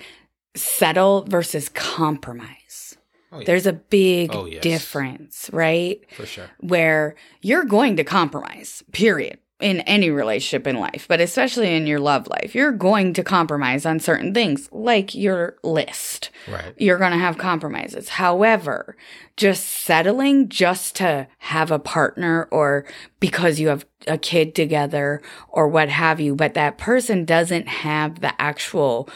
settle 0.55 1.25
versus 1.29 1.69
compromise. 1.71 2.97
Oh, 3.33 3.39
yeah. 3.39 3.45
There's 3.47 3.67
a 3.67 3.73
big 3.73 4.35
Oh, 4.35 4.45
yes. 4.47 4.63
difference, 4.63 5.49
right? 5.53 6.01
for 6.17 6.27
sure 6.27 6.51
where 6.59 7.15
you're 7.43 7.65
going 7.65 7.97
to 7.97 8.05
compromise, 8.05 8.83
period, 8.93 9.39
in 9.61 9.81
any 9.81 10.11
relationship 10.11 10.67
in 10.67 10.79
life, 10.79 11.07
but 11.09 11.21
especially 11.21 11.75
in 11.75 11.87
your 11.87 12.01
love 12.01 12.29
life. 12.29 12.55
You're 12.55 12.73
going 12.73 13.13
to 13.15 13.23
compromise 13.23 13.87
on 13.87 14.01
certain 14.01 14.35
things, 14.35 14.69
like 14.73 15.15
your 15.15 15.57
list. 15.63 16.31
right 16.49 16.75
You're 16.77 16.99
going 16.99 17.13
to 17.13 17.19
have 17.19 17.39
compromises. 17.39 18.11
However, 18.11 18.97
just 19.37 19.65
settling 19.65 20.49
just 20.49 20.97
to 20.97 21.29
have 21.39 21.71
a 21.71 21.79
partner 21.79 22.49
or 22.51 22.87
because 23.21 23.61
you 23.61 23.69
have 23.69 23.87
a 24.07 24.19
kid 24.19 24.55
together 24.55 25.23
or 25.49 25.69
what 25.69 25.89
have 25.89 26.21
you, 26.21 26.35
but 26.35 26.55
that 26.55 26.79
person 26.79 27.25
doesn't 27.25 27.69
have 27.69 28.21
the 28.21 28.41
actual 28.41 29.09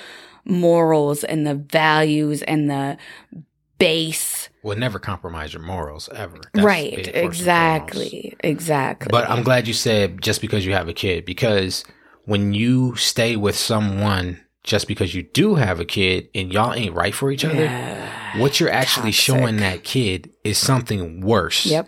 morals 0.44 1.24
and 1.24 1.46
the 1.46 1.54
values 1.54 2.42
and 2.42 2.70
the 2.70 2.96
base 3.78 4.48
will 4.64 4.77
never 4.77 4.98
compromise 4.98 5.53
your 5.55 5.62
morals 5.62 6.09
ever. 6.14 6.40
That's 6.53 6.64
right 6.64 6.96
big, 6.96 7.05
first 7.07 7.16
and 7.16 7.24
exactly 7.27 8.37
exactly. 8.40 9.09
But 9.11 9.29
I'm 9.31 9.42
glad 9.44 9.68
you 9.68 9.74
said 9.74 10.20
just 10.22 10.40
because 10.40 10.66
you 10.66 10.72
have 10.72 10.88
a 10.88 10.92
kid, 10.94 11.24
because 11.24 11.85
when 12.24 12.55
you 12.55 12.96
stay 12.96 13.37
with 13.37 13.55
someone 13.57 14.40
just 14.64 14.88
because 14.88 15.14
you 15.14 15.22
do 15.22 15.57
have 15.57 15.79
a 15.79 15.85
kid 15.85 16.29
and 16.35 16.50
y'all 16.53 16.72
ain't 16.72 16.94
right 16.94 17.14
for 17.14 17.31
each 17.31 17.44
other, 17.44 17.64
Yeah. 17.64 18.38
what 18.40 18.59
you're 18.59 18.70
actually 18.70 19.12
Toxic. 19.12 19.22
showing 19.24 19.57
that 19.59 19.85
kid 19.85 20.31
is 20.42 20.57
something 20.57 21.20
worse 21.20 21.66
yep 21.66 21.87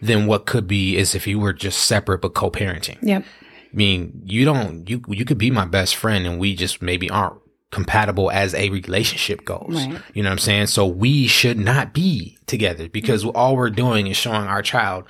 than 0.00 0.26
what 0.26 0.46
could 0.46 0.66
be 0.68 0.96
is 0.96 1.14
if 1.16 1.26
you 1.26 1.38
were 1.40 1.52
just 1.52 1.80
separate 1.86 2.20
but 2.22 2.32
co-parenting. 2.34 2.98
yep 3.02 3.24
I 3.72 3.74
mean, 3.76 4.22
you 4.24 4.44
don't 4.44 4.88
you 4.88 5.02
you 5.08 5.24
could 5.24 5.38
be 5.38 5.50
my 5.50 5.64
best 5.64 5.96
friend 5.96 6.26
and 6.26 6.38
we 6.38 6.54
just 6.54 6.80
maybe 6.82 7.10
aren't 7.10 7.40
compatible 7.72 8.30
as 8.30 8.54
a 8.54 8.68
relationship 8.68 9.44
goes. 9.44 9.66
Right. 9.70 10.00
You 10.14 10.22
know 10.22 10.28
what 10.28 10.34
I'm 10.34 10.38
saying? 10.38 10.66
So 10.66 10.86
we 10.86 11.26
should 11.26 11.58
not 11.58 11.92
be 11.92 12.38
together 12.46 12.88
because 12.88 13.24
mm-hmm. 13.24 13.36
all 13.36 13.56
we're 13.56 13.70
doing 13.70 14.06
is 14.06 14.16
showing 14.16 14.46
our 14.46 14.62
child 14.62 15.04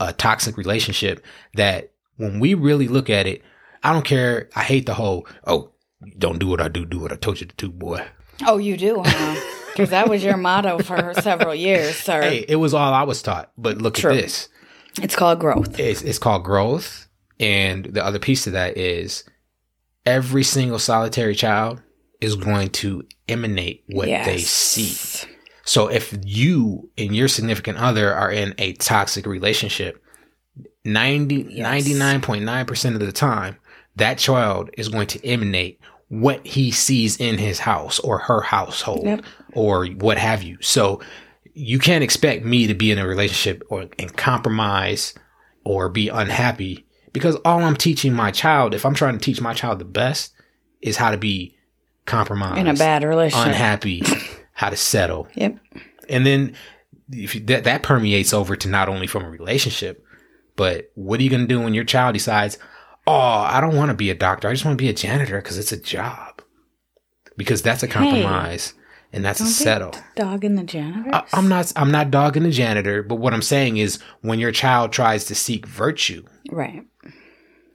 a 0.00 0.12
toxic 0.12 0.56
relationship 0.56 1.24
that 1.54 1.90
when 2.16 2.40
we 2.40 2.54
really 2.54 2.88
look 2.88 3.10
at 3.10 3.26
it, 3.26 3.42
I 3.82 3.92
don't 3.92 4.04
care. 4.04 4.48
I 4.54 4.62
hate 4.62 4.86
the 4.86 4.94
whole, 4.94 5.26
oh, 5.46 5.72
don't 6.16 6.38
do 6.38 6.46
what 6.46 6.60
I 6.60 6.68
do, 6.68 6.86
do 6.86 7.00
what 7.00 7.12
I 7.12 7.16
told 7.16 7.40
you 7.40 7.46
to 7.46 7.56
do, 7.56 7.70
boy. 7.70 8.06
oh 8.46 8.58
you 8.58 8.76
do 8.76 9.02
huh 9.04 9.40
because 9.72 9.90
that 9.90 10.08
was 10.08 10.22
your 10.24 10.36
motto 10.36 10.78
for 10.80 11.14
several 11.14 11.54
years 11.54 11.94
sir 11.96 12.20
Hey, 12.20 12.44
it 12.48 12.56
was 12.56 12.74
all 12.74 12.92
I 12.92 13.02
was 13.02 13.22
taught. 13.22 13.50
But 13.58 13.78
look 13.78 13.94
True. 13.94 14.12
at 14.12 14.16
this. 14.16 14.48
it's 15.02 15.16
called 15.16 15.40
growth 15.40 15.78
It's, 15.78 16.02
it's 16.02 16.18
called 16.18 16.44
growth. 16.44 17.08
And 17.40 17.86
the 17.86 18.04
other 18.04 18.20
piece 18.20 18.46
of 18.46 18.52
that 18.52 18.76
is 18.76 19.24
every 20.06 20.44
single 20.44 20.78
solitary 20.78 21.34
child 21.34 21.82
is 22.24 22.36
going 22.36 22.70
to 22.70 23.04
emanate 23.28 23.84
what 23.88 24.08
they 24.24 24.38
see. 24.38 25.28
So 25.64 25.88
if 25.88 26.14
you 26.24 26.90
and 26.98 27.14
your 27.14 27.28
significant 27.28 27.78
other 27.78 28.12
are 28.12 28.30
in 28.30 28.54
a 28.58 28.72
toxic 28.74 29.26
relationship, 29.26 30.02
90, 30.84 31.46
Yes. 31.50 31.84
99.9% 31.86 32.94
of 32.94 33.00
the 33.00 33.12
time, 33.12 33.56
that 33.96 34.18
child 34.18 34.70
is 34.76 34.88
going 34.88 35.06
to 35.08 35.26
emanate 35.26 35.80
what 36.08 36.44
he 36.46 36.70
sees 36.70 37.16
in 37.16 37.38
his 37.38 37.58
house 37.60 37.98
or 38.00 38.18
her 38.18 38.40
household 38.42 39.04
Yep. 39.04 39.24
or 39.54 39.86
what 39.86 40.18
have 40.18 40.42
you. 40.42 40.58
So 40.60 41.00
you 41.54 41.78
can't 41.78 42.04
expect 42.04 42.44
me 42.44 42.66
to 42.66 42.74
be 42.74 42.90
in 42.90 42.98
a 42.98 43.06
relationship 43.06 43.62
or 43.70 43.86
and 43.98 44.14
compromise 44.16 45.14
or 45.64 45.88
be 45.88 46.08
unhappy 46.08 46.84
because 47.12 47.36
all 47.44 47.62
I'm 47.62 47.76
teaching 47.76 48.12
my 48.12 48.30
child, 48.30 48.74
if 48.74 48.84
I'm 48.84 48.94
trying 48.94 49.16
to 49.18 49.24
teach 49.24 49.40
my 49.40 49.54
child 49.54 49.78
the 49.78 49.84
best, 49.84 50.32
is 50.82 50.96
how 50.98 51.10
to 51.10 51.16
be 51.16 51.53
compromised, 52.06 52.58
in 52.58 52.66
a 52.66 52.74
bad 52.74 53.04
relationship 53.04 53.48
unhappy, 53.48 54.02
how 54.52 54.70
to 54.70 54.76
settle. 54.76 55.28
yep 55.34 55.58
And 56.08 56.26
then 56.26 56.54
if 57.10 57.34
you, 57.34 57.40
that 57.42 57.64
that 57.64 57.82
permeates 57.82 58.32
over 58.32 58.56
to 58.56 58.68
not 58.68 58.88
only 58.88 59.06
from 59.06 59.24
a 59.24 59.30
relationship, 59.30 60.04
but 60.56 60.90
what 60.94 61.20
are 61.20 61.22
you 61.22 61.30
going 61.30 61.42
to 61.42 61.48
do 61.48 61.60
when 61.60 61.74
your 61.74 61.84
child 61.84 62.14
decides, 62.14 62.58
"Oh, 63.06 63.12
I 63.12 63.60
don't 63.60 63.76
want 63.76 63.90
to 63.90 63.96
be 63.96 64.10
a 64.10 64.14
doctor. 64.14 64.48
I 64.48 64.52
just 64.52 64.64
want 64.64 64.78
to 64.78 64.82
be 64.82 64.88
a 64.88 64.94
janitor 64.94 65.38
because 65.38 65.58
it's 65.58 65.72
a 65.72 65.80
job." 65.80 66.42
Because 67.36 67.62
that's 67.62 67.82
a 67.82 67.88
compromise 67.88 68.74
and 69.12 69.24
that's 69.24 69.40
a 69.40 69.46
settle. 69.46 69.92
dog 70.16 70.44
in 70.44 70.56
the 70.56 70.64
janitor 70.64 71.22
I'm 71.32 71.48
not 71.48 71.72
I'm 71.76 71.90
not 71.90 72.10
dogging 72.10 72.42
the 72.42 72.50
janitor, 72.50 73.02
but 73.02 73.16
what 73.16 73.32
I'm 73.34 73.42
saying 73.42 73.76
is 73.76 73.98
when 74.22 74.38
your 74.38 74.52
child 74.52 74.92
tries 74.92 75.24
to 75.26 75.34
seek 75.34 75.66
virtue 75.66 76.24
right 76.50 76.84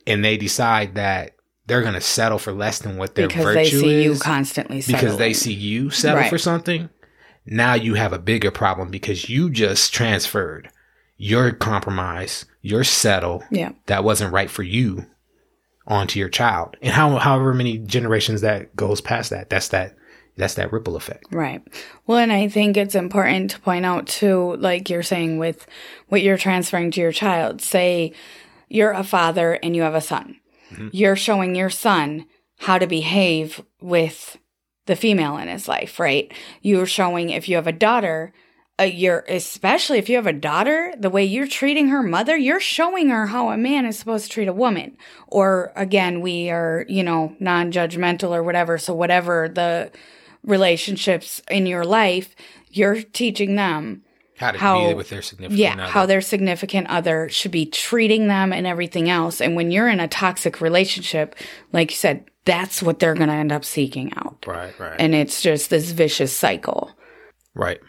and 0.06 0.24
they 0.24 0.38
decide 0.38 0.96
that 0.96 1.36
they're 1.70 1.82
going 1.82 1.94
to 1.94 2.02
settle 2.02 2.38
for 2.40 2.52
less 2.52 2.80
than 2.80 2.98
what 2.98 3.16
their 3.16 3.28
because 3.28 3.44
virtue 3.46 3.56
they 3.56 3.66
see 3.88 4.04
you 4.04 4.12
is 4.12 4.22
constantly 4.22 4.84
because 4.86 5.18
they 5.18 5.34
see 5.34 5.54
you 5.54 5.90
settle 5.90 6.18
Right. 6.22 6.30
for 6.30 6.38
something, 6.38 6.90
now 7.46 7.76
you 7.76 7.94
have 7.94 8.12
a 8.12 8.20
bigger 8.20 8.52
problem 8.52 8.92
because 8.92 9.30
you 9.30 9.50
just 9.50 9.94
transferred 9.94 10.70
your 11.18 11.52
compromise, 11.52 12.46
your 12.62 12.84
settle 12.84 13.44
Yeah. 13.52 13.72
that 13.86 14.04
wasn't 14.04 14.34
right 14.34 14.50
for 14.50 14.64
you 14.64 15.06
onto 15.88 16.20
your 16.20 16.30
child. 16.30 16.76
And 16.82 16.94
how 16.94 17.18
however 17.18 17.54
many 17.54 17.78
generations 17.78 18.42
that 18.42 18.76
goes 18.76 19.02
past 19.02 19.30
that, 19.32 19.50
that's 19.50 19.70
that 19.70 19.96
that's 20.38 20.54
that 20.54 20.72
ripple 20.72 20.96
effect. 20.96 21.26
Right. 21.32 21.62
Well, 22.08 22.18
and 22.18 22.32
I 22.32 22.48
think 22.48 22.78
it's 22.78 22.96
important 22.96 23.52
to 23.52 23.60
point 23.60 23.86
out 23.86 24.08
too, 24.08 24.56
like 24.58 24.90
you're 24.90 25.04
saying 25.04 25.38
with 25.38 25.68
what 26.08 26.22
you're 26.22 26.38
transferring 26.38 26.92
to 26.92 27.02
your 27.02 27.12
child. 27.12 27.62
Say 27.62 28.14
you're 28.70 28.92
a 28.92 29.04
father 29.04 29.60
and 29.62 29.76
you 29.76 29.82
have 29.82 29.96
a 29.96 30.02
son. 30.02 30.39
You're 30.92 31.16
showing 31.16 31.56
your 31.56 31.70
son 31.70 32.26
how 32.60 32.78
to 32.78 32.88
behave 32.88 33.62
with 33.82 34.38
the 34.86 34.96
female 34.96 35.38
in 35.38 35.48
his 35.48 35.68
life, 35.68 36.00
right? 36.00 36.32
You're 36.62 36.86
showing 36.86 37.30
if 37.30 37.48
you 37.48 37.56
have 37.56 37.68
a 37.68 37.72
daughter, 37.72 38.34
uh, 38.80 38.84
you're 38.84 39.24
especially 39.28 39.98
if 39.98 40.10
you 40.10 40.16
have 40.16 40.28
a 40.28 40.34
daughter, 40.34 40.94
the 40.98 41.10
way 41.10 41.24
you're 41.24 41.48
treating 41.48 41.90
her 41.90 42.02
mother, 42.02 42.36
you're 42.36 42.60
showing 42.60 43.10
her 43.10 43.28
how 43.28 43.50
a 43.50 43.58
man 43.58 43.86
is 43.86 44.00
supposed 44.00 44.26
to 44.26 44.32
treat 44.32 44.48
a 44.48 44.54
woman. 44.54 44.98
Or 45.28 45.72
again, 45.76 46.22
we 46.22 46.50
are, 46.50 46.86
you 46.88 47.04
know, 47.04 47.36
non-judgmental 47.40 48.32
or 48.32 48.44
whatever. 48.44 48.78
So 48.78 48.94
whatever 48.94 49.48
the 49.48 49.92
relationships 50.44 51.42
in 51.50 51.66
your 51.66 51.86
life, 51.86 52.36
you're 52.70 53.02
teaching 53.02 53.56
them 53.56 54.04
How 54.40 54.52
to 54.52 54.58
How- 54.58 54.88
be 54.88 54.94
with 54.94 55.10
their 55.10 55.22
significant 55.22 55.60
yeah, 55.60 55.74
other. 55.74 55.84
how 55.84 56.06
their 56.06 56.22
significant 56.22 56.88
other 56.88 57.28
should 57.30 57.52
be 57.52 57.66
treating 57.66 58.28
them 58.28 58.54
and 58.54 58.66
everything 58.66 59.10
else. 59.10 59.42
And 59.42 59.56
when 59.56 59.70
you're 59.70 59.90
in 59.90 60.00
a 60.00 60.08
toxic 60.08 60.62
relationship, 60.62 61.36
like 61.74 61.92
you 61.92 61.98
said, 61.98 62.24
that's 62.46 62.82
what 62.82 63.00
they're 63.00 63.16
going 63.16 63.28
to 63.30 63.36
end 63.36 63.52
up 63.52 63.66
seeking 63.66 64.14
out. 64.16 64.44
right, 64.48 64.74
right, 64.80 64.96
And 64.98 65.14
it's 65.14 65.42
just 65.42 65.70
this 65.70 65.92
vicious 65.92 66.36
cycle. 66.36 66.92
right. 67.54 67.80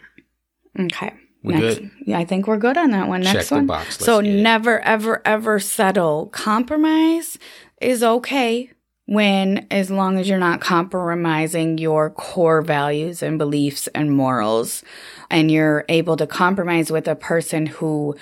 Okay. 0.79 1.13
We 1.43 1.55
Next. 1.55 1.79
good? 1.79 1.91
Yeah, 2.05 2.19
I 2.19 2.25
think 2.25 2.47
we're 2.47 2.57
good 2.57 2.77
on 2.77 2.91
that 2.91 3.07
one. 3.07 3.23
Check 3.23 3.33
Next 3.33 3.49
the 3.49 3.61
one. 3.63 3.85
so 3.89 4.21
never, 4.21 4.79
ever, 4.81 5.21
ever 5.25 5.59
settle. 5.59 6.27
Compromise 6.27 7.39
is 7.81 8.03
okay 8.03 8.69
when, 9.05 9.67
as 9.71 9.91
long 9.91 10.17
as 10.17 10.29
you're 10.29 10.37
not 10.37 10.61
compromising 10.61 11.77
your 11.77 12.09
core 12.09 12.61
values 12.61 13.21
and 13.21 13.37
beliefs 13.37 13.87
and 13.95 14.11
morals, 14.11 14.83
and 15.29 15.51
you're 15.51 15.85
able 15.89 16.17
to 16.17 16.27
compromise 16.27 16.91
with 16.91 17.07
a 17.07 17.15
person 17.15 17.65
who 17.65 18.15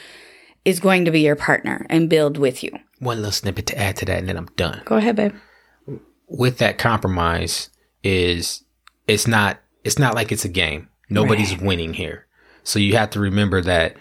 is 0.66 0.80
going 0.80 1.06
to 1.06 1.12
be 1.12 1.22
your 1.22 1.36
partner 1.36 1.86
and 1.90 2.10
build 2.10 2.38
with 2.38 2.64
you. 2.64 2.72
One 3.00 3.18
little 3.18 3.32
snippet 3.32 3.66
to 3.68 3.78
add 3.78 3.96
to 3.98 4.06
that, 4.06 4.20
and 4.20 4.28
then 4.28 4.38
I'm 4.38 4.50
done. 4.56 4.82
Go 4.86 4.98
ahead, 4.98 5.16
babe. 5.16 5.34
With 6.28 6.58
that 6.58 6.78
compromise, 6.78 7.70
is 8.04 8.64
it's 9.08 9.28
not 9.28 9.60
it's 9.84 10.00
not 10.00 10.16
like 10.16 10.32
it's 10.32 10.46
a 10.46 10.50
game. 10.50 10.90
Nobody's 11.10 11.58
winning 11.58 11.94
here. 11.94 12.28
So 12.64 12.78
you 12.78 12.96
have 12.98 13.10
to 13.12 13.20
remember 13.20 13.62
that 13.62 13.96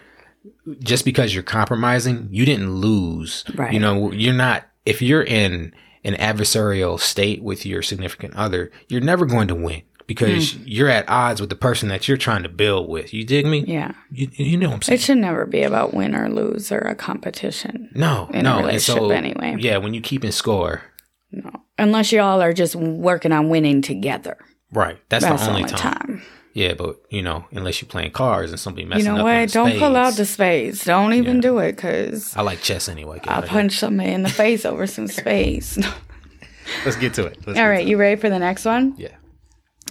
just 0.81 1.05
because 1.05 1.33
you're 1.33 1.43
compromising, 1.43 2.29
you 2.31 2.45
didn't 2.45 2.75
lose. 2.75 3.45
Right. 3.55 3.73
You 3.73 3.81
know, 3.81 4.13
you're 4.13 4.35
not 4.35 4.69
if 4.85 5.01
you're 5.01 5.23
in 5.23 5.73
an 6.05 6.15
adversarial 6.15 6.99
state 7.01 7.43
with 7.43 7.67
your 7.67 7.83
significant 7.83 8.35
other, 8.37 8.71
you're 8.89 9.01
never 9.01 9.27
going 9.27 9.49
to 9.49 9.55
win 9.55 9.83
because 10.07 10.53
Hmm. 10.53 10.63
you're 10.65 10.89
at 10.89 11.09
odds 11.09 11.41
with 11.41 11.51
the 11.51 11.57
person 11.57 11.89
that 11.91 12.09
you're 12.09 12.17
trying 12.17 12.43
to 12.43 12.49
build 12.49 12.89
with. 12.89 13.13
You 13.13 13.25
dig 13.25 13.45
me? 13.47 13.65
Yeah. 13.67 13.93
You, 14.11 14.29
you 14.33 14.57
know 14.57 14.69
what 14.69 14.75
I'm 14.77 14.83
saying? 14.83 14.99
It 14.99 15.03
should 15.03 15.19
never 15.19 15.45
be 15.47 15.63
about 15.63 15.93
win 15.95 16.15
or 16.15 16.29
lose 16.31 16.73
or 16.73 16.79
a 16.79 16.95
competition. 16.95 17.91
no, 17.95 18.29
in 18.33 18.41
a 18.41 18.43
no. 18.43 18.57
And 18.59 18.67
relationship 18.67 19.11
anyway. 19.11 19.57
Yeah, 19.59 19.77
when 19.79 19.93
you 19.95 20.01
keeping 20.01 20.31
score, 20.33 20.83
No. 21.31 21.51
Unless 21.81 22.11
y'all 22.11 22.41
are 22.43 22.53
just 22.55 22.75
working 22.75 23.31
on 23.33 23.51
winning 23.51 23.83
together. 23.83 24.37
right? 24.73 24.99
That's, 25.11 25.25
That's 25.25 25.45
the 25.45 25.51
only 25.51 25.65
time. 25.65 26.23
Yeah, 26.55 26.75
but 26.75 26.97
you 27.11 27.23
know, 27.23 27.45
unless 27.53 27.81
you're 27.81 27.89
playing 27.89 28.11
cards 28.13 28.51
and 28.51 28.59
somebody 28.61 28.83
You 28.85 28.89
messing 28.89 29.05
know 29.05 29.13
up. 29.15 29.27
on 29.27 29.41
what? 29.41 29.53
Don't 29.53 29.79
pull 29.79 29.97
out 29.97 30.15
the 30.15 30.25
spades. 30.25 30.79
spades. 30.81 30.85
Don't 30.85 31.13
even 31.13 31.37
Yeah. 31.37 31.43
do 31.43 31.59
it 31.59 31.77
because 31.77 32.37
I 32.37 32.43
like 32.43 32.61
chess 32.63 32.89
anyway. 32.89 33.21
I'll 33.25 33.39
out 33.39 33.45
here. 33.45 33.51
punch 33.53 33.79
somebody 33.79 34.11
in 34.11 34.23
the 34.23 34.29
face 34.31 34.65
over 34.65 34.87
some 34.87 35.07
spades. 35.09 35.79
Let's 36.85 36.97
get 36.97 37.15
to 37.15 37.27
it. 37.27 37.39
Let's 37.47 37.59
All 37.59 37.69
right, 37.69 37.87
you 37.87 37.97
ready 37.97 38.21
for 38.21 38.29
the 38.29 38.39
next 38.39 38.65
one? 38.65 38.95
Yeah. 38.99 39.15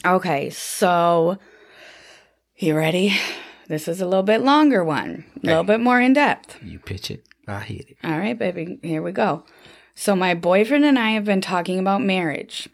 Okay, 0.06 0.50
so 0.50 1.38
you 2.58 2.76
ready? 2.76 3.15
This 3.67 3.88
is 3.88 4.00
a 4.02 4.06
little 4.06 4.24
bit 4.24 4.41
longer 4.41 4.84
one, 4.84 5.26
a 5.43 5.46
little 5.46 5.63
bit 5.63 5.80
more 5.80 6.00
in 6.00 6.13
depth. 6.13 6.58
You 6.63 6.80
pitch 6.80 7.12
it. 7.12 7.24
I 7.48 7.60
hit 7.62 7.89
it. 7.89 7.98
All 8.04 8.17
right, 8.17 8.38
baby, 8.38 8.80
here 8.84 9.02
we 9.02 9.12
go. 9.12 9.43
So, 9.96 10.15
my 10.15 10.34
boyfriend 10.36 10.86
and 10.86 11.00
I 11.00 11.12
have 11.12 11.26
been 11.26 11.41
talking 11.41 11.80
about 11.80 12.02
marriage. 12.04 12.70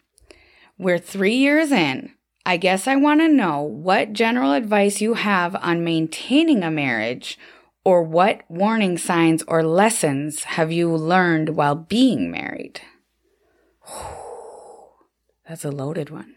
We're 0.78 0.98
three 0.98 1.34
years 1.36 1.72
in. 1.72 2.12
I 2.46 2.56
guess 2.58 2.86
I 2.86 2.96
want 2.96 3.20
to 3.20 3.28
know 3.28 3.62
what 3.62 4.12
general 4.12 4.52
advice 4.52 5.00
you 5.00 5.14
have 5.14 5.56
on 5.56 5.82
maintaining 5.82 6.62
a 6.62 6.70
marriage, 6.70 7.38
or 7.84 8.02
what 8.02 8.42
warning 8.48 8.98
signs 8.98 9.42
or 9.48 9.62
lessons 9.62 10.44
have 10.44 10.70
you 10.70 10.94
learned 10.94 11.50
while 11.50 11.74
being 11.74 12.30
married? 12.30 12.82
That's 15.48 15.64
a 15.64 15.70
loaded 15.70 16.10
one. 16.10 16.34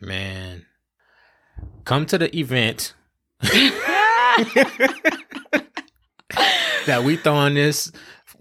Man. 0.00 0.66
Come 1.84 2.06
to 2.06 2.18
the 2.18 2.36
event 2.36 2.94
that 6.86 7.04
we 7.04 7.16
throw 7.16 7.34
on 7.34 7.54
this 7.54 7.92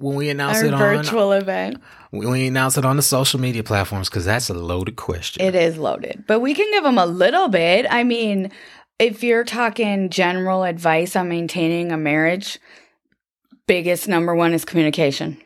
when 0.03 0.17
we 0.17 0.29
announce 0.29 0.57
Our 0.57 0.65
it 0.65 0.73
on 0.73 0.79
virtual 0.79 1.31
event. 1.31 1.81
when 2.11 2.29
we 2.29 2.45
announce 2.45 2.77
it 2.77 2.83
on 2.83 2.97
the 2.97 3.01
social 3.01 3.39
media 3.39 3.63
platforms 3.63 4.09
because 4.09 4.25
that's 4.25 4.49
a 4.49 4.53
loaded 4.53 4.97
question. 4.97 5.41
It 5.41 5.55
is 5.55 5.77
loaded, 5.77 6.25
but 6.27 6.41
we 6.41 6.53
can 6.53 6.69
give 6.71 6.83
them 6.83 6.97
a 6.97 7.05
little 7.05 7.47
bit. 7.47 7.85
I 7.89 8.03
mean, 8.03 8.51
if 8.99 9.23
you're 9.23 9.45
talking 9.45 10.09
general 10.09 10.63
advice 10.63 11.15
on 11.15 11.29
maintaining 11.29 11.93
a 11.93 11.97
marriage, 11.97 12.59
biggest 13.65 14.09
number 14.09 14.35
one 14.35 14.53
is 14.53 14.65
communication. 14.65 15.37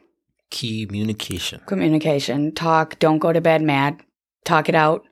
Communication. 0.50 1.62
Communication. 1.68 2.52
Talk. 2.52 2.98
Don't 2.98 3.20
go 3.20 3.32
to 3.32 3.42
bed 3.42 3.62
mad. 3.62 4.02
Talk 4.44 4.70
it 4.70 4.76
out. 4.76 5.04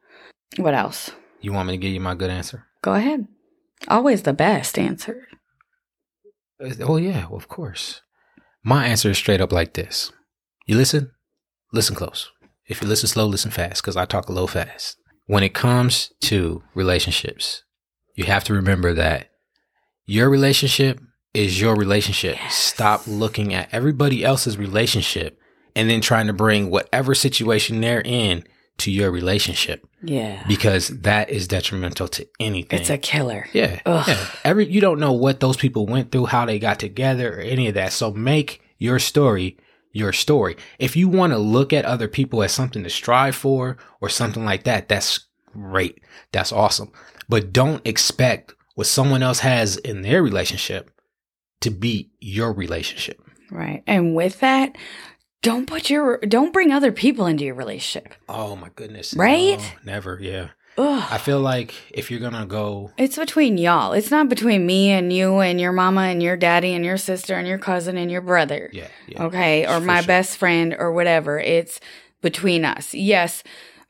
What 0.57 0.73
else? 0.73 1.11
You 1.41 1.53
want 1.53 1.67
me 1.67 1.73
to 1.73 1.77
give 1.77 1.93
you 1.93 1.99
my 1.99 2.15
good 2.15 2.31
answer? 2.31 2.65
Go 2.81 2.95
ahead. 2.95 3.27
Always 3.87 4.23
the 4.23 4.33
best 4.33 4.79
answer. 4.79 5.27
Uh, 6.59 6.71
Oh 6.81 6.97
yeah, 6.97 7.27
well, 7.27 7.37
of 7.37 7.47
course. 7.47 8.01
My 8.67 8.87
answer 8.87 9.11
is 9.11 9.17
straight 9.19 9.41
up 9.41 9.51
like 9.51 9.73
this. 9.73 10.11
You 10.65 10.75
listen, 10.75 11.11
listen 11.71 11.95
close. 11.95 12.31
If 12.67 12.81
you 12.81 12.87
listen 12.87 13.07
slow, 13.07 13.27
listen 13.27 13.51
fast, 13.51 13.83
because 13.83 13.95
I 13.95 14.05
talk 14.05 14.27
a 14.27 14.31
little 14.31 14.47
fast. 14.47 14.97
When 15.27 15.43
it 15.43 15.53
comes 15.53 16.11
to 16.21 16.63
relationships, 16.73 17.61
you 18.15 18.23
have 18.23 18.43
to 18.45 18.55
remember 18.55 18.95
that 18.95 19.29
your 20.07 20.31
relationship 20.31 20.99
is 21.31 21.61
your 21.61 21.75
relationship. 21.75 22.37
Stop 22.49 23.05
looking 23.05 23.53
at 23.53 23.69
everybody 23.71 24.25
else's 24.25 24.57
relationship 24.57 25.37
and 25.75 25.87
then 25.87 26.01
trying 26.01 26.25
to 26.25 26.33
bring 26.33 26.71
whatever 26.71 27.13
situation 27.13 27.81
they're 27.81 28.01
in 28.03 28.43
to 28.77 28.91
your 28.91 29.09
relationship 29.11 29.87
Yeah. 30.01 30.43
because 30.47 30.89
that 30.89 31.29
is 31.29 31.47
detrimental 31.47 32.07
to 32.09 32.27
anything. 32.39 32.79
It's 32.79 32.89
a 32.89 32.97
killer. 32.97 33.47
Yeah. 33.53 33.79
Yeah. 33.85 34.27
Every 34.43 34.67
you 34.67 34.81
don't 34.81 34.99
know 34.99 35.13
what 35.13 35.39
those 35.39 35.57
people 35.57 35.85
went 35.85 36.11
through, 36.11 36.25
how 36.25 36.45
they 36.45 36.59
got 36.59 36.79
together, 36.79 37.37
or 37.37 37.41
any 37.41 37.67
of 37.67 37.73
that. 37.75 37.93
So 37.93 38.11
make 38.11 38.61
your 38.77 38.99
story 38.99 39.57
your 39.91 40.11
story. 40.11 40.57
If 40.77 40.97
you 40.97 41.07
want 41.07 41.31
to 41.31 41.39
look 41.39 41.71
at 41.71 41.85
other 41.85 42.09
people 42.09 42.43
as 42.43 42.51
something 42.51 42.83
to 42.83 42.89
strive 42.89 43.33
for 43.33 43.77
or 44.01 44.09
something 44.09 44.43
like 44.43 44.65
that, 44.65 44.89
that's 44.89 45.27
great. 45.53 46.01
That's 46.33 46.51
awesome. 46.51 46.91
But 47.29 47.53
don't 47.53 47.81
expect 47.87 48.53
what 48.75 48.87
someone 48.87 49.23
else 49.23 49.39
has 49.39 49.77
in 49.77 50.01
their 50.01 50.21
relationship 50.21 50.91
to 51.61 51.71
be 51.71 52.11
your 52.19 52.51
relationship. 52.51 53.21
Right. 53.49 53.83
And 53.87 54.13
with 54.15 54.41
that, 54.41 54.75
don't 55.45 55.67
put 55.67 55.91
your 55.91 56.17
don't 56.17 56.51
bring 56.51 56.71
other 56.71 56.91
people 56.91 57.27
into 57.27 57.45
your 57.45 57.53
relationship. 57.53 58.15
Oh 58.27 58.55
my 58.55 58.69
goodness. 58.75 59.13
Right? 59.13 59.59
No, 59.59 59.93
never. 59.93 60.17
Yeah. 60.19 60.49
Ugh. 60.77 61.07
I 61.09 61.19
feel 61.19 61.39
like 61.39 61.75
if 61.91 62.09
you're 62.09 62.19
gonna 62.19 62.47
go 62.47 62.91
It's 62.97 63.15
between 63.15 63.59
y'all. 63.59 63.93
It's 63.93 64.09
not 64.09 64.27
between 64.27 64.65
me 64.65 64.89
and 64.89 65.13
you 65.13 65.39
and 65.39 65.61
your 65.61 65.71
mama 65.71 66.01
and 66.01 66.21
your 66.21 66.35
daddy 66.35 66.73
and 66.73 66.83
your 66.83 66.97
sister 66.97 67.35
and 67.35 67.47
your 67.47 67.59
cousin 67.59 67.95
and 67.95 68.09
your 68.09 68.21
brother. 68.21 68.71
Yeah, 68.73 68.87
yeah. 69.07 69.23
Okay. 69.25 69.67
Or 69.67 69.79
my 69.79 70.01
sure. 70.01 70.07
best 70.07 70.37
friend 70.37 70.75
or 70.77 70.91
whatever. 70.91 71.39
It's 71.39 71.79
between 72.21 72.65
us. 72.65 72.95
Yes. 72.95 73.43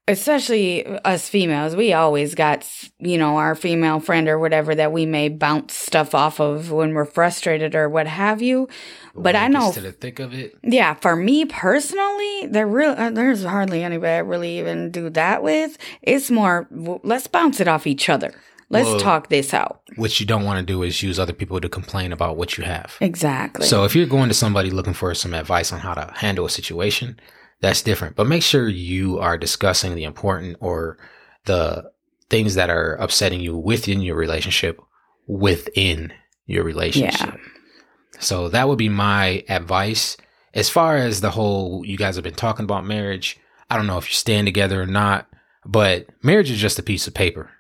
Especially 0.08 0.86
us 1.00 1.28
females, 1.28 1.76
we 1.76 1.92
always 1.92 2.36
got, 2.36 2.64
you 3.00 3.18
know, 3.18 3.38
our 3.38 3.56
female 3.56 4.00
friend 4.00 4.28
or 4.28 4.38
whatever 4.38 4.76
that 4.76 4.92
we 4.92 5.08
may 5.08 5.30
bounce 5.30 5.74
stuff 5.74 6.14
off 6.14 6.40
of 6.40 6.72
when 6.72 6.94
we're 6.94 7.06
frustrated 7.06 7.74
or 7.74 7.90
what 7.90 8.06
have 8.06 8.40
you. 8.40 8.68
But 9.16 9.36
I 9.36 9.48
know 9.48 9.72
to 9.72 9.82
the 9.82 9.92
thick 9.92 10.20
of 10.20 10.32
it. 10.32 10.56
yeah, 10.62 10.94
for 10.94 11.16
me 11.16 11.46
personally, 11.46 12.46
there 12.46 12.68
real 12.68 12.92
uh, 12.92 13.10
there's 13.10 13.44
hardly 13.44 13.84
anybody 13.84 14.12
I 14.14 14.18
really 14.20 14.60
even 14.60 14.92
do 14.92 15.10
that 15.10 15.42
with. 15.42 15.76
It's 16.04 16.30
more 16.30 16.68
let's 16.72 17.26
bounce 17.26 17.60
it 17.60 17.68
off 17.68 17.88
each 17.88 18.08
other. 18.08 18.32
Let's 18.70 18.90
Well- 18.90 19.00
talk 19.00 19.30
this 19.30 19.56
out. 19.56 19.82
What 19.96 20.20
you 20.20 20.26
don't 20.28 20.44
want 20.44 20.60
to 20.60 20.66
do 20.72 20.84
is 20.84 21.02
use 21.02 21.18
other 21.20 21.34
people 21.34 21.60
to 21.62 21.70
complain 21.70 22.12
about 22.12 22.38
what 22.38 22.58
you 22.60 22.64
have. 22.64 22.96
Exactly. 23.02 23.66
So 23.66 23.86
if 23.86 23.96
you're 23.96 24.06
going 24.06 24.28
to 24.30 24.36
somebody 24.36 24.70
looking 24.70 24.94
for 24.94 25.14
some 25.16 25.34
advice 25.34 25.72
on 25.74 25.80
how 25.80 25.94
to 25.96 26.12
handle 26.16 26.46
a 26.46 26.50
situation, 26.50 27.20
that's 27.62 27.82
different. 27.82 28.16
But 28.16 28.28
make 28.28 28.44
sure 28.44 28.68
you 28.68 29.20
are 29.20 29.38
discussing 29.38 29.96
the 29.96 30.04
important 30.04 30.58
or 30.60 30.98
the 31.46 31.92
things 32.30 32.56
that 32.56 32.70
are 32.70 32.96
upsetting 32.96 33.40
you 33.40 33.56
within 33.56 34.02
your 34.02 34.16
relationship 34.16 34.82
within 35.28 36.14
your 36.46 36.64
relationship. 36.64 37.34
Yeah. 37.36 38.20
So 38.20 38.50
that 38.50 38.68
would 38.68 38.78
be 38.78 38.90
my 38.90 39.44
advice. 39.50 40.18
As 40.54 40.70
far 40.70 40.98
as 40.98 41.22
the 41.22 41.32
whole, 41.32 41.86
you 41.86 41.98
guys 41.98 42.16
have 42.16 42.24
been 42.24 42.34
talking 42.34 42.64
about 42.64 42.86
marriage. 42.86 43.38
I 43.70 43.78
don't 43.78 43.88
know 43.88 43.98
if 43.98 44.06
you're 44.06 44.16
staying 44.16 44.46
together 44.46 44.82
or 44.82 44.86
not, 44.86 45.28
but 45.66 46.08
marriage 46.24 46.52
is 46.52 46.60
just 46.60 46.80
a 46.80 46.84
piece 46.84 47.08
of 47.08 47.14
paper. 47.14 47.52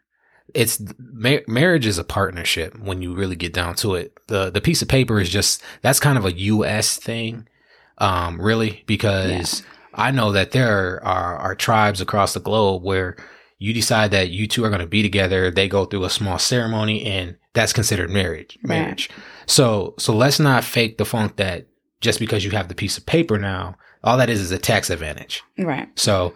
It's 0.54 0.82
ma- 0.98 1.40
marriage 1.48 1.86
is 1.86 1.98
a 1.98 2.04
partnership 2.04 2.80
when 2.80 3.02
you 3.02 3.14
really 3.14 3.36
get 3.36 3.54
down 3.54 3.76
to 3.76 3.96
it. 3.96 4.14
The 4.28 4.50
the 4.50 4.62
piece 4.62 4.82
of 4.82 4.88
paper 4.88 5.20
is 5.20 5.30
just 5.30 5.62
that's 5.82 6.00
kind 6.00 6.18
of 6.18 6.26
a 6.26 6.34
US 6.34 6.98
thing, 6.98 7.50
um, 7.98 8.40
really, 8.40 8.84
because 8.86 9.64
I 9.96 10.12
know 10.12 10.32
that 10.34 10.52
there 10.52 11.04
are, 11.06 11.38
are 11.38 11.56
tribes 11.56 12.02
across 12.02 12.34
the 12.34 12.40
globe 12.40 12.84
where 12.84 13.16
you 13.58 13.74
decide 13.74 14.12
that 14.12 14.30
you 14.30 14.48
two 14.48 14.64
are 14.66 14.70
going 14.70 14.82
to 14.82 14.88
be 14.88 15.02
together. 15.02 15.50
They 15.50 15.68
go 15.68 15.86
through 15.86 16.04
a 16.04 16.10
small 16.10 16.38
ceremony 16.38 17.06
and 17.06 17.38
that's 17.54 17.74
considered 17.74 18.10
marriage, 18.10 18.58
Right. 18.64 18.80
marriage. 18.82 19.10
So, 19.48 19.96
so 19.98 20.14
let's 20.14 20.40
not 20.40 20.64
fake 20.64 20.98
the 20.98 21.06
funk 21.06 21.38
that 21.38 21.68
just 22.02 22.20
because 22.20 22.44
you 22.44 22.52
have 22.52 22.68
the 22.68 22.76
piece 22.76 22.98
of 22.98 23.06
paper 23.06 23.38
now, 23.38 23.76
all 24.04 24.18
that 24.18 24.30
is 24.30 24.42
is 24.42 24.52
a 24.52 24.60
tax 24.60 24.90
advantage. 24.90 25.42
Right. 25.58 25.88
So, 25.98 26.34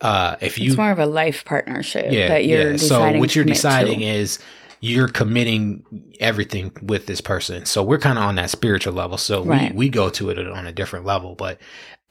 uh, 0.00 0.36
if 0.40 0.58
you 0.58 0.68
it's 0.68 0.76
more 0.76 0.90
of 0.90 0.98
a 0.98 1.06
life 1.06 1.44
partnership 1.44 2.06
yeah, 2.10 2.28
that 2.28 2.44
you're 2.44 2.72
yeah. 2.72 2.76
So 2.76 3.18
what 3.18 3.34
you're 3.36 3.44
deciding 3.44 4.00
to. 4.00 4.04
is 4.04 4.38
you're 4.80 5.06
committing 5.08 5.84
everything 6.18 6.72
with 6.82 7.06
this 7.06 7.20
person. 7.20 7.64
So 7.66 7.82
we're 7.84 7.98
kind 7.98 8.18
of 8.18 8.24
on 8.24 8.34
that 8.34 8.50
spiritual 8.50 8.92
level. 8.94 9.16
So 9.16 9.44
Right. 9.44 9.70
we 9.72 9.76
we 9.86 9.88
go 9.90 10.10
to 10.10 10.30
it 10.30 10.38
on 10.38 10.66
a 10.66 10.72
different 10.72 11.04
level. 11.04 11.34
But 11.36 11.58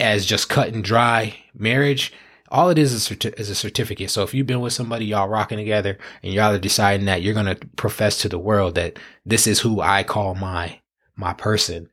as 0.02 0.26
just 0.26 0.50
cut 0.50 0.74
and 0.74 0.84
dry 0.84 1.36
marriage, 1.54 2.12
all 2.50 2.70
it 2.70 2.78
is 2.78 2.92
is, 2.92 3.08
certi- 3.08 3.40
is 3.40 3.50
a 3.50 3.56
certificate. 3.56 4.10
So 4.10 4.24
if 4.24 4.34
you've 4.34 4.48
been 4.48 4.60
with 4.60 4.74
somebody, 4.74 5.06
y'all 5.06 5.30
rocking 5.30 5.58
together, 5.58 5.98
and 6.22 6.34
y'all 6.34 6.54
are 6.54 6.60
deciding 6.60 7.06
that 7.06 7.22
you're 7.22 7.34
gonna 7.34 7.56
profess 7.78 8.18
to 8.20 8.30
the 8.30 8.40
world 8.40 8.76
that 8.76 9.00
this 9.26 9.48
is 9.48 9.60
who 9.62 9.80
I 9.80 10.04
call 10.04 10.36
my 10.36 10.80
my 11.16 11.34
person, 11.34 11.90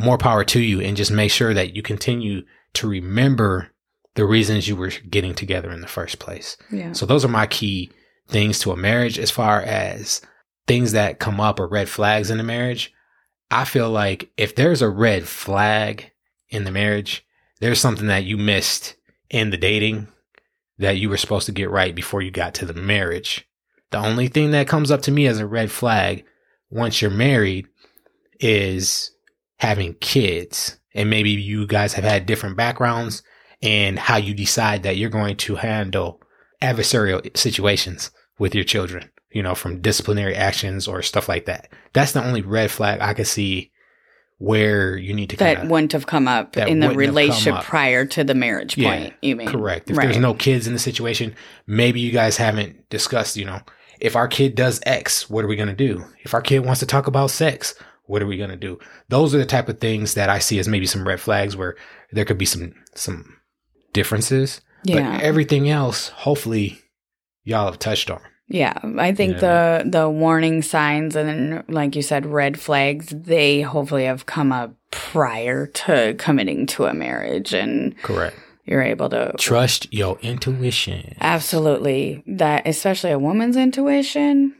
more 0.00 0.18
power 0.18 0.44
to 0.44 0.60
you, 0.60 0.80
and 0.80 0.96
just 0.96 1.10
make 1.10 1.30
sure 1.30 1.52
that 1.52 1.74
you 1.74 1.82
continue 1.82 2.42
to 2.74 2.88
remember 2.88 3.70
the 4.14 4.24
reasons 4.24 4.68
you 4.68 4.76
were 4.76 4.92
getting 5.10 5.34
together 5.34 5.70
in 5.70 5.80
the 5.80 5.88
first 5.88 6.18
place. 6.18 6.56
yeah. 6.70 6.92
So 6.92 7.04
those 7.04 7.24
are 7.24 7.28
my 7.28 7.46
key 7.46 7.90
things 8.28 8.58
to 8.60 8.70
a 8.70 8.76
marriage 8.76 9.18
as 9.18 9.30
far 9.30 9.60
as 9.60 10.20
things 10.66 10.92
that 10.92 11.18
come 11.18 11.40
up 11.40 11.60
or 11.60 11.66
red 11.66 11.88
flags 11.88 12.30
in 12.30 12.40
a 12.40 12.44
marriage. 12.44 12.92
I 13.50 13.64
feel 13.64 13.90
like 13.90 14.30
if 14.36 14.54
there's 14.54 14.82
a 14.82 14.88
red 14.88 15.28
flag 15.28 16.12
in 16.54 16.64
the 16.64 16.70
marriage, 16.70 17.26
there's 17.60 17.80
something 17.80 18.06
that 18.06 18.24
you 18.24 18.36
missed 18.36 18.94
in 19.28 19.50
the 19.50 19.56
dating 19.56 20.06
that 20.78 20.96
you 20.96 21.08
were 21.08 21.16
supposed 21.16 21.46
to 21.46 21.52
get 21.52 21.70
right 21.70 21.94
before 21.94 22.22
you 22.22 22.30
got 22.30 22.54
to 22.54 22.64
the 22.64 22.72
marriage. 22.74 23.48
The 23.90 23.98
only 23.98 24.28
thing 24.28 24.52
that 24.52 24.68
comes 24.68 24.90
up 24.90 25.02
to 25.02 25.10
me 25.10 25.26
as 25.26 25.40
a 25.40 25.46
red 25.46 25.70
flag 25.70 26.24
once 26.70 27.02
you're 27.02 27.10
married 27.10 27.66
is 28.40 29.10
having 29.58 29.94
kids. 29.94 30.78
And 30.94 31.10
maybe 31.10 31.30
you 31.30 31.66
guys 31.66 31.94
have 31.94 32.04
had 32.04 32.26
different 32.26 32.56
backgrounds 32.56 33.22
and 33.60 33.98
how 33.98 34.16
you 34.16 34.32
decide 34.32 34.84
that 34.84 34.96
you're 34.96 35.10
going 35.10 35.36
to 35.38 35.56
handle 35.56 36.20
adversarial 36.62 37.36
situations 37.36 38.12
with 38.38 38.54
your 38.54 38.64
children, 38.64 39.10
you 39.32 39.42
know, 39.42 39.54
from 39.54 39.80
disciplinary 39.80 40.36
actions 40.36 40.86
or 40.86 41.02
stuff 41.02 41.28
like 41.28 41.46
that. 41.46 41.72
That's 41.92 42.12
the 42.12 42.24
only 42.24 42.42
red 42.42 42.70
flag 42.70 43.00
I 43.00 43.14
could 43.14 43.26
see 43.26 43.72
where 44.38 44.96
you 44.96 45.14
need 45.14 45.30
to 45.30 45.36
that 45.36 45.68
wouldn't 45.68 45.92
have 45.92 46.06
come 46.06 46.26
up 46.26 46.56
in 46.56 46.64
the 46.64 46.64
wouldn't 46.64 46.82
have 46.82 46.90
come 46.92 46.96
relationship 46.98 47.54
up. 47.54 47.64
prior 47.64 48.04
to 48.04 48.24
the 48.24 48.34
marriage 48.34 48.76
Yeah, 48.76 48.90
point. 48.90 49.14
You 49.22 49.36
mean 49.36 49.48
correct. 49.48 49.90
If 49.90 49.96
right. 49.96 50.04
there's 50.04 50.18
no 50.18 50.34
kids 50.34 50.66
in 50.66 50.72
the 50.72 50.78
situation, 50.78 51.34
maybe 51.66 52.00
you 52.00 52.10
guys 52.10 52.36
haven't 52.36 52.88
discussed, 52.90 53.36
you 53.36 53.44
know, 53.44 53.60
if 54.00 54.16
our 54.16 54.28
kid 54.28 54.54
does 54.54 54.80
X, 54.84 55.30
what 55.30 55.44
are 55.44 55.48
we 55.48 55.56
going 55.56 55.68
to 55.68 55.74
do? 55.74 56.04
If 56.24 56.34
our 56.34 56.42
kid 56.42 56.60
wants 56.64 56.80
to 56.80 56.86
talk 56.86 57.06
about 57.06 57.30
sex, 57.30 57.74
what 58.06 58.22
are 58.22 58.26
we 58.26 58.36
going 58.36 58.50
to 58.50 58.56
do? 58.56 58.78
Those 59.08 59.34
are 59.34 59.38
the 59.38 59.46
type 59.46 59.68
of 59.68 59.78
things 59.78 60.14
that 60.14 60.28
I 60.28 60.40
see 60.40 60.58
as 60.58 60.68
maybe 60.68 60.86
some 60.86 61.06
red 61.06 61.20
flags 61.20 61.56
where 61.56 61.76
there 62.10 62.24
could 62.24 62.38
be 62.38 62.44
some 62.44 62.74
some 62.94 63.36
differences. 63.92 64.60
Yeah. 64.82 65.16
But 65.16 65.22
everything 65.22 65.70
else, 65.70 66.08
hopefully, 66.08 66.80
y'all 67.44 67.66
have 67.66 67.78
touched 67.78 68.10
on. 68.10 68.20
Yeah, 68.46 68.78
I 68.98 69.12
think 69.14 69.38
the 69.40 69.82
the 69.86 70.08
warning 70.10 70.60
signs 70.62 71.16
and 71.16 71.64
like 71.68 71.96
you 71.96 72.02
said 72.02 72.26
red 72.26 72.60
flags 72.60 73.06
they 73.08 73.62
hopefully 73.62 74.04
have 74.04 74.26
come 74.26 74.52
up 74.52 74.74
prior 74.90 75.66
to 75.66 76.14
committing 76.18 76.66
to 76.66 76.84
a 76.84 76.92
marriage 76.94 77.54
and 77.54 77.96
Correct. 78.02 78.36
you're 78.66 78.82
able 78.82 79.08
to 79.10 79.32
Trust 79.38 79.92
your 79.92 80.18
intuition. 80.20 81.16
absolutely 81.20 82.22
that 82.26 82.66
especially 82.68 83.12
a 83.12 83.18
woman's 83.18 83.56
intuition 83.56 84.54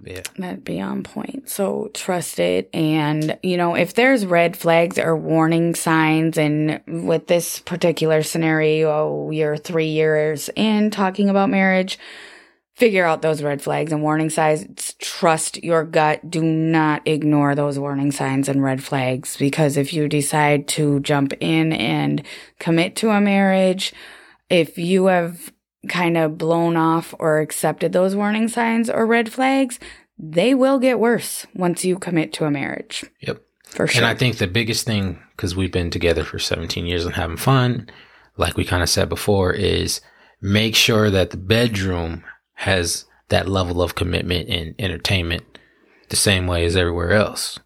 Yeah. 0.00 0.22
that'd 0.38 0.64
be 0.64 0.80
on 0.80 1.02
point. 1.02 1.48
So 1.50 1.90
trust 1.92 2.38
it 2.38 2.70
and 2.72 3.36
you 3.42 3.56
know 3.56 3.74
if 3.74 3.94
there's 3.94 4.24
red 4.24 4.56
flags 4.56 4.96
or 4.96 5.16
warning 5.16 5.74
signs 5.74 6.38
and 6.38 6.80
with 6.86 7.26
this 7.26 7.58
particular 7.58 8.22
scenario 8.22 9.30
you're 9.32 9.56
3 9.56 9.86
years 9.86 10.50
in 10.54 10.90
talking 10.92 11.28
about 11.28 11.50
marriage 11.50 11.98
figure 12.74 13.04
out 13.04 13.22
those 13.22 13.42
red 13.42 13.62
flags 13.62 13.92
and 13.92 14.02
warning 14.02 14.30
signs. 14.30 14.94
Trust 14.98 15.62
your 15.62 15.84
gut. 15.84 16.28
Do 16.28 16.42
not 16.42 17.06
ignore 17.06 17.54
those 17.54 17.78
warning 17.78 18.10
signs 18.10 18.48
and 18.48 18.62
red 18.62 18.82
flags 18.82 19.36
because 19.36 19.76
if 19.76 19.92
you 19.92 20.08
decide 20.08 20.66
to 20.68 21.00
jump 21.00 21.32
in 21.40 21.72
and 21.72 22.22
commit 22.58 22.96
to 22.96 23.10
a 23.10 23.20
marriage, 23.20 23.92
if 24.50 24.76
you 24.76 25.06
have 25.06 25.52
kind 25.88 26.16
of 26.16 26.38
blown 26.38 26.76
off 26.76 27.14
or 27.18 27.40
accepted 27.40 27.92
those 27.92 28.16
warning 28.16 28.48
signs 28.48 28.90
or 28.90 29.06
red 29.06 29.32
flags, 29.32 29.78
they 30.18 30.54
will 30.54 30.78
get 30.78 30.98
worse 30.98 31.46
once 31.54 31.84
you 31.84 31.98
commit 31.98 32.32
to 32.32 32.44
a 32.44 32.50
marriage. 32.50 33.04
Yep. 33.20 33.40
For 33.66 33.86
sure. 33.86 34.02
And 34.02 34.06
I 34.06 34.14
think 34.14 34.38
the 34.38 34.46
biggest 34.46 34.86
thing, 34.86 35.20
because 35.36 35.56
we've 35.56 35.72
been 35.72 35.90
together 35.90 36.22
for 36.24 36.38
17 36.38 36.86
years 36.86 37.04
and 37.04 37.14
having 37.14 37.36
fun, 37.36 37.88
like 38.36 38.56
we 38.56 38.64
kind 38.64 38.82
of 38.82 38.88
said 38.88 39.08
before, 39.08 39.52
is 39.52 40.00
make 40.40 40.76
sure 40.76 41.10
that 41.10 41.30
the 41.30 41.36
bedroom 41.36 42.22
has 42.54 43.04
that 43.28 43.48
level 43.48 43.82
of 43.82 43.94
commitment 43.94 44.48
and 44.48 44.74
entertainment 44.78 45.58
the 46.08 46.16
same 46.16 46.46
way 46.46 46.64
as 46.64 46.76
everywhere 46.76 47.12
else. 47.12 47.58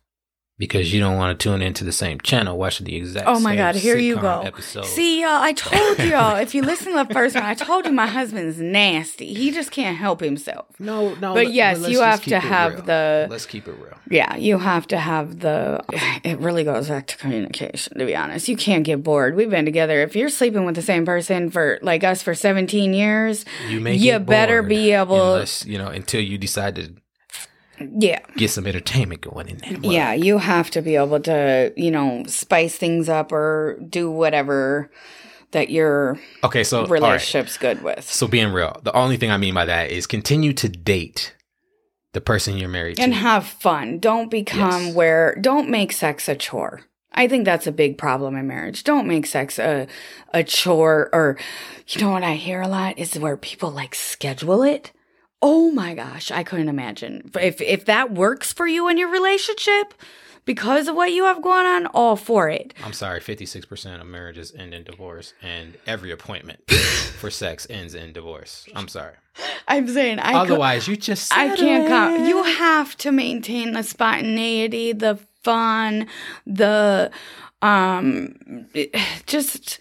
Because 0.58 0.92
you 0.92 0.98
don't 0.98 1.16
want 1.16 1.38
to 1.38 1.42
tune 1.42 1.62
into 1.62 1.84
the 1.84 1.92
same 1.92 2.20
channel 2.20 2.58
watching 2.58 2.84
the 2.84 2.96
exact 2.96 3.28
Oh 3.28 3.38
my 3.38 3.50
same 3.50 3.56
God, 3.58 3.74
here 3.76 3.96
you 3.96 4.16
go. 4.16 4.40
Episode. 4.40 4.84
See, 4.86 5.20
y'all, 5.20 5.30
I 5.40 5.52
told 5.52 5.98
y'all, 6.10 6.36
if 6.36 6.52
you 6.52 6.62
listen 6.62 6.92
to 6.96 7.04
the 7.06 7.14
first 7.14 7.36
one, 7.36 7.44
I 7.44 7.54
told 7.54 7.86
you 7.86 7.92
my 7.92 8.08
husband's 8.08 8.58
nasty. 8.60 9.32
He 9.34 9.52
just 9.52 9.70
can't 9.70 9.96
help 9.96 10.18
himself. 10.20 10.66
no, 10.80 11.14
no. 11.14 11.32
But 11.34 11.46
let- 11.46 11.52
yes, 11.52 11.78
let's 11.78 11.92
you 11.92 12.00
have 12.00 12.22
to 12.24 12.40
have 12.40 12.74
real. 12.74 12.82
the- 12.82 13.26
Let's 13.30 13.46
keep 13.46 13.68
it 13.68 13.72
real. 13.78 13.96
Yeah, 14.10 14.34
you 14.36 14.58
have 14.58 14.86
to 14.88 14.98
have 14.98 15.40
the. 15.40 15.80
It 16.24 16.38
really 16.40 16.64
goes 16.64 16.88
back 16.88 17.06
to 17.08 17.16
communication, 17.18 17.98
to 17.98 18.04
be 18.06 18.16
honest. 18.16 18.48
You 18.48 18.56
can't 18.56 18.82
get 18.84 19.02
bored. 19.04 19.36
We've 19.36 19.50
been 19.50 19.64
together. 19.64 20.00
If 20.02 20.16
you're 20.16 20.28
sleeping 20.30 20.64
with 20.64 20.74
the 20.74 20.82
same 20.82 21.04
person 21.06 21.50
for, 21.50 21.78
like 21.82 22.02
us, 22.04 22.22
for 22.22 22.34
17 22.34 22.94
years, 22.94 23.44
You 23.68 23.80
may 23.80 23.94
You 23.94 24.12
get 24.12 24.26
better 24.26 24.62
bored 24.62 24.68
be 24.70 24.90
able- 24.92 25.34
unless, 25.34 25.64
you 25.66 25.78
know, 25.78 25.88
until 25.88 26.20
you 26.20 26.36
decide 26.38 26.74
to 26.76 26.92
yeah. 27.98 28.20
get 28.36 28.50
some 28.50 28.66
entertainment 28.66 29.20
going 29.20 29.48
in 29.48 29.58
there. 29.58 29.78
Well, 29.82 29.92
Yeah, 29.92 30.12
you 30.12 30.38
have 30.38 30.70
to 30.72 30.82
be 30.82 30.96
able 30.96 31.20
to, 31.20 31.72
you 31.76 31.90
know, 31.90 32.24
spice 32.26 32.76
things 32.76 33.08
up 33.08 33.32
or 33.32 33.78
do 33.88 34.10
whatever 34.10 34.90
that 35.52 35.70
your 35.70 36.18
Okay, 36.44 36.64
so 36.64 36.78
all 36.80 36.82
right. 36.84 36.90
relationship's 36.92 37.56
good 37.56 37.82
with. 37.82 38.04
So 38.04 38.26
being 38.26 38.52
real, 38.52 38.78
the 38.82 38.92
only 38.94 39.16
thing 39.16 39.30
I 39.30 39.38
mean 39.38 39.54
by 39.54 39.64
that 39.64 39.90
is 39.90 40.06
continue 40.06 40.52
to 40.54 40.68
date 40.68 41.34
the 42.12 42.20
person 42.20 42.56
you're 42.58 42.68
married 42.68 42.98
and 42.98 43.12
to. 43.12 43.16
And 43.18 43.26
have 43.26 43.46
fun. 43.46 43.98
Don't 43.98 44.30
become 44.30 44.86
Yes. 44.86 44.94
where 44.94 45.36
don't 45.40 45.68
make 45.70 45.92
sex 45.92 46.28
a 46.28 46.34
chore. 46.34 46.82
I 47.12 47.26
think 47.26 47.44
that's 47.46 47.66
a 47.66 47.72
big 47.72 47.96
problem 47.98 48.36
in 48.36 48.46
marriage. 48.46 48.84
Don't 48.84 49.08
make 49.08 49.26
sex 49.26 49.58
a 49.58 49.86
a 50.34 50.44
chore 50.44 51.08
or 51.12 51.38
you 51.88 52.00
know 52.02 52.10
what 52.10 52.22
I 52.22 52.34
hear 52.34 52.60
a 52.60 52.68
lot 52.68 52.98
is 52.98 53.18
where 53.18 53.36
people 53.36 53.70
like 53.70 53.94
schedule 53.94 54.62
it. 54.62 54.92
Oh 55.40 55.70
my 55.70 55.94
gosh, 55.94 56.30
I 56.30 56.42
couldn't 56.42 56.68
imagine. 56.68 57.30
If 57.40 57.60
if 57.60 57.84
that 57.84 58.12
works 58.12 58.52
for 58.52 58.66
you 58.66 58.88
in 58.88 58.98
your 58.98 59.08
relationship 59.08 59.94
because 60.44 60.88
of 60.88 60.96
what 60.96 61.12
you 61.12 61.24
have 61.24 61.42
going 61.42 61.66
on, 61.66 61.86
all 61.86 62.16
for 62.16 62.48
it. 62.48 62.72
I'm 62.82 62.94
sorry, 62.94 63.20
56% 63.20 64.00
of 64.00 64.06
marriages 64.06 64.52
end 64.56 64.72
in 64.72 64.82
divorce, 64.82 65.34
and 65.42 65.76
every 65.86 66.10
appointment 66.10 66.68
for 66.70 67.30
sex 67.30 67.66
ends 67.68 67.94
in 67.94 68.14
divorce. 68.14 68.66
I'm 68.74 68.88
sorry. 68.88 69.14
I'm 69.68 69.86
saying 69.86 70.18
I 70.20 70.34
Otherwise, 70.34 70.88
you 70.88 70.96
just 70.96 71.32
I 71.32 71.54
can't 71.54 71.86
come. 71.86 72.24
You 72.24 72.42
have 72.42 72.96
to 72.98 73.12
maintain 73.12 73.72
the 73.72 73.82
spontaneity, 73.82 74.92
the 74.92 75.20
fun, 75.42 76.06
the 76.46 77.10
um 77.62 78.66
just 79.26 79.78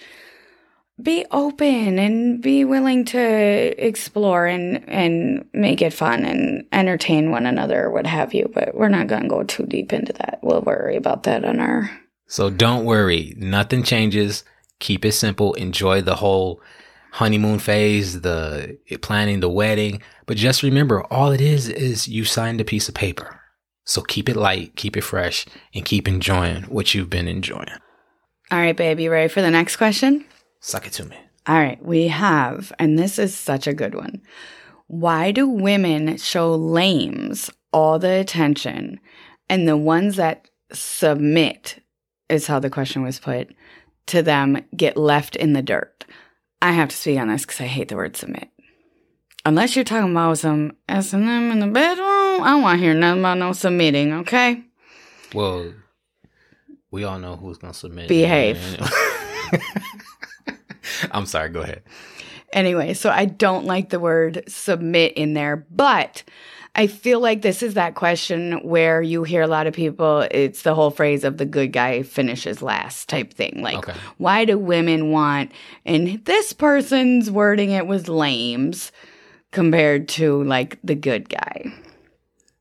be 1.01 1.25
open 1.31 1.99
and 1.99 2.41
be 2.41 2.65
willing 2.65 3.05
to 3.05 3.85
explore 3.85 4.47
and 4.47 4.87
and 4.89 5.45
make 5.53 5.81
it 5.81 5.93
fun 5.93 6.25
and 6.25 6.65
entertain 6.71 7.29
one 7.29 7.45
another 7.45 7.85
or 7.85 7.91
what 7.91 8.07
have 8.07 8.33
you 8.33 8.49
but 8.53 8.73
we're 8.73 8.89
not 8.89 9.07
going 9.07 9.21
to 9.21 9.27
go 9.27 9.43
too 9.43 9.63
deep 9.67 9.93
into 9.93 10.11
that 10.13 10.39
we'll 10.41 10.61
worry 10.61 10.95
about 10.95 11.23
that 11.23 11.45
on 11.45 11.59
our 11.59 11.89
So 12.27 12.49
don't 12.49 12.85
worry, 12.85 13.33
nothing 13.37 13.83
changes. 13.83 14.43
Keep 14.79 15.05
it 15.05 15.13
simple. 15.13 15.53
Enjoy 15.53 16.01
the 16.01 16.15
whole 16.15 16.61
honeymoon 17.13 17.57
phase, 17.59 18.21
the 18.21 18.77
planning 19.01 19.39
the 19.39 19.49
wedding. 19.49 20.01
But 20.25 20.37
just 20.37 20.61
remember, 20.61 21.03
all 21.05 21.31
it 21.31 21.41
is 21.41 21.69
is 21.69 22.07
you 22.07 22.25
signed 22.25 22.61
a 22.61 22.65
piece 22.65 22.89
of 22.89 22.95
paper. 22.95 23.39
So 23.85 24.01
keep 24.01 24.27
it 24.27 24.35
light, 24.35 24.75
keep 24.75 24.97
it 24.97 25.01
fresh, 25.01 25.45
and 25.73 25.85
keep 25.85 26.07
enjoying 26.07 26.63
what 26.63 26.93
you've 26.93 27.09
been 27.09 27.29
enjoying. 27.29 27.79
All 28.51 28.59
right, 28.59 28.75
babe, 28.75 28.99
you 28.99 29.09
ready 29.09 29.29
for 29.29 29.41
the 29.41 29.51
next 29.51 29.77
question? 29.77 30.25
Suck 30.59 30.87
it 30.87 30.93
to 30.93 31.05
me. 31.05 31.17
All 31.47 31.55
right, 31.55 31.83
we 31.83 32.07
have, 32.07 32.73
and 32.77 32.99
this 32.99 33.17
is 33.17 33.33
such 33.33 33.67
a 33.67 33.73
good 33.73 33.95
one. 33.95 34.21
Why 34.87 35.31
do 35.31 35.47
women 35.47 36.17
show 36.17 36.53
lames 36.55 37.49
all 37.71 37.99
the 37.99 38.19
attention 38.19 38.99
and 39.49 39.67
the 39.67 39.77
ones 39.77 40.17
that 40.17 40.49
submit, 40.73 41.81
is 42.29 42.47
how 42.47 42.59
the 42.59 42.69
question 42.69 43.01
was 43.01 43.19
put, 43.19 43.53
to 44.07 44.21
them 44.21 44.63
get 44.75 44.97
left 44.97 45.35
in 45.35 45.53
the 45.53 45.61
dirt? 45.61 46.05
I 46.61 46.71
have 46.71 46.89
to 46.89 46.95
speak 46.95 47.19
on 47.19 47.29
this 47.29 47.43
because 47.45 47.61
I 47.61 47.65
hate 47.65 47.87
the 47.89 47.95
word 47.95 48.17
submit. 48.17 48.49
Unless 49.45 49.75
you're 49.75 49.85
talking 49.85 50.11
about 50.11 50.39
some 50.39 50.75
S 50.89 51.13
and 51.13 51.23
M 51.23 51.51
in 51.51 51.59
the 51.59 51.67
bedroom, 51.67 52.43
I 52.43 52.49
don't 52.49 52.61
want 52.61 52.79
to 52.79 52.83
hear 52.83 52.93
nothing 52.93 53.21
about 53.21 53.37
no 53.37 53.53
submitting. 53.53 54.11
Okay, 54.11 54.63
Well, 55.33 55.71
we 56.91 57.05
all 57.05 57.19
know 57.19 57.37
who's 57.37 57.57
gonna 57.57 57.73
submit. 57.73 58.09
Behave. 58.09 58.57
I'm 61.11 61.25
sorry. 61.25 61.49
Go 61.49 61.61
ahead. 61.61 61.83
Anyway, 62.53 62.93
so 62.93 63.09
I 63.09 63.25
don't 63.25 63.65
like 63.65 63.89
the 63.89 63.99
word 63.99 64.43
submit 64.47 65.13
in 65.13 65.33
there, 65.33 65.65
but 65.69 66.23
I 66.75 66.87
feel 66.87 67.19
like 67.19 67.41
this 67.41 67.61
is 67.63 67.73
that 67.73 67.95
question 67.95 68.59
where 68.63 69.01
you 69.01 69.23
hear 69.23 69.41
a 69.41 69.47
lot 69.47 69.67
of 69.67 69.73
people, 69.73 70.27
it's 70.31 70.61
the 70.61 70.75
whole 70.75 70.91
phrase 70.91 71.23
of 71.23 71.37
the 71.37 71.45
good 71.45 71.73
guy 71.73 72.03
finishes 72.03 72.61
last 72.61 73.09
type 73.09 73.33
thing. 73.33 73.61
Like, 73.61 73.77
Okay. 73.79 73.99
why 74.17 74.45
do 74.45 74.57
women 74.57 75.11
want, 75.11 75.51
and 75.85 76.23
this 76.25 76.53
person's 76.53 77.29
wording 77.31 77.71
it 77.71 77.87
was 77.87 78.07
lames 78.07 78.91
compared 79.51 80.07
to 80.09 80.43
like 80.43 80.77
the 80.83 80.95
good 80.95 81.29
guy. 81.29 81.73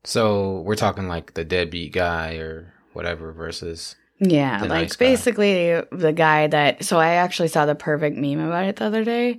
So 0.03 0.61
we're 0.61 0.75
talking 0.75 1.07
like 1.07 1.33
the 1.35 1.45
deadbeat 1.45 1.93
guy 1.93 2.35
or 2.35 2.73
whatever 2.93 3.31
versus. 3.31 3.95
Yeah, 4.19 4.61
like 4.61 4.69
nice 4.69 4.95
guy. 4.95 5.05
basically 5.05 5.81
the 5.91 6.13
guy 6.13 6.47
that. 6.47 6.83
So 6.83 6.97
I 6.97 7.13
actually 7.15 7.49
saw 7.49 7.65
the 7.65 7.75
perfect 7.75 8.17
meme 8.17 8.39
about 8.39 8.65
it 8.65 8.77
the 8.77 8.85
other 8.85 9.03
day. 9.03 9.37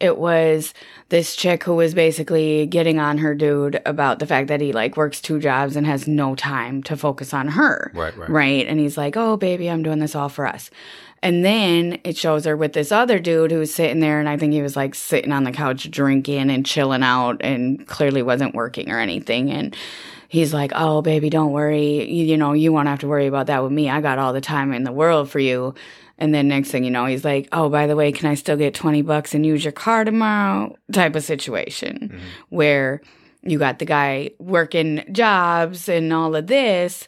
It 0.00 0.16
was 0.16 0.74
this 1.08 1.34
chick 1.34 1.64
who 1.64 1.74
was 1.74 1.92
basically 1.92 2.66
getting 2.66 3.00
on 3.00 3.18
her 3.18 3.34
dude 3.34 3.82
about 3.84 4.20
the 4.20 4.26
fact 4.26 4.46
that 4.46 4.60
he 4.60 4.72
like 4.72 4.96
works 4.96 5.20
two 5.20 5.40
jobs 5.40 5.74
and 5.74 5.86
has 5.86 6.06
no 6.06 6.36
time 6.36 6.84
to 6.84 6.96
focus 6.96 7.34
on 7.34 7.48
her. 7.48 7.90
Right, 7.94 8.16
right. 8.16 8.30
Right. 8.30 8.66
And 8.68 8.78
he's 8.78 8.96
like, 8.96 9.16
oh, 9.16 9.36
baby, 9.36 9.68
I'm 9.68 9.82
doing 9.82 9.98
this 9.98 10.14
all 10.14 10.28
for 10.28 10.46
us. 10.46 10.70
And 11.20 11.44
then 11.44 11.98
it 12.04 12.16
shows 12.16 12.44
her 12.44 12.56
with 12.56 12.74
this 12.74 12.92
other 12.92 13.18
dude 13.18 13.50
who's 13.50 13.74
sitting 13.74 13.98
there, 13.98 14.20
and 14.20 14.28
I 14.28 14.36
think 14.36 14.52
he 14.52 14.62
was 14.62 14.76
like 14.76 14.94
sitting 14.94 15.32
on 15.32 15.42
the 15.42 15.50
couch 15.50 15.90
drinking 15.90 16.48
and 16.50 16.64
chilling 16.64 17.02
out 17.02 17.40
and 17.40 17.84
clearly 17.88 18.22
wasn't 18.22 18.54
working 18.54 18.90
or 18.90 19.00
anything. 19.00 19.50
And 19.50 19.76
he's 20.28 20.54
like, 20.54 20.72
oh, 20.74 21.02
baby, 21.02 21.30
don't 21.30 21.52
worry. 21.52 22.08
You, 22.10 22.24
you 22.26 22.36
know, 22.36 22.52
you 22.52 22.72
won't 22.72 22.88
have 22.88 23.00
to 23.00 23.08
worry 23.08 23.26
about 23.26 23.46
that 23.46 23.62
with 23.62 23.72
me. 23.72 23.88
I 23.90 24.00
got 24.00 24.18
all 24.18 24.32
the 24.32 24.40
time 24.40 24.72
in 24.72 24.84
the 24.84 24.92
world 24.92 25.30
for 25.30 25.38
you. 25.40 25.74
And 26.18 26.34
then 26.34 26.48
next 26.48 26.70
thing 26.70 26.84
you 26.84 26.90
know, 26.90 27.06
he's 27.06 27.24
like, 27.24 27.48
oh, 27.52 27.68
by 27.68 27.86
the 27.86 27.96
way, 27.96 28.12
can 28.12 28.28
I 28.28 28.34
still 28.34 28.56
get 28.56 28.74
20 28.74 29.02
bucks 29.02 29.34
and 29.34 29.46
use 29.46 29.64
your 29.64 29.72
car 29.72 30.04
tomorrow? 30.04 30.76
Type 30.92 31.14
of 31.16 31.22
situation 31.24 32.10
Mhm. 32.12 32.20
where 32.50 33.00
you 33.42 33.58
got 33.58 33.78
the 33.78 33.84
guy 33.84 34.30
working 34.38 35.04
jobs 35.12 35.88
and 35.88 36.12
all 36.12 36.34
of 36.34 36.46
this, 36.48 37.06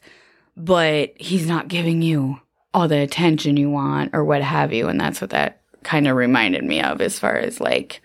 but 0.57 1.13
he's 1.17 1.47
not 1.47 1.69
giving 1.69 2.03
you 2.03 2.41
all 2.73 2.87
the 2.87 2.99
attention 3.01 3.57
you 3.57 3.69
want 3.69 4.11
or 4.15 4.25
what 4.25 4.43
have 4.43 4.73
you. 4.73 4.87
And 4.89 5.01
that's 5.01 5.21
what 5.21 5.31
that 5.31 5.61
kind 5.83 6.07
of 6.07 6.15
reminded 6.17 6.63
me 6.65 6.81
of 6.81 7.01
as 7.01 7.19
far 7.19 7.37
as 7.37 7.61
like, 7.61 8.01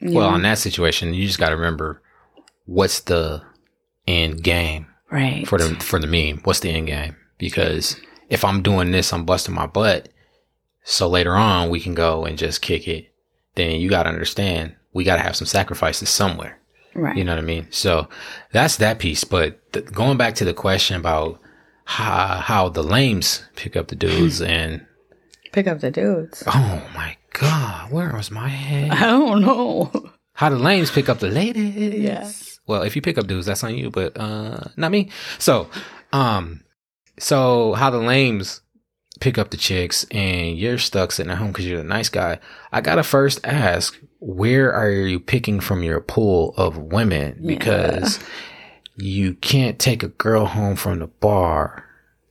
Well, 0.00 0.30
know, 0.30 0.36
in 0.36 0.42
that 0.42 0.58
situation, 0.58 1.12
you 1.12 1.26
just 1.26 1.38
got 1.38 1.50
to 1.50 1.56
remember 1.56 2.00
what's 2.64 3.00
the 3.00 3.42
end 4.06 4.42
game 4.42 4.86
right. 5.10 5.46
for 5.46 5.58
the 5.58 5.74
for 5.76 5.98
the 5.98 6.06
meme. 6.06 6.40
What's 6.44 6.60
the 6.60 6.70
end 6.70 6.86
game? 6.86 7.16
Because 7.38 7.96
if 8.28 8.44
I'm 8.44 8.62
doing 8.62 8.90
this, 8.90 9.12
I'm 9.12 9.24
busting 9.24 9.54
my 9.54 9.66
butt. 9.66 10.08
So 10.84 11.08
later 11.08 11.34
on, 11.34 11.68
we 11.70 11.80
can 11.80 11.94
go 11.94 12.24
and 12.24 12.38
just 12.38 12.62
kick 12.62 12.86
it. 12.88 13.12
Then 13.56 13.80
you 13.80 13.88
got 13.90 14.04
to 14.04 14.08
understand 14.10 14.74
we 14.92 15.04
got 15.04 15.16
to 15.16 15.22
have 15.22 15.36
some 15.36 15.46
sacrifices 15.46 16.08
somewhere. 16.08 16.58
right. 16.94 17.16
You 17.16 17.24
know 17.24 17.32
what 17.32 17.42
I 17.42 17.46
mean? 17.46 17.66
So 17.70 18.08
that's 18.52 18.76
that 18.76 18.98
piece. 18.98 19.24
But 19.24 19.72
th- 19.72 19.86
going 19.86 20.16
back 20.16 20.34
to 20.36 20.44
the 20.44 20.54
question 20.54 20.96
about 20.96 21.38
how, 21.84 22.36
how 22.38 22.68
the 22.70 22.82
lames 22.82 23.44
pick 23.56 23.76
up 23.76 23.88
the 23.88 23.94
dudes 23.96 24.40
and 24.56 24.86
Pick 25.52 25.66
up 25.66 25.80
the 25.80 25.90
dudes. 25.90 26.42
oh 26.46 26.88
my 26.94 27.16
god, 27.32 27.90
where 27.90 28.12
was 28.12 28.30
my 28.30 28.48
head? 28.48 28.90
I 28.90 29.06
don't 29.06 29.40
know. 29.42 30.10
How 30.34 30.50
the 30.50 30.56
lames 30.58 30.90
pick 30.90 31.08
up 31.08 31.18
the 31.18 31.28
ladies? 31.30 31.74
Yeah. 31.76 32.30
Well, 32.66 32.82
if 32.82 32.96
you 32.96 33.02
pick 33.02 33.18
up 33.18 33.26
dudes, 33.26 33.46
that's 33.46 33.64
on 33.64 33.76
you, 33.76 33.90
but 33.90 34.18
uh, 34.18 34.64
not 34.76 34.90
me. 34.90 35.10
So, 35.38 35.68
um, 36.12 36.62
so 37.18 37.74
how 37.74 37.90
the 37.90 37.98
lames 37.98 38.60
pick 39.20 39.38
up 39.38 39.50
the 39.50 39.56
chicks 39.56 40.04
and 40.10 40.58
you're 40.58 40.78
stuck 40.78 41.12
sitting 41.12 41.32
at 41.32 41.38
home 41.38 41.48
because 41.48 41.66
you're 41.66 41.78
the 41.78 41.84
nice 41.84 42.08
guy. 42.08 42.38
I 42.72 42.80
gotta 42.80 43.02
first 43.02 43.40
ask, 43.44 43.98
where 44.20 44.72
are 44.72 44.90
you 44.90 45.20
picking 45.20 45.60
from 45.60 45.82
your 45.82 46.00
pool 46.00 46.54
of 46.56 46.76
women? 46.76 47.38
Yeah. 47.40 47.56
Because 47.56 48.18
you 48.96 49.34
can't 49.34 49.78
take 49.78 50.02
a 50.02 50.08
girl 50.08 50.46
home 50.46 50.76
from 50.76 50.98
the 50.98 51.06
bar 51.06 51.84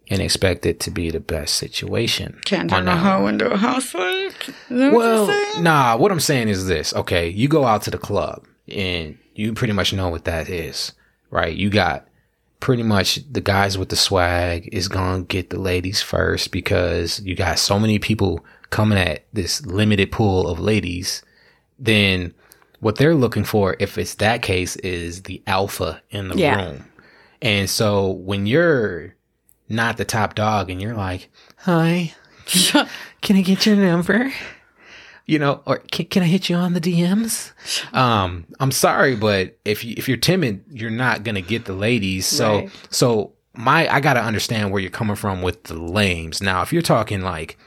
and 0.07 0.21
expect 0.21 0.65
it 0.65 0.79
to 0.81 0.91
be 0.91 1.09
the 1.09 1.19
best 1.19 1.55
situation. 1.55 2.39
Can't 2.45 2.69
turn 2.69 2.87
a 2.87 2.97
hoe 2.97 3.27
into 3.27 3.49
a 3.49 3.57
housewife. 3.57 4.51
That 4.69 4.93
what 4.93 5.05
well, 5.05 5.61
nah, 5.61 5.97
what 5.97 6.11
I'm 6.11 6.19
saying 6.19 6.49
is 6.49 6.67
this. 6.67 6.93
Okay, 6.93 7.29
you 7.29 7.47
go 7.47 7.65
out 7.65 7.81
to 7.83 7.91
the 7.91 7.97
club 7.97 8.45
and 8.67 9.17
you 9.35 9.53
pretty 9.53 9.73
much 9.73 9.93
know 9.93 10.09
what 10.09 10.25
that 10.25 10.49
is, 10.49 10.93
right? 11.29 11.55
You 11.55 11.69
got 11.69 12.07
pretty 12.59 12.83
much 12.83 13.19
the 13.31 13.41
guys 13.41 13.77
with 13.77 13.89
the 13.89 13.95
swag 13.95 14.69
is 14.71 14.87
going 14.87 15.21
to 15.21 15.27
get 15.27 15.49
the 15.49 15.59
ladies 15.59 16.01
first 16.01 16.51
because 16.51 17.19
you 17.21 17.35
got 17.35 17.59
so 17.59 17.77
many 17.79 17.99
people 17.99 18.43
coming 18.69 18.97
at 18.97 19.25
this 19.33 19.65
limited 19.65 20.11
pool 20.11 20.47
of 20.47 20.59
ladies. 20.59 21.21
Then 21.77 22.33
what 22.79 22.95
they're 22.95 23.13
looking 23.15 23.43
for, 23.43 23.75
if 23.79 23.97
it's 23.97 24.15
that 24.15 24.41
case, 24.41 24.75
is 24.77 25.23
the 25.23 25.43
alpha 25.45 26.01
in 26.09 26.29
the 26.29 26.37
Yeah. 26.37 26.55
room. 26.55 26.85
And 27.41 27.69
so 27.69 28.09
when 28.11 28.45
you're 28.47 29.13
not 29.69 29.97
the 29.97 30.05
top 30.05 30.35
dog 30.35 30.69
and 30.71 30.81
you're 30.81 30.95
like, 30.95 31.29
hi, 31.57 32.13
can 33.21 33.35
I 33.35 33.41
get 33.41 33.65
your 33.65 33.75
number? 33.75 34.31
You 35.27 35.39
know, 35.39 35.61
or 35.65 35.77
can, 35.79 36.05
can 36.05 36.21
I 36.21 36.27
hit 36.27 36.49
you 36.49 36.55
on 36.55 36.73
the 36.73 36.81
DMs? 36.81 37.51
Um, 37.95 38.45
I'm 38.59 38.71
sorry, 38.71 39.15
but 39.15 39.57
if 39.65 39.83
you 39.83 39.95
if 39.97 40.07
you're 40.07 40.17
timid, 40.17 40.63
you're 40.69 40.91
not 40.91 41.23
gonna 41.23 41.41
get 41.41 41.65
the 41.65 41.73
ladies. 41.73 42.27
So 42.27 42.59
Right. 42.59 42.69
so 42.91 43.33
my 43.55 43.87
I 43.91 44.01
gotta 44.01 44.21
understand 44.21 44.71
where 44.71 44.81
you're 44.81 44.91
coming 44.91 45.15
from 45.15 45.41
with 45.41 45.63
the 45.63 45.73
lames. 45.73 46.43
Now, 46.43 46.61
if 46.61 46.71
you're 46.71 46.83
talking 46.83 47.21
like 47.21 47.57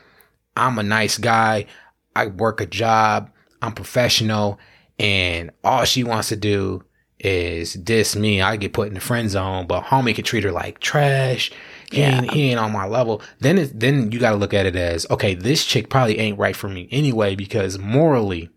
I'm 0.56 0.78
a 0.78 0.82
nice 0.84 1.18
guy, 1.18 1.66
I 2.14 2.26
work 2.26 2.60
a 2.60 2.66
job, 2.66 3.30
I'm 3.60 3.72
professional, 3.72 4.58
and 4.98 5.50
all 5.64 5.84
she 5.84 6.04
wants 6.04 6.28
to 6.28 6.36
do 6.36 6.84
is 7.18 7.74
diss 7.74 8.14
me. 8.14 8.40
I 8.40 8.54
get 8.56 8.72
put 8.72 8.86
in 8.86 8.94
the 8.94 9.00
friend 9.00 9.28
zone, 9.28 9.66
but 9.66 9.82
homie 9.84 10.14
can 10.14 10.24
treat 10.24 10.44
her 10.44 10.52
like 10.52 10.78
trash. 10.78 11.50
He, 11.90 12.00
Yeah. 12.00 12.20
ain't, 12.22 12.30
he 12.30 12.50
ain't 12.50 12.60
on 12.60 12.72
my 12.72 12.86
level. 12.86 13.22
Then 13.40 13.56
it, 13.58 13.78
then 13.80 14.12
you 14.12 14.18
got 14.18 14.30
to 14.30 14.36
look 14.36 14.52
at 14.54 14.66
it 14.66 14.76
as 14.76 15.06
okay. 15.10 15.34
This 15.34 15.64
chick 15.64 15.88
probably 15.88 16.18
ain't 16.18 16.38
right 16.38 16.54
for 16.56 16.68
me 16.68 16.88
anyway 16.90 17.34
because 17.34 17.78
morally, 17.78 18.50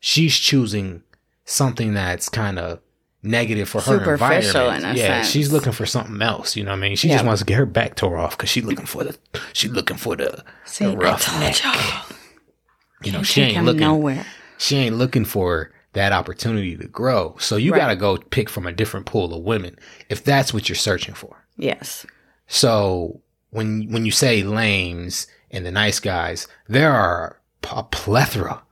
she's 0.00 0.36
choosing 0.36 1.02
something 1.44 1.94
that's 1.94 2.28
kind 2.28 2.58
of 2.58 2.80
negative 3.22 3.68
for 3.68 3.78
her 3.80 3.98
Superficial 3.98 4.60
environment. 4.70 4.84
in 4.84 4.90
a 4.90 4.94
yeah, 4.94 5.06
sense. 5.22 5.30
she's 5.30 5.50
looking 5.52 5.72
for 5.72 5.86
something 5.86 6.20
else. 6.22 6.56
You 6.56 6.64
know 6.64 6.70
what 6.72 6.76
I 6.78 6.80
mean? 6.80 6.96
She 6.96 7.08
Yeah. 7.08 7.14
just 7.16 7.24
wants 7.26 7.40
to 7.40 7.46
get 7.46 7.56
her 7.56 7.66
back 7.66 7.96
tore 7.96 8.18
off 8.18 8.36
because 8.36 8.50
she's 8.50 8.64
looking 8.64 8.86
for 8.86 9.02
the 9.04 9.16
she's 9.52 9.70
looking 9.72 9.96
for 9.96 10.14
the 10.16 10.44
See, 10.66 10.84
the 10.84 10.96
rough 10.96 11.26
neck. 11.40 11.56
You 13.02 13.12
know, 13.12 13.18
Can't 13.18 13.26
she 13.26 13.42
ain't 13.42 13.64
looking 13.64 13.80
nowhere. 13.80 14.24
she 14.58 14.76
ain't 14.76 14.96
looking 14.96 15.24
for 15.24 15.70
that 15.94 16.12
opportunity 16.12 16.76
to 16.76 16.86
grow. 16.88 17.36
So 17.38 17.56
you 17.56 17.72
Right. 17.72 17.78
got 17.80 17.88
to 17.88 17.96
go 17.96 18.16
pick 18.16 18.48
from 18.48 18.66
a 18.66 18.72
different 18.72 19.06
pool 19.06 19.34
of 19.34 19.42
women 19.42 19.78
if 20.08 20.22
that's 20.24 20.52
what 20.54 20.68
you're 20.68 20.76
searching 20.76 21.14
for. 21.14 21.44
Yes. 21.56 22.04
So 22.46 23.20
when 23.50 23.90
when 23.90 24.04
you 24.04 24.10
say 24.10 24.42
lames 24.42 25.26
and 25.50 25.64
the 25.64 25.70
nice 25.70 26.00
guys, 26.00 26.48
there 26.68 26.92
are 26.92 27.40
a 27.70 27.84
plethora 27.84 28.62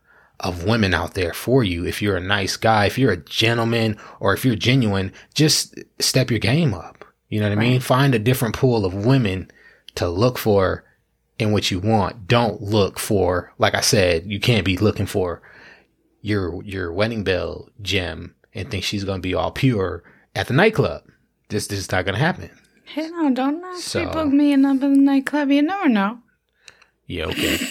of 0.40 0.64
women 0.64 0.92
out 0.92 1.14
there 1.14 1.32
for 1.32 1.62
you. 1.62 1.86
If 1.86 2.02
you're 2.02 2.16
a 2.16 2.20
nice 2.20 2.56
guy, 2.56 2.86
if 2.86 2.98
you're 2.98 3.12
a 3.12 3.16
gentleman, 3.16 3.96
or 4.18 4.34
if 4.34 4.44
you're 4.44 4.56
genuine, 4.56 5.12
just 5.34 5.78
step 6.00 6.30
your 6.30 6.40
game 6.40 6.74
up. 6.74 7.04
You 7.28 7.40
know 7.40 7.48
what 7.48 7.58
I 7.58 7.60
mean? 7.60 7.80
Find 7.80 8.14
a 8.14 8.18
different 8.18 8.56
pool 8.56 8.84
of 8.84 9.06
women 9.06 9.50
to 9.94 10.08
look 10.08 10.36
for 10.36 10.84
in 11.38 11.52
what 11.52 11.70
you 11.70 11.78
want. 11.78 12.28
Don't 12.28 12.60
look 12.60 12.98
for, 12.98 13.52
like 13.58 13.74
I 13.74 13.80
said, 13.80 14.26
you 14.26 14.40
can't 14.40 14.64
be 14.64 14.76
looking 14.76 15.06
for 15.06 15.42
your 16.20 16.62
your 16.62 16.92
wedding 16.92 17.24
bell 17.24 17.68
gem 17.80 18.34
and 18.54 18.70
think 18.70 18.84
she's 18.84 19.04
gonna 19.04 19.20
be 19.20 19.34
all 19.34 19.50
pure 19.50 20.02
at 20.34 20.48
the 20.48 20.54
nightclub. 20.54 21.04
This 21.48 21.66
this 21.66 21.78
is 21.78 21.90
not 21.90 22.04
gonna 22.04 22.18
happen. 22.18 22.50
Hey, 22.84 23.08
no, 23.08 23.30
don't 23.30 23.60
knock 23.60 23.78
So- 23.78 24.04
people 24.04 24.26
meeting 24.26 24.64
up 24.64 24.82
in 24.82 24.92
the 24.94 25.00
nightclub. 25.00 25.50
You 25.50 25.62
never 25.62 25.88
know. 25.88 26.18
Yeah, 27.06 27.26
okay. 27.26 27.58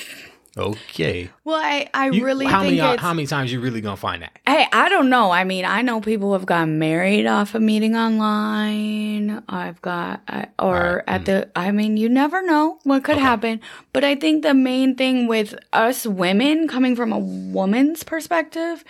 Okay. 0.58 1.30
Well, 1.46 1.56
I, 1.56 1.88
I 1.94 2.10
You- 2.10 2.26
really 2.26 2.46
how 2.46 2.60
think 2.60 2.72
many 2.76 2.82
uh, 2.82 2.94
it's, 2.96 3.02
how 3.02 3.14
many 3.14 3.26
times 3.26 3.54
you 3.54 3.62
really 3.62 3.80
gonna 3.80 3.96
find 3.96 4.22
that? 4.22 4.38
Hey, 4.46 4.68
I 4.74 4.90
don't 4.90 5.10
know. 5.10 5.32
I 5.32 5.46
mean, 5.46 5.64
I 5.64 5.82
know 5.82 6.02
people 6.02 6.34
have 6.34 6.46
gotten 6.46 6.78
married 6.78 7.26
off 7.26 7.56
of 7.56 7.62
meeting 7.62 7.96
online. 7.96 9.44
I've 9.48 9.82
got, 9.82 10.22
I, 10.28 10.48
or 10.60 10.96
Right. 10.98 11.04
at 11.08 11.22
mm. 11.22 11.26
the, 11.26 11.50
I 11.56 11.72
mean, 11.72 11.96
you 11.96 12.10
never 12.10 12.42
know 12.42 12.80
what 12.84 13.06
could 13.06 13.16
Okay. 13.16 13.24
happen. 13.24 13.62
But 13.94 14.04
I 14.04 14.16
think 14.16 14.44
the 14.44 14.54
main 14.54 14.96
thing 14.96 15.26
with 15.26 15.56
us 15.72 16.06
women, 16.06 16.68
coming 16.68 16.98
from 16.98 17.14
a 17.14 17.20
woman's 17.20 18.04
perspective, 18.04 18.84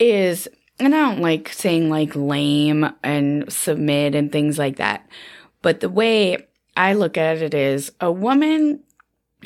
is, 0.00 0.48
and 0.80 0.96
I 0.96 0.98
don't 0.98 1.20
like 1.20 1.48
saying 1.50 1.90
like 1.90 2.16
lame 2.16 2.90
and 3.04 3.52
submit 3.52 4.16
and 4.16 4.32
things 4.32 4.58
like 4.58 4.76
that. 4.78 5.06
But 5.64 5.80
the 5.80 5.88
way 5.88 6.46
I 6.76 6.92
look 6.92 7.16
at 7.16 7.38
it 7.38 7.54
is 7.54 7.90
a 7.98 8.12
woman 8.12 8.80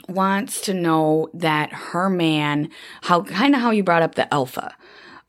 wants 0.09 0.61
to 0.63 0.75
know 0.75 1.29
that 1.33 1.73
her 1.73 2.11
man, 2.11 2.71
how 3.03 3.23
kind 3.23 3.55
of 3.55 3.61
how 3.61 3.71
you 3.71 3.85
brought 3.85 4.03
up 4.03 4.17
the 4.17 4.33
alpha. 4.35 4.75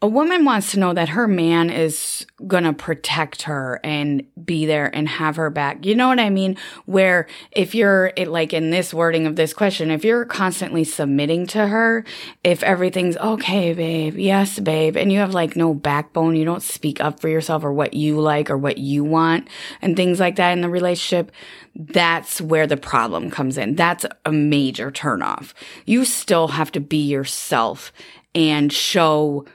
A 0.02 0.08
woman 0.08 0.46
wants 0.46 0.72
to 0.72 0.80
know 0.80 0.94
that 0.94 1.10
her 1.10 1.28
man 1.28 1.70
is 1.70 2.26
going 2.48 2.64
to 2.64 2.72
protect 2.72 3.42
her 3.42 3.82
and 3.84 4.24
be 4.46 4.66
there 4.66 4.96
and 4.96 5.10
have 5.10 5.36
her 5.36 5.50
back. 5.50 5.86
You 5.86 5.94
know 5.94 6.08
what 6.08 6.22
I 6.22 6.30
mean? 6.30 6.56
Where 6.86 7.28
if 7.52 7.76
you're 7.76 8.14
like 8.18 8.54
in 8.54 8.70
this 8.70 8.94
wording 8.94 9.28
of 9.28 9.36
this 9.36 9.54
question, 9.54 9.92
if 9.92 10.06
you're 10.06 10.24
constantly 10.24 10.86
submitting 10.86 11.48
to 11.48 11.68
her, 11.68 12.06
if 12.46 12.64
everything's 12.64 13.18
okay, 13.18 13.74
babe, 13.74 14.16
yes, 14.16 14.58
babe, 14.58 14.96
and 14.96 15.12
you 15.12 15.20
have 15.20 15.34
like 15.34 15.58
no 15.58 15.74
backbone, 15.74 16.38
you 16.38 16.46
don't 16.46 16.64
speak 16.64 17.02
up 17.02 17.20
for 17.20 17.28
yourself 17.28 17.66
or 17.66 17.74
what 17.74 17.94
you 17.94 18.22
like 18.22 18.50
or 18.50 18.58
what 18.58 18.78
you 18.78 19.04
want 19.04 19.50
and 19.82 19.98
things 19.98 20.18
like 20.18 20.38
that 20.38 20.52
in 20.52 20.62
the 20.62 20.70
relationship, 20.70 21.30
that's 21.76 22.40
where 22.40 22.68
the 22.68 22.78
problem 22.78 23.30
comes 23.30 23.58
in. 23.58 23.76
That's 23.76 24.06
a 24.26 24.32
major 24.32 24.92
turnoff. 24.92 25.52
You 25.86 26.06
still 26.06 26.48
have 26.48 26.72
to 26.72 26.80
be 26.80 27.06
yourself 27.06 27.92
and 28.34 28.72
show 28.72 29.46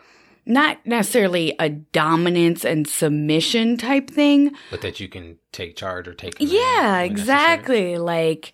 not 0.47 0.85
necessarily 0.85 1.55
a 1.59 1.69
dominance 1.69 2.65
and 2.65 2.87
submission 2.87 3.77
type 3.77 4.11
thing. 4.11 4.55
But 4.71 4.83
that 4.83 5.01
you 5.01 5.09
can 5.09 5.39
take 5.53 5.77
charge 5.77 6.09
or 6.09 6.15
take. 6.15 6.37
Yeah, 6.39 6.49
when 6.49 6.53
necessary. 6.53 7.07
exactly. 7.07 7.99
Like, 7.99 8.53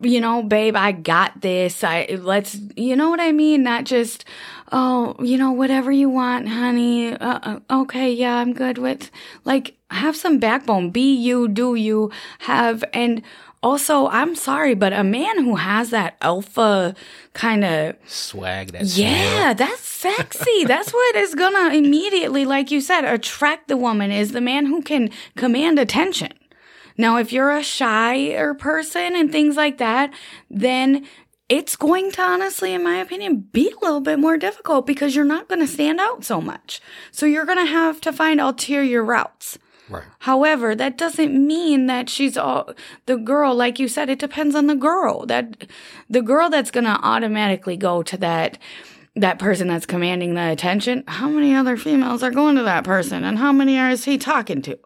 you 0.00 0.20
know, 0.20 0.42
babe, 0.42 0.76
I 0.76 0.92
got 0.92 1.40
this. 1.40 1.84
I 1.84 2.06
let's, 2.20 2.58
you 2.76 2.96
know 2.96 3.10
what 3.10 3.20
I 3.20 3.32
mean? 3.32 3.62
Not 3.62 3.84
just, 3.84 4.24
oh, 4.72 5.14
you 5.20 5.36
know, 5.36 5.52
whatever 5.52 5.92
you 5.92 6.08
want, 6.08 6.48
honey. 6.48 7.12
Uh, 7.12 7.38
uh, 7.42 7.60
okay, 7.82 8.12
yeah, 8.12 8.36
I'm 8.36 8.52
good 8.52 8.78
with. 8.78 9.10
Like, 9.44 9.76
have 9.90 10.16
some 10.16 10.38
backbone. 10.38 10.90
Be 10.90 11.14
you, 11.14 11.48
do 11.48 11.74
you 11.74 12.10
have, 12.40 12.82
and 12.92 13.22
also, 13.62 14.06
I'm 14.08 14.34
sorry, 14.36 14.74
but 14.74 14.92
a 14.92 15.04
man 15.04 15.44
who 15.44 15.56
has 15.56 15.90
that 15.90 16.16
alpha 16.22 16.94
kind 17.34 17.64
of 17.64 17.96
Swag 18.06 18.72
that. 18.72 18.84
yeah, 18.84 19.52
that's 19.52 19.82
sexy. 19.82 20.64
that's 20.64 20.92
what 20.92 21.16
is 21.16 21.34
gonna 21.34 21.74
immediately, 21.74 22.44
like 22.46 22.70
you 22.70 22.80
said, 22.80 23.04
attract 23.04 23.68
the 23.68 23.76
woman 23.76 24.10
is 24.10 24.32
the 24.32 24.40
man 24.40 24.66
who 24.66 24.80
can 24.82 25.10
command 25.36 25.78
attention. 25.78 26.32
Now, 26.96 27.18
if 27.18 27.32
you're 27.32 27.50
a 27.50 27.62
shyer 27.62 28.54
person 28.54 29.14
and 29.14 29.30
things 29.30 29.56
like 29.56 29.78
that, 29.78 30.12
then 30.50 31.06
it's 31.48 31.74
going 31.74 32.12
to 32.12 32.22
honestly, 32.22 32.72
in 32.72 32.84
my 32.84 32.96
opinion, 32.96 33.48
be 33.52 33.70
a 33.70 33.84
little 33.84 34.00
bit 34.00 34.18
more 34.18 34.36
difficult 34.36 34.86
because 34.86 35.16
you're 35.16 35.24
not 35.24 35.48
going 35.48 35.60
to 35.60 35.66
stand 35.66 35.98
out 35.98 36.24
so 36.24 36.40
much. 36.40 36.80
So 37.10 37.26
you're 37.26 37.46
going 37.46 37.58
to 37.58 37.70
have 37.70 38.00
to 38.02 38.12
find 38.12 38.40
ulterior 38.40 39.04
routes. 39.04 39.58
Right. 39.90 40.04
However, 40.20 40.74
that 40.74 40.96
doesn't 40.96 41.34
mean 41.46 41.86
that 41.86 42.08
she's 42.08 42.36
all 42.36 42.72
the 43.06 43.16
girl, 43.16 43.54
like 43.54 43.78
you 43.78 43.88
said, 43.88 44.08
it 44.08 44.20
depends 44.20 44.54
on 44.54 44.68
the 44.68 44.76
girl. 44.76 45.26
That 45.26 45.66
the 46.08 46.22
girl 46.22 46.48
that's 46.48 46.70
gonna 46.70 46.98
automatically 47.02 47.76
go 47.76 48.02
to 48.04 48.16
that 48.18 48.58
that 49.16 49.40
person 49.40 49.66
that's 49.66 49.86
commanding 49.86 50.34
the 50.34 50.50
attention, 50.50 51.02
how 51.08 51.28
many 51.28 51.54
other 51.54 51.76
females 51.76 52.22
are 52.22 52.30
going 52.30 52.54
to 52.56 52.62
that 52.62 52.84
person 52.84 53.24
and 53.24 53.38
how 53.38 53.52
many 53.52 53.76
are 53.76 53.90
is 53.90 54.04
he 54.04 54.16
talking 54.16 54.62
to? 54.62 54.78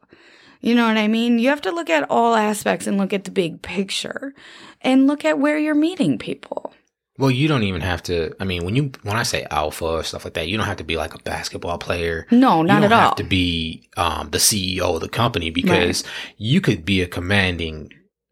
You 0.61 0.75
know 0.75 0.89
what 0.89 0.97
I 0.97 1.09
mean? 1.09 1.39
You 1.39 1.51
have 1.51 1.61
to 1.63 1.71
look 1.71 1.91
at 1.91 2.11
all 2.11 2.35
aspects 2.35 2.87
and 2.87 2.97
look 2.97 3.13
at 3.13 3.25
the 3.25 3.31
big 3.31 3.61
picture 3.61 4.33
and 4.81 5.07
look 5.07 5.23
at 5.25 5.39
where 5.39 5.59
you're 5.59 5.75
meeting 5.75 6.19
people. 6.19 6.73
Well, 7.17 7.31
you 7.31 7.47
don't 7.47 7.63
even 7.63 7.81
have 7.81 8.03
to. 8.05 8.35
I 8.41 8.45
mean, 8.45 8.65
when 8.65 8.75
you 8.75 8.91
when 9.03 9.17
I 9.17 9.23
say 9.23 9.47
alpha 9.51 9.85
or 9.85 10.03
stuff 10.03 10.25
like 10.25 10.35
that, 10.35 10.49
you 10.49 10.57
don't 10.57 10.67
have 10.67 10.79
to 10.79 10.85
be 10.85 10.97
like 10.97 11.15
a 11.15 11.19
basketball 11.19 11.79
player. 11.79 12.27
No, 12.33 12.59
you 12.63 12.65
not 12.67 12.75
don't 12.81 12.85
at 12.85 12.91
have 12.93 13.09
all. 13.11 13.15
to 13.17 13.25
be 13.25 13.89
um, 13.97 14.31
the 14.31 14.39
CEO 14.39 14.95
of 14.97 15.01
the 15.01 15.09
company 15.09 15.51
because 15.51 16.03
you 16.39 16.61
could 16.61 16.85
be 16.85 17.01
a 17.03 17.07
commanding 17.07 17.91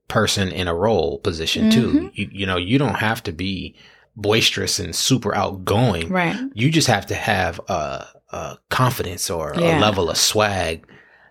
person 0.09 0.51
in 0.51 0.67
a 0.67 0.75
role 0.75 1.19
position 1.21 1.71
too. 1.71 1.89
Mm-hmm. 1.93 2.07
You, 2.15 2.29
you 2.33 2.47
know, 2.47 2.57
you 2.57 2.77
don't 2.79 2.97
have 2.97 3.23
to 3.23 3.33
be 3.33 3.77
boisterous 4.17 4.79
and 4.79 4.95
super 4.95 5.35
outgoing. 5.35 6.09
Right. 6.11 6.37
You 6.55 6.71
just 6.71 6.89
have 6.89 7.07
to 7.07 7.15
have 7.15 7.61
a, 7.69 8.07
a 8.31 8.59
confidence 8.69 9.31
or 9.31 9.55
Yeah. 9.57 9.79
a 9.79 9.81
level 9.81 10.11
of 10.11 10.17
swag 10.17 10.87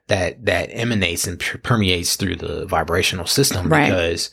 that 0.07 0.45
that 0.45 0.69
emanates 0.71 1.27
and 1.27 1.39
per- 1.39 1.57
permeates 1.59 2.15
through 2.15 2.37
the 2.37 2.65
vibrational 2.65 3.25
system 3.27 3.67
Right. 3.69 3.85
because 3.89 4.31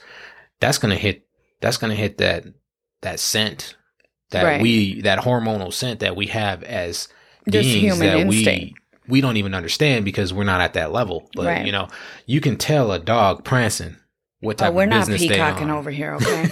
that's 0.61 0.79
gonna 0.79 0.95
hit 0.97 1.27
that's 1.61 1.77
gonna 1.77 1.95
hit 1.95 2.19
that 2.19 2.45
that 3.03 3.21
scent 3.21 3.75
that 4.31 4.45
Right. 4.45 4.61
we 4.63 5.01
that 5.03 5.21
hormonal 5.21 5.73
scent 5.73 6.01
that 6.01 6.17
we 6.17 6.27
have 6.27 6.63
as 6.63 7.09
Just 7.49 7.69
beings 7.69 7.81
human 7.95 8.07
that 8.07 8.19
instinct. 8.21 8.75
we 8.75 8.75
we 9.09 9.21
don't 9.23 9.39
even 9.39 9.55
understand 9.55 10.05
because 10.05 10.35
we're 10.35 10.45
not 10.45 10.61
at 10.61 10.75
that 10.75 10.93
level. 10.93 11.31
But 11.35 11.47
Right. 11.47 11.67
you 11.67 11.73
know, 11.73 11.89
you 12.27 12.41
can 12.43 12.57
tell 12.57 12.93
a 12.93 12.99
dog 12.99 13.43
prancing 13.45 13.97
what 14.41 14.57
oh, 14.61 14.67
type 14.67 14.69
Oh, 14.71 14.77
we're 14.77 14.83
of 14.85 14.91
not 14.91 14.99
business 15.09 15.23
peacocking 15.23 15.71
over 15.71 15.91
here, 15.91 16.15
okay? 16.21 16.49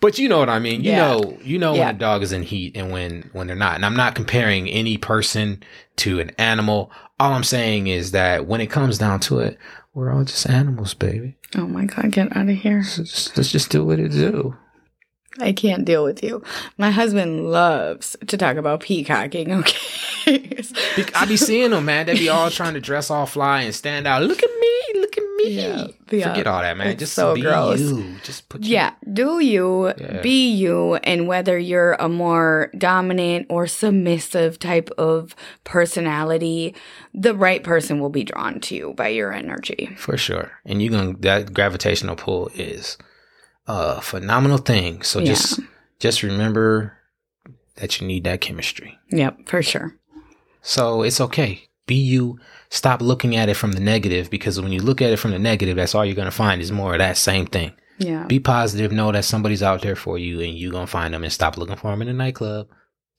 but 0.00 0.18
you 0.18 0.28
know 0.28 0.38
what 0.38 0.48
I 0.48 0.58
mean. 0.60 0.82
You 0.84 0.92
Yeah. 0.92 0.98
know, 1.08 1.38
you 1.42 1.58
know 1.58 1.74
Yeah. 1.74 1.86
when 1.86 1.96
a 1.96 1.98
dog 1.98 2.22
is 2.22 2.32
in 2.32 2.42
heat 2.42 2.76
and 2.76 2.90
when 2.92 3.30
when 3.32 3.46
they're 3.48 3.56
not. 3.56 3.74
And 3.74 3.84
I'm 3.84 3.96
not 3.96 4.14
comparing 4.14 4.68
any 4.68 4.96
person 4.96 5.62
to 5.96 6.20
an 6.20 6.30
animal. 6.38 6.90
All 7.20 7.32
I'm 7.32 7.44
saying 7.44 7.88
is 7.88 8.12
that 8.12 8.46
when 8.46 8.60
it 8.60 8.68
comes 8.70 8.96
down 8.98 9.18
to 9.20 9.40
it, 9.40 9.58
we're 9.94 10.12
all 10.12 10.22
just 10.24 10.48
animals, 10.48 10.94
baby. 10.94 11.36
oh 11.56 11.66
my 11.66 11.84
god, 11.86 12.12
get 12.12 12.36
out 12.36 12.48
of 12.48 12.54
here. 12.56 12.82
So 12.84 13.02
just- 13.02 13.36
let's 13.36 13.50
just 13.50 13.70
do 13.70 13.84
what 13.84 13.98
it 13.98 14.10
do. 14.12 14.56
I 15.40 15.52
can't 15.52 15.84
deal 15.84 16.04
with 16.04 16.22
you. 16.22 16.42
My 16.76 16.90
husband 16.90 17.50
loves 17.50 18.16
to 18.26 18.36
talk 18.36 18.56
about 18.56 18.80
peacocking, 18.80 19.52
okay? 19.60 20.62
I 21.14 21.24
be 21.26 21.36
seeing 21.36 21.70
them, 21.70 21.84
man. 21.84 22.06
They 22.06 22.14
be 22.14 22.28
all 22.28 22.50
trying 22.50 22.74
to 22.74 22.80
dress 22.80 23.10
all 23.10 23.26
fly 23.26 23.62
and 23.62 23.74
stand 23.74 24.06
out. 24.06 24.22
Look 24.22 24.42
at 24.42 24.50
me, 24.60 25.00
look 25.00 25.16
at 25.16 25.22
me. 25.36 25.48
Yeah, 25.50 25.86
yeah. 26.10 26.28
Forget 26.30 26.46
all 26.46 26.60
that, 26.60 26.76
man. 26.76 26.88
It's 26.88 26.98
just 26.98 27.14
so 27.14 27.34
be 27.34 27.42
gross. 27.42 27.80
you. 27.80 28.16
Just 28.24 28.48
put 28.48 28.62
your- 28.62 28.70
yeah, 28.72 28.92
do 29.12 29.38
you 29.40 29.88
Yeah. 29.98 30.20
be 30.20 30.50
you, 30.50 30.96
and 30.96 31.26
whether 31.28 31.56
you're 31.58 31.92
a 31.94 32.08
more 32.08 32.70
dominant 32.76 33.46
or 33.48 33.66
submissive 33.66 34.58
type 34.58 34.90
of 34.98 35.34
personality, 35.64 36.74
the 37.14 37.34
right 37.34 37.62
person 37.62 38.00
will 38.00 38.10
be 38.10 38.24
drawn 38.24 38.60
to 38.60 38.74
you 38.74 38.92
by 38.94 39.08
your 39.08 39.32
energy. 39.32 39.94
for 39.96 40.16
sure. 40.16 40.50
And 40.66 40.82
you're 40.82 40.90
gonna 40.92 41.14
that 41.20 41.54
gravitational 41.54 42.16
pull 42.16 42.50
is 42.54 42.98
a 43.68 44.00
phenomenal 44.00 44.58
thing. 44.58 45.02
So 45.02 45.20
Yeah. 45.20 45.26
just 45.26 45.60
just 46.00 46.22
remember 46.22 46.94
that 47.76 48.00
you 48.00 48.06
need 48.06 48.24
that 48.24 48.40
chemistry. 48.40 48.98
Yep, 49.10 49.48
for 49.48 49.62
sure. 49.62 49.94
So 50.62 51.02
it's 51.02 51.20
okay. 51.20 51.62
Be 51.86 51.94
you. 51.94 52.38
Stop 52.70 53.00
looking 53.00 53.36
at 53.36 53.48
it 53.48 53.54
from 53.54 53.72
the 53.72 53.80
negative 53.80 54.28
because 54.30 54.60
when 54.60 54.72
you 54.72 54.80
look 54.80 55.00
at 55.00 55.10
it 55.12 55.18
from 55.18 55.30
the 55.30 55.38
negative, 55.38 55.76
that's 55.76 55.94
all 55.94 56.04
you're 56.04 56.14
gonna 56.16 56.30
find 56.30 56.60
is 56.60 56.72
more 56.72 56.94
of 56.94 56.98
that 56.98 57.16
same 57.16 57.46
thing. 57.46 57.72
Yeah. 57.98 58.24
Be 58.26 58.38
positive. 58.40 58.92
Know 58.92 59.10
that 59.12 59.24
somebody's 59.24 59.62
out 59.62 59.82
there 59.82 59.96
for 59.96 60.18
you, 60.18 60.40
and 60.40 60.56
you're 60.56 60.72
gonna 60.72 60.86
find 60.86 61.12
them. 61.14 61.24
And 61.24 61.32
stop 61.32 61.56
looking 61.56 61.76
for 61.76 61.90
them 61.90 62.02
in 62.02 62.08
the 62.08 62.14
nightclub. 62.14 62.68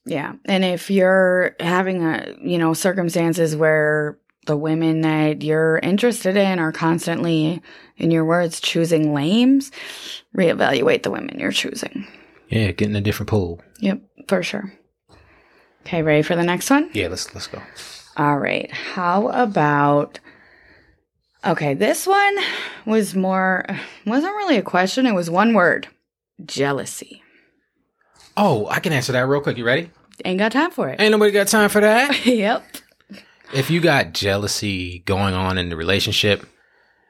Yeah. 0.05 0.33
And 0.45 0.63
if 0.63 0.89
you're 0.89 1.55
having 1.59 2.03
a, 2.03 2.35
you 2.41 2.57
know, 2.57 2.73
circumstances 2.73 3.55
where 3.55 4.17
the 4.45 4.57
women 4.57 5.01
that 5.01 5.43
you're 5.43 5.79
interested 5.79 6.35
in 6.35 6.59
are 6.59 6.71
constantly, 6.71 7.61
in 7.97 8.11
your 8.11 8.25
words, 8.25 8.59
choosing 8.59 9.13
lames, 9.13 9.71
reevaluate 10.35 11.03
the 11.03 11.11
women 11.11 11.39
you're 11.39 11.51
choosing. 11.51 12.07
Yeah, 12.49 12.71
get 12.71 12.89
in 12.89 12.95
a 12.95 13.01
different 13.01 13.29
pool. 13.29 13.61
Yep, 13.79 14.01
for 14.27 14.41
sure. 14.41 14.73
Okay, 15.81 16.01
ready 16.01 16.23
for 16.23 16.35
the 16.35 16.43
next 16.43 16.69
one? 16.69 16.89
Yeah, 16.93 17.07
let's 17.07 17.33
let's 17.33 17.47
go. 17.47 17.61
All 18.17 18.37
right. 18.37 18.71
How 18.71 19.29
about 19.29 20.19
Okay, 21.45 21.73
this 21.73 22.05
one 22.05 22.37
was 22.85 23.15
more 23.15 23.65
wasn't 24.05 24.35
really 24.35 24.57
a 24.57 24.61
question, 24.61 25.05
it 25.05 25.13
was 25.15 25.29
one 25.29 25.53
word. 25.53 25.87
Jealousy. 26.45 27.23
Oh, 28.35 28.67
I 28.67 28.79
can 28.79 28.93
answer 28.93 29.11
that 29.13 29.27
real 29.27 29.41
quick. 29.41 29.57
You 29.57 29.65
ready? 29.65 29.89
Ain't 30.25 30.39
got 30.39 30.51
time 30.51 30.71
for 30.71 30.89
it. 30.89 30.99
Ain't 30.99 31.11
nobody 31.11 31.31
got 31.31 31.47
time 31.47 31.69
for 31.69 31.81
that. 31.81 32.25
yep. 32.25 32.63
If 33.53 33.69
you 33.69 33.81
got 33.81 34.13
jealousy 34.13 34.99
going 34.99 35.33
on 35.33 35.57
in 35.57 35.69
the 35.69 35.75
relationship, 35.75 36.45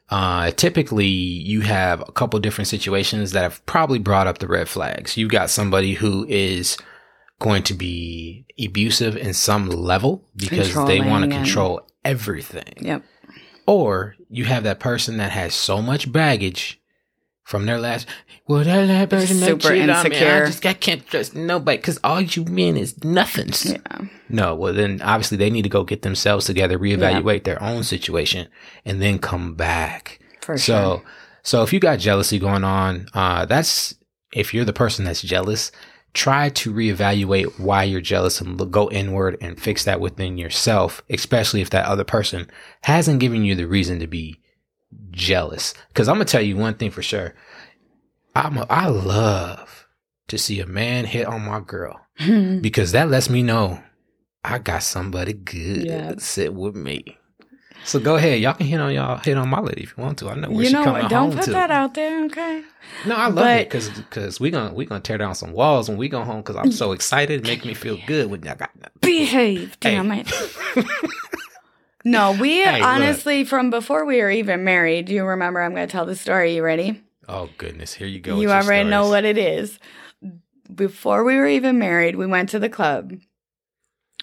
uh, 0.10 0.52
typically 0.52 1.08
you 1.08 1.62
have 1.62 2.02
a 2.02 2.12
couple 2.12 2.40
different 2.40 2.68
situations 2.68 3.32
that 3.32 3.44
have 3.44 3.66
probably 3.66 4.00
brought 4.00 4.28
up 4.28 4.40
the 4.40 4.48
red 4.48 4.68
flags. 4.68 5.18
You've 5.18 5.32
got 5.32 5.50
somebody 5.50 5.94
who 5.94 6.26
is 6.28 6.78
going 7.40 7.64
to 7.64 7.74
be 7.74 8.46
abusive 8.60 9.16
in 9.16 9.34
some 9.34 9.70
level 9.70 10.28
because 10.36 10.74
they 10.86 11.00
want 11.00 11.26
to 11.26 11.30
control 11.30 11.82
everything. 12.04 12.74
Yep. 12.82 13.04
Or 13.66 14.16
you 14.30 14.46
have 14.46 14.64
that 14.64 14.80
person 14.80 15.18
that 15.18 15.32
has 15.32 15.54
so 15.54 15.82
much 15.82 16.12
baggage 16.12 16.79
from 17.50 17.66
their 17.66 17.80
last. 17.80 18.08
Well, 18.48 18.64
that 18.64 18.88
last 18.88 19.10
person 19.10 19.40
that 19.40 19.46
Super 19.48 19.70
cheated 19.70 19.90
on 19.90 20.08
me. 20.10 20.18
I 20.18 20.46
just 20.46 20.64
I 20.66 20.74
can't 20.74 21.06
trust 21.08 21.36
nobody 21.36 21.78
because 21.78 22.00
all 22.04 22.22
you 22.22 22.46
men 22.46 22.78
is 22.78 23.04
nothings. 23.04 23.66
Yeah. 23.66 24.06
No, 24.30 24.54
well 24.54 24.72
then 24.74 25.02
obviously 25.02 25.38
they 25.38 25.50
need 25.50 25.64
to 25.64 25.70
go 25.70 25.84
get 25.84 26.04
themselves 26.04 26.46
together, 26.46 26.78
reevaluate 26.78 27.46
their 27.46 27.62
own 27.62 27.84
situation, 27.84 28.48
and 28.86 29.02
then 29.02 29.18
come 29.18 29.56
back. 29.56 30.20
For 30.42 30.58
So, 30.60 30.98
sure. 30.98 31.04
so 31.42 31.64
if 31.64 31.74
you 31.74 31.80
got 31.80 31.98
jealousy 31.98 32.38
going 32.38 32.64
on, 32.64 33.08
uh, 33.16 33.46
that's 33.46 33.96
if 34.32 34.54
you're 34.54 34.66
the 34.66 34.72
person 34.74 35.06
that's 35.06 35.24
jealous, 35.24 35.72
try 36.14 36.50
to 36.50 36.72
reevaluate 36.72 37.60
why 37.60 37.84
you're 37.84 38.02
jealous 38.02 38.40
and 38.42 38.60
look, 38.60 38.70
go 38.70 38.92
inward 38.92 39.38
and 39.42 39.60
fix 39.60 39.84
that 39.86 40.00
within 40.00 40.38
yourself, 40.38 41.02
especially 41.10 41.62
if 41.62 41.72
that 41.72 41.86
other 41.86 42.04
person 42.04 42.48
hasn't 42.84 43.20
given 43.20 43.44
you 43.44 43.56
the 43.56 43.66
reason 43.68 44.00
to 44.00 44.08
be 44.08 44.40
jealous. 45.12 45.74
Because 45.90 46.08
I'm 46.08 46.16
gonna 46.16 46.26
tell 46.26 46.42
you 46.42 46.58
one 46.58 46.76
thing 46.76 46.92
for 46.92 47.02
sure, 47.02 47.34
I'm 48.36 48.58
a, 48.58 48.66
I 48.70 48.88
love 48.88 49.88
to 50.28 50.38
see 50.38 50.60
a 50.60 50.66
man 50.68 51.06
hit 51.06 51.26
on 51.28 51.42
my 51.42 51.60
girl 51.60 52.00
because 52.62 52.92
that 52.94 53.10
lets 53.10 53.30
me 53.30 53.42
know 53.44 53.82
I 54.44 54.60
got 54.60 54.84
somebody 54.84 55.34
good 55.34 55.86
Yeah. 55.86 56.14
sit 56.18 56.54
with 56.54 56.76
me. 56.76 57.18
So 57.86 57.98
go 57.98 58.18
ahead, 58.18 58.42
y'all 58.42 58.54
can 58.54 58.68
hit 58.68 58.80
on 58.80 58.94
y'all 58.94 59.18
hit 59.18 59.38
on 59.38 59.48
my 59.48 59.62
lady 59.62 59.84
if 59.84 59.98
you 59.98 60.04
want 60.04 60.18
to. 60.20 60.30
I 60.30 60.36
know 60.36 60.50
where 60.50 60.60
you 60.64 60.68
she 60.68 60.74
know 60.74 60.84
coming 60.84 61.04
what? 61.04 61.10
Don't 61.10 61.30
home 61.30 61.38
put 61.38 61.46
to. 61.46 61.52
that 61.52 61.72
out 61.72 61.94
there, 61.94 62.26
okay? 62.26 62.62
No, 63.06 63.16
I 63.16 63.26
love 63.28 63.36
But- 63.36 63.62
it 63.62 63.68
because 63.70 63.90
because 63.90 64.40
we 64.40 64.52
gonna 64.52 64.74
we 64.74 64.86
gonna 64.86 65.00
tear 65.00 65.18
down 65.18 65.34
some 65.34 65.54
walls 65.54 65.88
when 65.88 65.98
we 65.98 66.10
go 66.10 66.24
home 66.24 66.42
because 66.42 66.58
I'm 66.58 66.72
so 66.74 66.92
excited. 66.98 67.42
It 67.42 67.48
make 67.48 67.64
me 67.64 67.74
feel 67.74 67.98
good 68.06 68.30
when 68.30 68.46
I 68.48 68.56
got 68.56 68.72
Behave, 69.02 69.70
Hey. 69.70 69.76
damn 69.80 70.12
it. 70.12 70.30
No, 72.06 72.32
we 72.32 72.58
Hey, 72.64 72.80
look. 72.80 72.88
honestly, 72.88 73.44
from 73.44 73.70
before 73.70 74.06
we 74.06 74.22
were 74.22 74.32
even 74.32 74.64
married, 74.64 75.06
do 75.06 75.14
you 75.14 75.26
remember? 75.26 75.62
I'm 75.62 75.74
going 75.74 75.88
to 75.88 75.92
tell 75.92 76.06
the 76.06 76.16
story. 76.16 76.56
You 76.56 76.64
ready? 76.64 77.02
oh 77.28 77.50
goodness, 77.58 77.94
here 77.94 78.08
you 78.08 78.20
go. 78.20 78.40
you 78.40 78.50
already 78.52 78.90
know 78.90 79.08
what 79.10 79.24
it 79.26 79.38
is. 79.38 79.78
Before 80.74 81.24
we 81.24 81.36
were 81.36 81.48
even 81.48 81.80
married, 81.80 82.16
we 82.16 82.26
went 82.26 82.50
to 82.50 82.60
the 82.60 82.70
club. 82.70 83.14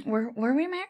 Were 0.04 0.30
Were 0.30 0.54
we 0.54 0.66
married? 0.66 0.86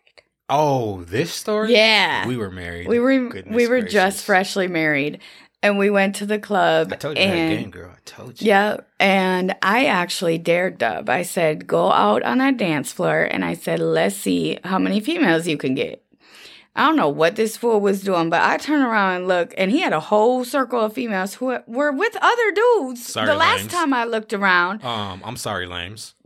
Oh, 0.49 1.03
this 1.05 1.33
story. 1.33 1.73
Yeah, 1.73 2.27
we 2.27 2.37
were 2.37 2.51
married. 2.51 2.89
we 2.89 2.99
were. 3.01 3.29
Goodness 3.29 3.55
we 3.55 3.67
were 3.67 3.81
gracious. 3.81 3.93
just 3.93 4.25
freshly 4.25 4.69
married, 4.69 5.21
and 5.63 5.77
we 5.79 5.91
went 5.91 6.17
to 6.17 6.27
the 6.27 6.39
club. 6.39 6.93
I 6.93 6.97
told 6.97 7.17
you 7.19 7.25
and 7.25 7.33
had 7.39 7.59
a 7.59 7.63
game, 7.63 7.71
girl. 7.71 7.91
I 7.91 7.99
told 8.05 8.41
you. 8.41 8.47
Yeah, 8.49 8.77
and 9.01 9.57
I 9.63 9.87
actually 9.87 10.39
dared 10.39 10.79
Dub. 10.79 11.09
I 11.09 11.23
said, 11.23 11.67
"Go 11.67 11.91
out 11.91 12.23
on 12.23 12.39
that 12.39 12.59
dance 12.59 12.93
floor," 12.93 13.23
and 13.23 13.45
I 13.45 13.55
said, 13.55 13.81
"Let's 13.81 14.17
see 14.17 14.59
how 14.63 14.79
many 14.79 15.01
females 15.01 15.49
you 15.49 15.57
can 15.57 15.75
get." 15.75 16.03
I 16.77 16.87
don't 16.87 16.97
know 16.97 17.09
what 17.09 17.37
this 17.37 17.57
fool 17.57 17.81
was 17.81 18.03
doing, 18.03 18.29
but 18.29 18.43
I 18.43 18.59
turned 18.59 18.85
around 18.85 19.17
and 19.17 19.27
looked, 19.29 19.55
and 19.57 19.71
he 19.71 19.81
had 19.81 19.95
a 19.95 20.01
whole 20.01 20.45
circle 20.45 20.81
of 20.83 20.93
females 20.93 21.35
who 21.35 21.59
were 21.67 21.91
with 21.91 22.15
other 22.21 22.53
dudes. 22.53 23.07
Sorry, 23.07 23.27
the 23.27 23.35
last 23.35 23.61
Lames. 23.61 23.73
time 23.73 23.95
I 23.95 24.05
looked 24.05 24.33
around, 24.35 24.85
Um, 24.85 25.23
I'm 25.25 25.37
sorry, 25.39 25.67
Lames. 25.67 26.15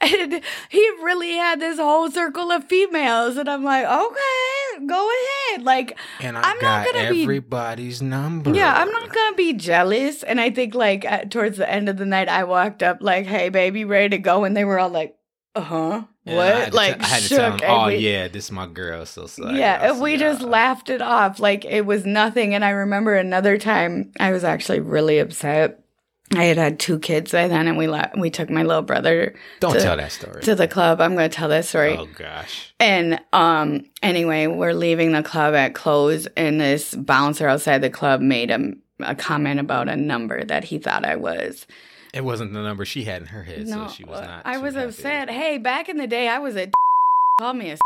and 0.00 0.40
he 0.70 0.90
really 1.02 1.32
had 1.36 1.60
this 1.60 1.78
whole 1.78 2.10
circle 2.10 2.50
of 2.50 2.64
females, 2.64 3.36
and 3.36 3.48
I'm 3.48 3.62
like, 3.64 3.86
"Okay, 3.86 4.86
go 4.86 5.08
ahead." 5.10 5.62
Like, 5.62 5.96
And 6.20 6.36
I 6.36 6.42
I'm 6.42 6.58
not 6.60 6.86
gonna 6.92 7.10
be- 7.10 7.22
everybody's 7.22 8.02
number. 8.02 8.52
Yeah, 8.52 8.74
I'm 8.74 8.90
not 8.90 9.12
gonna 9.12 9.36
be 9.36 9.52
jealous. 9.52 10.22
And 10.22 10.40
I 10.40 10.50
think 10.50 10.74
like 10.74 11.04
at, 11.04 11.30
towards 11.30 11.56
the 11.58 11.70
end 11.70 11.88
of 11.88 11.96
the 11.96 12.06
night, 12.06 12.28
I 12.28 12.44
walked 12.44 12.82
up 12.82 12.98
like, 13.00 13.26
"Hey, 13.26 13.48
baby, 13.48 13.84
ready 13.84 14.10
to 14.10 14.18
go?" 14.18 14.44
And 14.44 14.56
they 14.56 14.64
were 14.64 14.78
all 14.78 14.88
like, 14.90 15.14
"Uh 15.54 15.60
huh, 15.60 16.02
what?" 16.24 16.72
Like 16.74 16.98
te- 16.98 17.04
I 17.04 17.06
had 17.06 17.22
to 17.22 17.28
tell 17.28 17.52
him, 17.52 17.60
oh 17.64 17.86
we- 17.88 17.96
yeah, 17.96 18.28
this 18.28 18.46
is 18.46 18.52
my 18.52 18.66
girl. 18.66 19.04
So 19.06 19.26
sorry. 19.26 19.58
yeah. 19.58 19.90
And 19.90 20.00
we 20.00 20.16
just 20.16 20.42
laughed 20.42 20.88
it 20.90 21.02
off 21.02 21.38
like 21.40 21.64
it 21.64 21.84
was 21.86 22.04
nothing. 22.06 22.54
And 22.54 22.64
I 22.64 22.70
remember 22.70 23.14
another 23.14 23.58
time 23.58 24.12
I 24.20 24.32
was 24.32 24.44
actually 24.44 24.80
really 24.80 25.18
upset. 25.18 25.78
I 26.34 26.44
had 26.44 26.56
had 26.56 26.80
two 26.80 26.98
kids 26.98 27.30
by 27.32 27.46
then, 27.48 27.68
and 27.68 27.76
we 27.76 27.86
la- 27.88 28.08
we 28.16 28.30
took 28.30 28.48
my 28.48 28.62
little 28.62 28.80
brother 28.82 29.34
Don't 29.60 29.74
to- 29.74 29.80
tell 29.82 29.98
that 29.98 30.12
story. 30.12 30.42
to 30.44 30.54
the 30.54 30.66
club. 30.66 30.98
I'm 31.02 31.14
going 31.14 31.28
to 31.28 31.36
tell 31.36 31.50
that 31.50 31.66
story. 31.66 31.94
Oh 31.98 32.06
gosh. 32.16 32.72
And 32.80 33.20
um 33.34 33.84
anyway, 34.02 34.46
we're 34.46 34.72
leaving 34.72 35.12
the 35.12 35.22
club 35.22 35.54
at 35.54 35.74
close 35.74 36.26
and 36.36 36.58
this 36.58 36.94
bouncer 36.94 37.46
outside 37.48 37.82
the 37.82 37.90
club 37.90 38.22
made 38.22 38.50
a, 38.50 38.72
a 39.00 39.14
comment 39.14 39.60
about 39.60 39.90
a 39.90 39.96
number 39.96 40.42
that 40.42 40.64
he 40.64 40.78
thought 40.78 41.04
I 41.04 41.16
was. 41.16 41.66
It 42.12 42.24
wasn't 42.24 42.52
the 42.52 42.62
number 42.62 42.84
she 42.84 43.04
had 43.04 43.22
in 43.22 43.28
her 43.28 43.42
head, 43.42 43.66
no, 43.66 43.86
so 43.86 43.92
she 43.92 44.04
was 44.04 44.20
not. 44.20 44.44
I 44.44 44.58
was 44.58 44.74
happy. 44.74 44.88
upset. 44.88 45.30
Hey, 45.30 45.58
back 45.58 45.88
in 45.88 45.96
the 45.96 46.06
day 46.06 46.28
I 46.28 46.38
was 46.38 46.56
a 46.56 46.70
call 47.38 47.54
me 47.54 47.70
a 47.70 47.78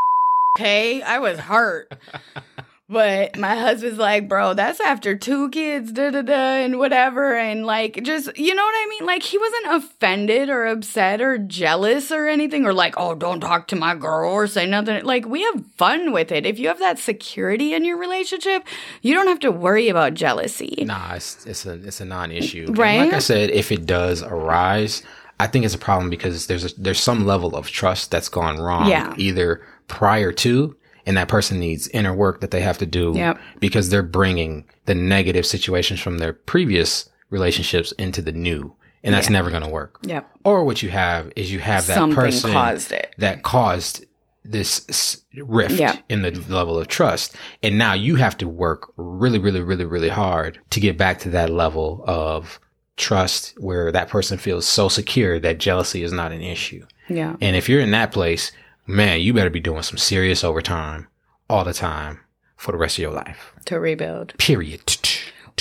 hey, 0.59 1.03
I 1.03 1.19
was 1.19 1.39
hurt. 1.39 1.93
But 2.89 3.37
my 3.37 3.57
husband's 3.57 3.99
like, 3.99 4.29
bro, 4.29 4.55
that's 4.55 4.79
after 4.79 5.17
two 5.17 5.51
kids, 5.51 5.91
da 5.91 6.11
da 6.11 6.23
da, 6.23 6.63
and 6.65 6.79
whatever. 6.79 7.35
And 7.35 7.67
like, 7.67 8.01
just, 8.05 8.39
you 8.39 8.55
know 8.55 8.63
what 8.63 8.75
I 8.75 8.87
mean? 8.89 9.07
Like, 9.07 9.25
he 9.25 9.39
wasn't 9.39 9.67
offended 9.75 10.49
or 10.49 10.67
upset 10.67 11.21
or 11.21 11.37
jealous 11.37 12.13
or 12.13 12.29
anything, 12.29 12.65
or 12.65 12.73
like, 12.73 12.95
oh, 12.97 13.17
don't 13.17 13.41
talk 13.41 13.67
to 13.69 13.77
my 13.77 13.97
girl 13.97 14.31
or 14.31 14.47
say 14.47 14.67
nothing. 14.67 15.05
Like, 15.05 15.27
we 15.27 15.43
have 15.43 15.65
fun 15.77 16.13
with 16.13 16.31
it. 16.31 16.47
If 16.47 16.61
you 16.61 16.69
have 16.69 16.79
that 16.79 17.01
security 17.01 17.75
in 17.75 17.85
your 17.85 17.99
relationship, 17.99 18.65
you 19.03 19.15
don't 19.15 19.27
have 19.27 19.41
to 19.41 19.51
worry 19.51 19.89
about 19.89 20.15
jealousy. 20.15 20.85
Nah, 20.87 21.15
it's 21.15 21.45
it's 21.45 21.67
a 21.67 21.73
it's 21.73 22.01
a 22.01 22.05
non-issue. 22.05 22.67
And 22.69 22.79
Right? 22.79 23.01
Like 23.01 23.15
I 23.15 23.19
said, 23.19 23.51
if 23.51 23.73
it 23.73 23.85
does 23.87 24.23
arise, 24.23 25.03
I 25.41 25.49
think 25.49 25.65
it's 25.65 25.75
a 25.75 25.79
problem 25.79 26.09
because 26.09 26.47
there's 26.47 26.73
a, 26.73 26.81
there's 26.81 27.01
some 27.01 27.27
level 27.27 27.57
of 27.57 27.67
trust 27.69 28.13
that's 28.13 28.29
gone 28.29 28.59
wrong. 28.59 28.89
Yeah. 28.89 29.13
Either 29.17 29.67
prior 29.89 30.31
to, 30.33 30.77
and 31.07 31.17
that 31.17 31.29
person 31.29 31.59
needs 31.61 31.89
inner 31.89 32.13
work 32.15 32.41
that 32.41 32.51
they 32.51 32.61
have 32.61 32.79
to 32.79 32.87
do 32.87 33.13
Yep. 33.15 33.39
because 33.61 33.89
they're 33.89 34.03
bringing 34.03 34.65
the 34.87 34.95
negative 34.95 35.47
situations 35.47 36.01
from 36.01 36.19
their 36.19 36.33
previous 36.33 37.09
relationships 37.31 37.93
into 37.93 38.21
the 38.21 38.33
new, 38.33 38.75
and 39.05 39.15
that's 39.15 39.31
never 39.31 39.51
going 39.51 39.63
to 39.63 39.69
work. 39.69 39.99
Yep. 40.03 40.29
Or 40.45 40.65
what 40.65 40.83
you 40.83 40.91
have 40.91 41.33
is 41.37 41.53
you 41.53 41.61
have 41.61 41.87
that 41.87 41.95
Something 41.95 42.17
person 42.17 42.53
caused 42.53 42.93
that 43.19 43.43
caused 43.43 44.05
this 44.45 45.23
rift 45.35 45.75
Yeah. 45.81 45.97
in 46.09 46.23
the 46.23 46.31
level 46.49 46.79
of 46.79 46.87
trust. 46.87 47.35
And 47.65 47.77
now 47.79 47.95
you 47.95 48.15
have 48.15 48.37
to 48.39 48.47
work 48.49 48.93
really, 48.97 49.41
really, 49.41 49.61
really, 49.61 49.85
really 49.85 50.09
hard 50.09 50.61
to 50.71 50.79
get 50.79 50.97
back 50.97 51.19
to 51.21 51.31
that 51.31 51.51
level 51.51 52.05
of 52.07 52.61
trust 52.97 53.55
where 53.59 53.91
that 53.93 54.09
person 54.09 54.39
feels 54.39 54.65
so 54.67 54.89
secure 54.89 55.39
that 55.41 55.59
jealousy 55.59 56.03
is 56.05 56.13
not 56.13 56.31
an 56.33 56.43
issue. 56.43 56.87
Yeah. 57.09 57.35
And 57.41 57.57
if 57.57 57.69
you're 57.69 57.81
in 57.81 57.91
that 57.91 58.13
place, 58.13 58.53
man, 58.87 59.21
you 59.21 59.33
better 59.35 59.51
be 59.51 59.61
doing 59.61 59.83
some 59.83 59.99
serious 59.99 60.43
overtime 60.45 61.09
all 61.49 61.65
the 61.65 61.73
time 61.75 62.21
for 62.57 62.73
the 62.73 62.79
rest 62.79 62.97
of 62.99 63.03
your 63.03 63.13
life. 63.13 63.53
To 63.67 63.79
rebuild. 63.79 64.37
Period. 64.39 64.83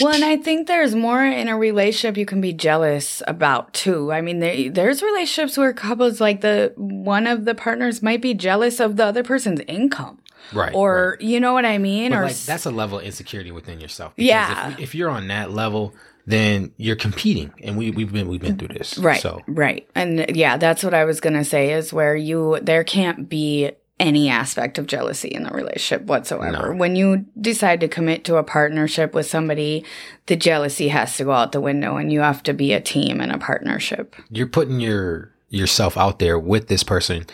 Well, 0.01 0.13
and 0.13 0.25
I 0.25 0.35
think 0.35 0.67
there's 0.67 0.93
more 0.93 1.23
in 1.23 1.47
a 1.47 1.57
relationship 1.57 2.17
you 2.17 2.25
can 2.25 2.41
be 2.41 2.51
jealous 2.51 3.23
about 3.27 3.73
too. 3.73 4.11
I 4.11 4.19
mean, 4.19 4.39
there, 4.39 4.69
there's 4.69 5.01
relationships 5.01 5.57
where 5.57 5.71
couples 5.71 6.19
like 6.19 6.41
the 6.41 6.73
one 6.75 7.27
of 7.27 7.45
the 7.45 7.55
partners 7.55 8.03
might 8.03 8.21
be 8.21 8.33
jealous 8.33 8.81
of 8.81 8.97
the 8.97 9.05
other 9.05 9.23
person's 9.23 9.61
income, 9.67 10.19
Right. 10.51 10.73
or 10.75 11.11
right. 11.17 11.21
you 11.25 11.39
know 11.39 11.53
what 11.53 11.65
I 11.65 11.77
mean, 11.77 12.11
But 12.11 12.17
or 12.19 12.23
like, 12.23 12.35
that's 12.35 12.65
a 12.65 12.71
level 12.71 12.99
of 12.99 13.05
insecurity 13.05 13.51
within 13.51 13.79
yourself. 13.79 14.13
Because 14.17 14.27
Yeah. 14.27 14.71
If, 14.71 14.79
if 14.79 14.95
you're 14.95 15.09
on 15.09 15.27
that 15.29 15.51
level, 15.51 15.93
then 16.25 16.71
you're 16.77 16.95
competing, 16.95 17.53
and 17.63 17.77
we 17.77 17.91
we've 17.91 18.11
been 18.11 18.27
we've 18.27 18.41
been 18.41 18.57
through 18.57 18.69
this. 18.69 18.97
right, 18.97 19.21
So 19.21 19.41
right, 19.47 19.87
and 19.95 20.35
yeah, 20.35 20.57
that's 20.57 20.83
what 20.83 20.93
I 20.93 21.05
was 21.05 21.19
gonna 21.19 21.45
say 21.45 21.73
is 21.73 21.93
where 21.93 22.15
you 22.15 22.59
there 22.61 22.83
can't 22.83 23.29
be 23.29 23.71
any 23.97 24.27
aspect 24.27 24.77
of 24.77 24.87
jealousy 24.87 25.29
in 25.29 25.43
the 25.43 25.51
relationship 25.51 26.05
whatsoever. 26.07 26.73
No. 26.73 26.75
When 26.75 26.97
you 26.97 27.25
decide 27.39 27.79
to 27.79 27.87
commit 27.87 28.25
to 28.25 28.35
a 28.35 28.43
partnership 28.43 29.13
with 29.13 29.25
somebody, 29.25 29.85
the 30.25 30.35
jealousy 30.35 30.89
has 30.89 31.15
to 31.17 31.23
go 31.23 31.31
out 31.31 31.53
the 31.53 31.61
window, 31.61 31.95
and 31.95 32.11
you 32.11 32.19
have 32.21 32.43
to 32.43 32.53
be 32.53 32.73
a 32.73 32.81
team 32.81 33.21
and 33.21 33.31
a 33.31 33.37
partnership. 33.37 34.15
you're 34.29 34.47
putting 34.47 34.79
your 34.79 35.31
yourself 35.49 35.95
out 35.95 36.19
there 36.19 36.37
with 36.39 36.67
this 36.67 36.83
person, 36.83 37.25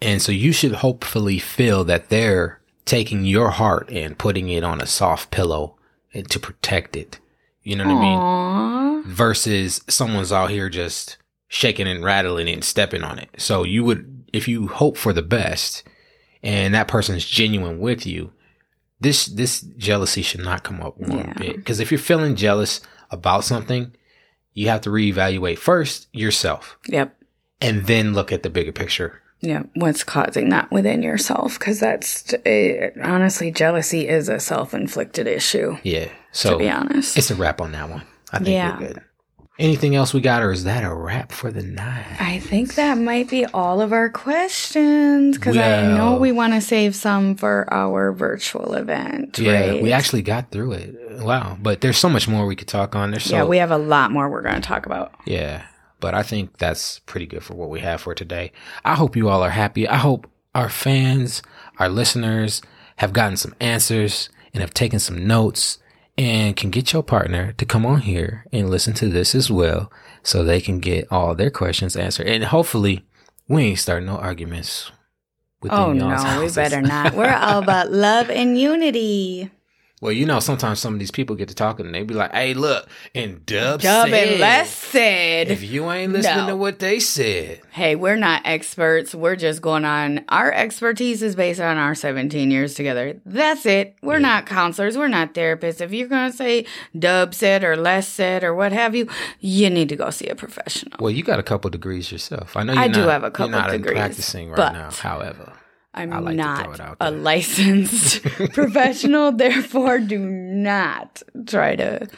and 0.00 0.20
so 0.20 0.30
you 0.30 0.52
should 0.52 0.76
hopefully 0.76 1.38
feel 1.38 1.82
that 1.84 2.10
they're 2.10 2.60
taking 2.84 3.24
your 3.24 3.50
heart 3.50 3.88
and 3.90 4.18
putting 4.18 4.50
it 4.50 4.62
on 4.62 4.80
a 4.80 4.86
soft 4.86 5.30
pillow 5.30 5.76
and 6.12 6.30
to 6.30 6.38
protect 6.38 6.94
it. 6.94 7.18
You 7.64 7.76
know 7.76 7.84
what 7.86 7.96
I 7.96 8.94
mean? 9.02 9.02
Versus 9.12 9.80
someone's 9.88 10.32
out 10.32 10.50
here 10.50 10.68
just 10.68 11.16
shaking 11.48 11.86
and 11.88 12.04
rattling 12.04 12.48
and 12.48 12.62
stepping 12.64 13.02
on 13.02 13.18
it. 13.18 13.28
So 13.38 13.64
you 13.64 13.84
would, 13.84 14.24
if 14.32 14.46
you 14.48 14.68
hope 14.68 14.96
for 14.96 15.12
the 15.12 15.22
best 15.22 15.82
and 16.42 16.74
that 16.74 16.88
person's 16.88 17.24
genuine 17.24 17.78
with 17.80 18.06
you, 18.06 18.32
this, 19.00 19.26
this 19.26 19.60
jealousy 19.76 20.22
should 20.22 20.44
not 20.44 20.62
come 20.62 20.80
up 20.80 20.98
one 20.98 21.18
Yeah. 21.18 21.32
bit. 21.34 21.64
Cause 21.64 21.80
if 21.80 21.90
you're 21.90 21.98
feeling 21.98 22.36
jealous 22.36 22.80
about 23.10 23.44
something, 23.44 23.92
you 24.52 24.68
have 24.68 24.80
to 24.82 24.90
reevaluate 24.90 25.58
first 25.58 26.06
yourself 26.12 26.78
Yep. 26.88 27.14
and 27.60 27.86
then 27.86 28.14
look 28.14 28.30
at 28.32 28.42
the 28.42 28.50
bigger 28.50 28.72
picture. 28.72 29.20
Yeah, 29.40 29.64
what's 29.74 30.04
causing 30.04 30.48
that 30.50 30.70
within 30.70 31.02
yourself? 31.02 31.58
Because 31.58 31.78
that's 31.80 32.32
uh, 32.32 32.90
honestly, 33.02 33.50
jealousy 33.50 34.08
is 34.08 34.28
a 34.30 34.40
self-inflicted 34.40 35.26
issue. 35.26 35.76
Yeah. 35.82 36.08
To 36.34 36.38
So 36.38 36.58
be 36.58 36.68
honest, 36.70 37.16
it's 37.16 37.30
a 37.30 37.34
wrap 37.34 37.60
on 37.60 37.72
that 37.72 37.88
one. 37.88 38.02
I 38.32 38.38
think 38.38 38.48
Yeah. 38.48 38.78
we're 38.78 38.86
good. 38.88 39.00
Anything 39.56 39.94
else 39.94 40.12
we 40.12 40.20
got, 40.20 40.42
or 40.42 40.50
is 40.50 40.64
that 40.64 40.82
a 40.82 40.92
wrap 40.92 41.30
for 41.30 41.48
the 41.52 41.62
night? 41.62 42.16
I 42.20 42.40
think 42.40 42.74
that 42.74 42.98
might 42.98 43.30
be 43.30 43.46
all 43.46 43.80
of 43.80 43.92
our 43.92 44.10
questions 44.10 45.38
because 45.38 45.56
I 45.56 45.86
know 45.96 46.16
we 46.16 46.32
want 46.32 46.54
to 46.54 46.60
save 46.60 46.96
some 46.96 47.36
for 47.36 47.72
our 47.72 48.12
virtual 48.12 48.74
event. 48.74 49.38
yeah, 49.38 49.68
right? 49.70 49.82
we 49.82 49.92
actually 49.92 50.22
got 50.22 50.50
through 50.50 50.72
it. 50.72 50.96
Wow, 51.20 51.56
but 51.62 51.80
there's 51.82 51.98
so 51.98 52.08
much 52.08 52.26
more 52.26 52.46
we 52.46 52.56
could 52.56 52.66
talk 52.66 52.96
on. 52.96 53.12
There's 53.12 53.24
so 53.24 53.36
yeah, 53.36 53.44
we 53.44 53.58
have 53.58 53.70
a 53.70 53.78
lot 53.78 54.10
more 54.10 54.28
we're 54.28 54.42
going 54.42 54.56
to 54.56 54.60
talk 54.60 54.86
about. 54.86 55.12
Yeah, 55.24 55.62
but 56.00 56.14
I 56.14 56.24
think 56.24 56.58
that's 56.58 56.98
pretty 57.06 57.26
good 57.26 57.44
for 57.44 57.54
what 57.54 57.70
we 57.70 57.78
have 57.78 58.00
for 58.00 58.12
today. 58.14 58.50
I 58.84 58.96
hope 58.96 59.14
you 59.14 59.28
all 59.28 59.42
are 59.44 59.50
happy. 59.50 59.86
I 59.88 59.98
hope 59.98 60.28
our 60.52 60.68
fans, 60.68 61.42
our 61.78 61.88
listeners 61.88 62.60
have 62.96 63.12
gotten 63.12 63.36
some 63.36 63.54
answers 63.60 64.30
and 64.52 64.60
have 64.62 64.74
taken 64.74 64.98
some 64.98 65.26
notes 65.28 65.78
and 66.16 66.56
can 66.56 66.70
get 66.70 66.92
your 66.92 67.02
partner 67.02 67.52
to 67.54 67.64
come 67.64 67.84
on 67.84 68.02
here 68.02 68.46
and 68.52 68.70
listen 68.70 68.94
to 68.94 69.08
this 69.08 69.34
as 69.34 69.50
well 69.50 69.92
so 70.22 70.42
they 70.42 70.60
can 70.60 70.78
get 70.78 71.10
all 71.10 71.34
their 71.34 71.50
questions 71.50 71.96
answered. 71.96 72.26
And 72.26 72.44
hopefully, 72.44 73.04
we 73.48 73.64
ain't 73.64 73.78
starting 73.78 74.06
no 74.06 74.16
arguments. 74.16 74.90
within 75.60 75.78
Oh, 75.78 75.92
no, 75.92 76.10
y'all's 76.10 76.56
we 76.56 76.62
better 76.62 76.80
not. 76.80 77.14
We're 77.14 77.34
all 77.34 77.58
about 77.62 77.90
love 77.90 78.30
and 78.30 78.58
unity. 78.58 79.50
Well, 80.04 80.12
you 80.12 80.26
know, 80.26 80.38
sometimes 80.38 80.80
some 80.80 80.92
of 80.92 80.98
these 81.00 81.10
people 81.10 81.34
get 81.34 81.48
to 81.48 81.54
talking 81.54 81.86
and 81.86 81.94
they 81.94 82.02
be 82.02 82.12
like, 82.12 82.30
hey, 82.32 82.52
look, 82.52 82.86
and 83.14 83.44
Dub, 83.46 83.80
Dub 83.80 84.10
said, 84.10 84.28
and 84.32 84.38
Les 84.38 84.68
said. 84.70 85.48
if 85.50 85.62
you 85.62 85.90
ain't 85.90 86.12
listening 86.12 86.44
No. 86.44 86.48
to 86.48 86.56
what 86.58 86.78
they 86.78 87.00
said, 87.00 87.62
Hey, 87.70 87.96
we're 87.96 88.16
not 88.16 88.42
experts. 88.44 89.14
We're 89.14 89.34
just 89.34 89.62
going 89.62 89.86
on. 89.86 90.22
Our 90.28 90.52
expertise 90.52 91.22
is 91.22 91.34
based 91.34 91.58
on 91.58 91.78
our 91.78 91.94
17 91.94 92.50
years 92.50 92.74
together. 92.74 93.18
That's 93.24 93.64
it. 93.64 93.96
We're 94.02 94.18
not 94.18 94.44
counselors. 94.44 94.98
We're 94.98 95.08
not 95.08 95.32
therapists. 95.32 95.80
If 95.80 95.90
you're 95.94 96.08
going 96.08 96.30
to 96.30 96.36
say 96.36 96.66
Dub 96.98 97.34
said 97.34 97.64
or 97.64 97.74
Les 97.74 98.06
said 98.06 98.44
or 98.44 98.54
what 98.54 98.72
have 98.72 98.94
you, 98.94 99.08
you 99.40 99.70
need 99.70 99.88
to 99.88 99.96
go 99.96 100.10
see 100.10 100.26
a 100.28 100.34
professional. 100.34 100.98
Well, 101.00 101.12
you 101.12 101.22
got 101.22 101.38
a 101.38 101.42
couple 101.42 101.70
degrees 101.70 102.12
yourself. 102.12 102.58
I 102.58 102.62
know 102.64 102.74
you're 102.74 102.82
I 102.82 102.88
do 102.88 103.00
have 103.08 103.24
a 103.24 103.30
couple 103.30 103.52
you're 103.52 103.58
not 103.58 103.70
degrees, 103.70 103.94
practicing 103.96 104.50
right 104.50 104.56
but- 104.58 104.72
now. 104.74 104.90
However, 104.90 105.50
I'm 105.94 106.10
like 106.10 106.36
not 106.36 106.96
a 107.00 107.10
licensed 107.10 108.22
professional, 108.52 109.32
therefore 109.32 109.98
do 110.00 110.18
not 110.18 111.22
try 111.46 111.76
to 111.76 112.08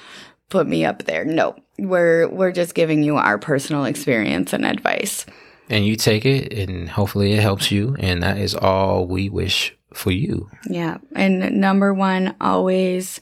put 0.48 0.66
me 0.66 0.84
up 0.84 1.04
there. 1.04 1.24
No. 1.24 1.56
We're 1.78 2.28
we're 2.28 2.52
just 2.52 2.74
giving 2.74 3.02
you 3.02 3.16
our 3.16 3.38
personal 3.38 3.84
experience 3.84 4.52
and 4.54 4.64
advice. 4.64 5.26
and 5.68 5.84
you 5.84 5.96
take 5.96 6.24
it, 6.24 6.52
and 6.52 6.88
hopefully 6.88 7.32
it 7.34 7.42
helps 7.42 7.70
you, 7.70 7.94
and 7.98 8.22
that 8.22 8.38
is 8.38 8.54
all 8.54 9.06
we 9.06 9.28
wish 9.28 9.76
for 9.92 10.10
you. 10.10 10.48
Yeah. 10.70 10.98
And 11.14 11.60
number 11.60 11.92
one, 11.92 12.34
always 12.40 13.20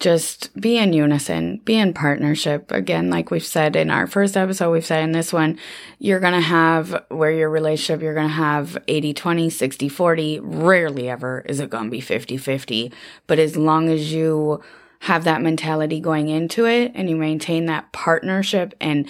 just 0.00 0.52
be 0.58 0.78
in 0.78 0.94
unison, 0.94 1.58
be 1.58 1.76
in 1.76 1.92
partnership. 1.92 2.72
Again, 2.72 3.10
like 3.10 3.30
we've 3.30 3.44
said 3.44 3.76
in 3.76 3.90
our 3.90 4.06
first 4.06 4.34
episode, 4.34 4.72
we've 4.72 4.84
said 4.84 5.04
in 5.04 5.12
this 5.12 5.30
one, 5.30 5.58
you're 5.98 6.20
going 6.20 6.32
to 6.32 6.40
have 6.40 7.04
where 7.10 7.30
your 7.30 7.50
relationship, 7.50 8.02
you're 8.02 8.14
going 8.14 8.28
to 8.28 8.34
have 8.34 8.78
80 8.88 9.12
20, 9.12 9.50
60 9.50 9.88
40. 9.90 10.40
Rarely 10.40 11.10
ever 11.10 11.40
is 11.46 11.60
it 11.60 11.70
going 11.70 11.84
to 11.84 11.90
be 11.90 12.00
50 12.00 12.38
50. 12.38 12.92
But 13.26 13.38
as 13.38 13.56
long 13.56 13.90
as 13.90 14.12
you 14.12 14.62
have 15.00 15.24
that 15.24 15.42
mentality 15.42 16.00
going 16.00 16.28
into 16.28 16.66
it 16.66 16.92
and 16.94 17.08
you 17.08 17.16
maintain 17.16 17.66
that 17.66 17.92
partnership 17.92 18.74
and 18.80 19.06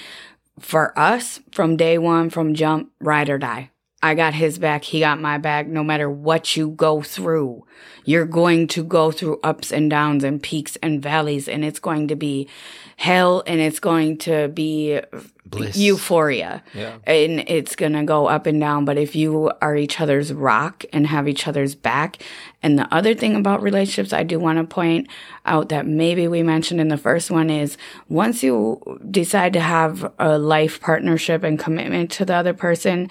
for 0.58 0.96
us 0.98 1.40
from 1.52 1.76
day 1.76 1.98
one, 1.98 2.30
from 2.30 2.54
jump, 2.54 2.90
ride 3.00 3.30
or 3.30 3.38
die. 3.38 3.70
I 4.02 4.14
got 4.14 4.32
his 4.34 4.58
back. 4.58 4.84
He 4.84 5.00
got 5.00 5.20
my 5.20 5.36
back. 5.36 5.66
No 5.66 5.84
matter 5.84 6.08
what 6.08 6.56
you 6.56 6.70
go 6.70 7.02
through, 7.02 7.66
you're 8.04 8.24
going 8.24 8.66
to 8.68 8.82
go 8.82 9.10
through 9.10 9.40
ups 9.42 9.70
and 9.70 9.90
downs 9.90 10.24
and 10.24 10.42
peaks 10.42 10.76
and 10.82 11.02
valleys 11.02 11.48
and 11.48 11.64
it's 11.64 11.78
going 11.78 12.08
to 12.08 12.16
be 12.16 12.48
hell 12.96 13.42
and 13.46 13.60
it's 13.60 13.78
going 13.78 14.16
to 14.18 14.48
be 14.48 15.00
Bliss. 15.44 15.76
euphoria 15.76 16.62
Yeah. 16.74 16.96
and 17.06 17.40
it's 17.48 17.76
going 17.76 17.92
to 17.92 18.04
go 18.04 18.26
up 18.26 18.46
and 18.46 18.58
down. 18.58 18.84
But 18.86 18.96
if 18.96 19.14
you 19.14 19.50
are 19.60 19.76
each 19.76 20.00
other's 20.00 20.32
rock 20.32 20.84
and 20.92 21.06
have 21.06 21.28
each 21.28 21.46
other's 21.46 21.74
back, 21.74 22.22
and 22.62 22.78
the 22.78 22.92
other 22.94 23.14
thing 23.14 23.36
about 23.36 23.62
relationships, 23.62 24.12
I 24.12 24.22
do 24.22 24.38
want 24.38 24.58
to 24.58 24.64
point 24.64 25.08
out 25.44 25.68
that 25.70 25.86
maybe 25.86 26.26
we 26.28 26.42
mentioned 26.42 26.80
in 26.80 26.88
the 26.88 26.96
first 26.98 27.30
one 27.30 27.50
is 27.50 27.76
once 28.08 28.42
you 28.42 28.98
decide 29.10 29.52
to 29.54 29.60
have 29.60 30.10
a 30.18 30.38
life 30.38 30.80
partnership 30.80 31.42
and 31.42 31.58
commitment 31.58 32.10
to 32.12 32.24
the 32.24 32.34
other 32.34 32.54
person, 32.54 33.08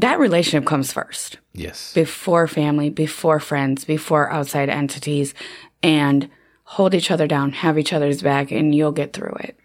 that 0.00 0.18
relationship 0.18 0.66
comes 0.66 0.92
first 0.92 1.38
Yes. 1.52 1.92
before 1.94 2.46
family, 2.46 2.90
before 2.90 3.40
friends, 3.40 3.84
before 3.84 4.30
outside 4.30 4.68
entities, 4.68 5.34
and 5.82 6.28
hold 6.64 6.94
each 6.94 7.10
other 7.10 7.26
down, 7.26 7.52
have 7.52 7.78
each 7.78 7.92
other's 7.92 8.22
back, 8.22 8.50
and 8.50 8.74
you'll 8.74 8.92
get 8.92 9.12
through 9.12 9.36
it. 9.40 9.56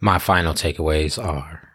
My 0.00 0.18
final 0.18 0.54
takeaways 0.54 1.22
are 1.22 1.68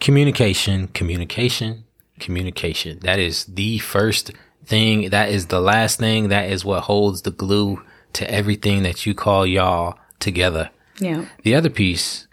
communication, 0.00 0.88
communication, 0.88 1.84
communication. 2.20 2.98
That 3.00 3.18
is 3.18 3.44
the 3.46 3.78
first 3.78 4.32
thing. 4.64 5.10
That 5.10 5.30
is 5.30 5.46
the 5.46 5.60
last 5.60 5.98
thing. 5.98 6.28
That 6.28 6.50
is 6.50 6.64
what 6.64 6.82
holds 6.84 7.22
the 7.22 7.30
glue 7.30 7.82
to 8.14 8.30
everything 8.30 8.82
that 8.82 9.06
you 9.06 9.14
call 9.14 9.46
y'all 9.46 9.98
together. 10.20 10.70
Yeah. 11.00 11.26
The 11.42 11.54
other 11.54 11.70
piece 11.70 12.26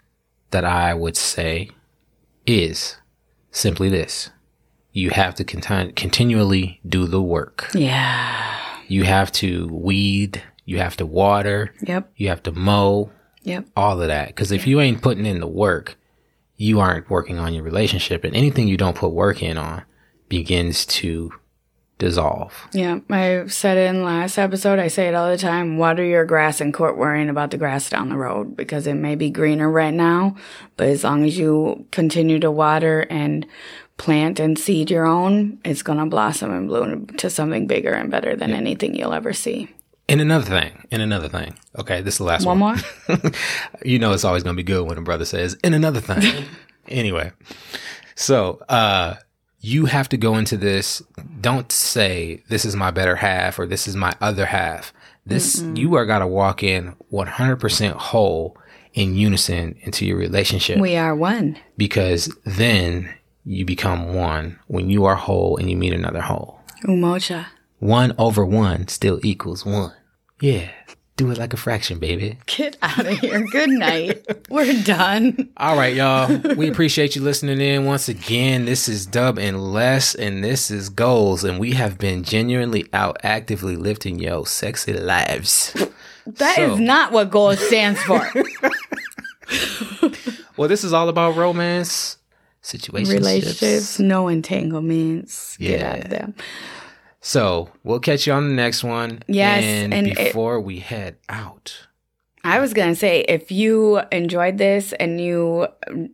that 0.50 0.64
I 0.64 0.94
would 0.94 1.16
say 1.16 1.70
is 2.46 2.96
simply 3.50 3.88
this. 3.88 4.30
You 4.96 5.10
have 5.10 5.34
to 5.34 5.44
contin- 5.44 5.94
continually 5.94 6.80
do 6.88 7.06
the 7.06 7.20
work. 7.20 7.68
Yeah. 7.74 8.34
You 8.88 9.02
have 9.04 9.30
to 9.32 9.68
weed, 9.68 10.42
you 10.64 10.78
have 10.78 10.96
to 10.96 11.04
water, 11.04 11.74
Yep. 11.86 12.12
you 12.16 12.28
have 12.30 12.42
to 12.44 12.52
mow, 12.52 13.10
Yep. 13.42 13.66
all 13.76 14.00
of 14.00 14.08
that. 14.08 14.28
Because 14.28 14.50
if 14.52 14.66
you 14.66 14.80
ain't 14.80 15.02
putting 15.02 15.26
in 15.26 15.40
the 15.40 15.46
work, 15.46 15.98
you 16.56 16.80
aren't 16.80 17.10
working 17.10 17.38
on 17.38 17.52
your 17.52 17.62
relationship. 17.62 18.24
And 18.24 18.34
anything 18.34 18.68
you 18.68 18.78
don't 18.78 18.96
put 18.96 19.12
work 19.12 19.42
in 19.42 19.58
on 19.58 19.82
begins 20.30 20.86
to 20.86 21.30
dissolve. 21.98 22.54
Yeah, 22.72 23.00
I 23.10 23.44
said 23.48 23.76
it 23.76 23.90
in 23.94 24.02
last 24.02 24.38
episode. 24.38 24.78
I 24.78 24.88
say 24.88 25.08
it 25.08 25.14
all 25.14 25.30
the 25.30 25.36
time. 25.36 25.76
Water 25.76 26.04
your 26.04 26.24
grass 26.24 26.60
and 26.62 26.72
quit 26.72 26.96
worrying 26.96 27.28
about 27.28 27.50
the 27.50 27.58
grass 27.58 27.90
down 27.90 28.08
the 28.08 28.16
road 28.16 28.56
because 28.56 28.86
it 28.86 28.94
may 28.94 29.14
be 29.14 29.28
greener 29.28 29.70
right 29.70 29.92
now, 29.94 30.36
but 30.78 30.88
as 30.88 31.04
long 31.04 31.24
as 31.24 31.36
you 31.36 31.84
continue 31.92 32.38
to 32.40 32.50
water 32.50 33.00
and 33.10 33.46
plant 33.96 34.38
and 34.40 34.58
seed 34.58 34.90
your 34.90 35.06
own, 35.06 35.58
it's 35.64 35.82
going 35.82 35.98
to 35.98 36.06
blossom 36.06 36.52
and 36.52 36.68
bloom 36.68 37.06
to 37.18 37.30
something 37.30 37.66
bigger 37.66 37.92
and 37.92 38.10
better 38.10 38.36
than 38.36 38.52
anything 38.52 38.94
you'll 38.94 39.14
ever 39.14 39.32
see. 39.32 39.68
And 40.08 40.20
another 40.20 40.44
thing, 40.44 40.86
and 40.92 41.02
another 41.02 41.28
thing. 41.28 41.58
Okay, 41.78 42.00
this 42.00 42.14
is 42.14 42.18
the 42.18 42.24
last 42.24 42.46
One 42.46 42.60
one. 42.60 42.80
more? 43.08 43.18
you 43.84 43.98
know 43.98 44.12
it's 44.12 44.24
always 44.24 44.42
going 44.44 44.54
to 44.54 44.62
be 44.62 44.64
good 44.66 44.86
when 44.86 44.98
a 44.98 45.02
brother 45.02 45.24
says, 45.24 45.56
and 45.64 45.74
another 45.74 46.00
thing. 46.00 46.44
anyway, 46.88 47.32
so 48.14 48.60
uh, 48.68 49.14
you 49.60 49.86
have 49.86 50.08
to 50.10 50.16
go 50.16 50.36
into 50.36 50.56
this. 50.56 51.02
Don't 51.40 51.72
say 51.72 52.42
this 52.48 52.64
is 52.64 52.76
my 52.76 52.90
better 52.92 53.16
half 53.16 53.58
or 53.58 53.66
this 53.66 53.88
is 53.88 53.96
my 53.96 54.14
other 54.20 54.46
half. 54.46 54.92
This 55.24 55.60
you 55.74 55.94
are 55.96 56.06
got 56.06 56.20
to 56.20 56.26
walk 56.28 56.62
in 56.62 56.94
100% 57.12 57.90
whole 57.92 58.56
in 58.94 59.16
unison 59.16 59.76
into 59.80 60.06
your 60.06 60.16
relationship 60.18 60.78
We 60.78 60.94
are 60.96 61.16
one. 61.16 61.58
because 61.76 62.32
then 62.44 63.12
you 63.46 63.64
become 63.64 64.12
one 64.14 64.58
when 64.66 64.90
you 64.90 65.04
are 65.04 65.14
whole 65.14 65.56
and 65.56 65.70
you 65.70 65.76
meet 65.76 65.92
another 65.94 66.20
whole. 66.20 66.60
Umoja. 66.84 67.46
One 67.78 68.12
over 68.18 68.44
one 68.44 68.88
still 68.88 69.20
equals 69.22 69.64
one. 69.64 69.92
Yeah. 70.40 70.68
Do 71.16 71.30
it 71.30 71.38
like 71.38 71.54
a 71.54 71.56
fraction, 71.56 71.98
baby. 71.98 72.38
Get 72.44 72.76
out 72.82 73.06
of 73.06 73.18
here. 73.20 73.46
Good 73.46 73.70
night. 73.70 74.26
We're 74.50 74.82
done. 74.82 75.48
All 75.56 75.74
right, 75.76 75.94
y'all. 75.94 76.36
We 76.56 76.68
appreciate 76.68 77.16
you 77.16 77.22
listening 77.22 77.58
in 77.58 77.86
once 77.86 78.08
again. 78.10 78.66
This 78.66 78.86
is 78.86 79.06
Dub 79.06 79.38
and 79.38 79.72
Les, 79.72 80.14
and 80.14 80.44
this 80.44 80.70
is 80.70 80.90
Goals, 80.90 81.42
and 81.42 81.58
we 81.58 81.72
have 81.72 81.96
been 81.96 82.22
genuinely 82.22 82.86
out 82.92 83.16
actively 83.22 83.76
lifting 83.76 84.18
yo 84.18 84.44
sexy 84.44 84.92
lives. 84.92 85.72
That 86.26 86.58
is 86.58 86.72
So- 86.72 86.76
not 86.76 87.12
what 87.12 87.30
Goals 87.30 87.60
stands 87.66 88.02
for. 88.02 88.20
Well, 90.56 90.68
this 90.68 90.84
is 90.84 90.92
all 90.94 91.08
about 91.10 91.36
romance, 91.36 92.16
situationships. 92.66 93.12
Relationships, 93.12 93.98
no 93.98 94.28
entanglements. 94.28 95.56
Get 95.58 95.80
Yeah. 95.80 95.92
out 95.92 95.98
of 96.04 96.10
them. 96.10 96.34
So 97.20 97.70
we'll 97.82 98.00
catch 98.00 98.26
you 98.26 98.32
on 98.32 98.48
the 98.48 98.54
next 98.54 98.84
one. 98.84 99.22
Yes, 99.26 99.64
and, 99.64 99.92
and 99.94 100.06
it- 100.08 100.16
before 100.16 100.60
we 100.60 100.78
head 100.80 101.16
out, 101.28 101.86
I 102.44 102.60
was 102.60 102.72
going 102.72 102.90
to 102.90 102.94
say, 102.94 103.22
if 103.22 103.50
you 103.50 104.00
enjoyed 104.12 104.56
this 104.58 104.92
and 104.92 105.20
you 105.20 105.66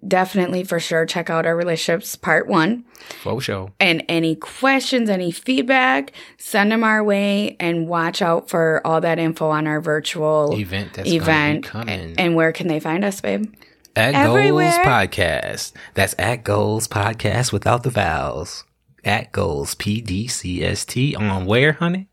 definitely 0.09 0.65
for 0.65 0.81
sure 0.81 1.05
check 1.05 1.29
out 1.29 1.45
our 1.45 1.55
relationships 1.55 2.17
part 2.17 2.49
one 2.49 2.85
faux 3.23 3.45
show. 3.45 3.69
and 3.79 4.03
any 4.09 4.37
questions, 4.37 5.11
any 5.11 5.31
feedback, 5.31 6.13
send 6.39 6.73
them 6.73 6.85
our 6.85 7.05
way 7.05 7.55
and 7.61 7.87
watch 7.87 8.23
out 8.23 8.49
for 8.49 8.81
all 8.87 8.99
that 9.03 9.19
info 9.19 9.51
on 9.51 9.67
our 9.67 9.83
virtual 9.83 10.59
Event 10.59 10.95
that's 10.95 11.11
event. 11.13 11.65
coming. 11.67 12.15
And 12.17 12.35
where 12.35 12.53
can 12.53 12.67
they 12.69 12.81
find 12.81 13.05
us, 13.05 13.21
babe? 13.21 13.53
At 13.95 14.15
Everywhere. 14.15 14.71
Goals 14.71 14.87
Podcast. 14.87 15.73
That's 15.93 16.15
at 16.19 16.45
Goals 16.45 16.89
Podcast 16.89 17.53
without 17.53 17.83
the 17.83 17.91
vowels. 17.91 18.65
At 19.05 19.33
Goals 19.33 19.75
P 19.75 20.01
D 20.01 20.29
C 20.29 20.65
S 20.65 20.87
T 20.87 21.15
on 21.15 21.45
where, 21.45 21.73
honey? 21.73 22.09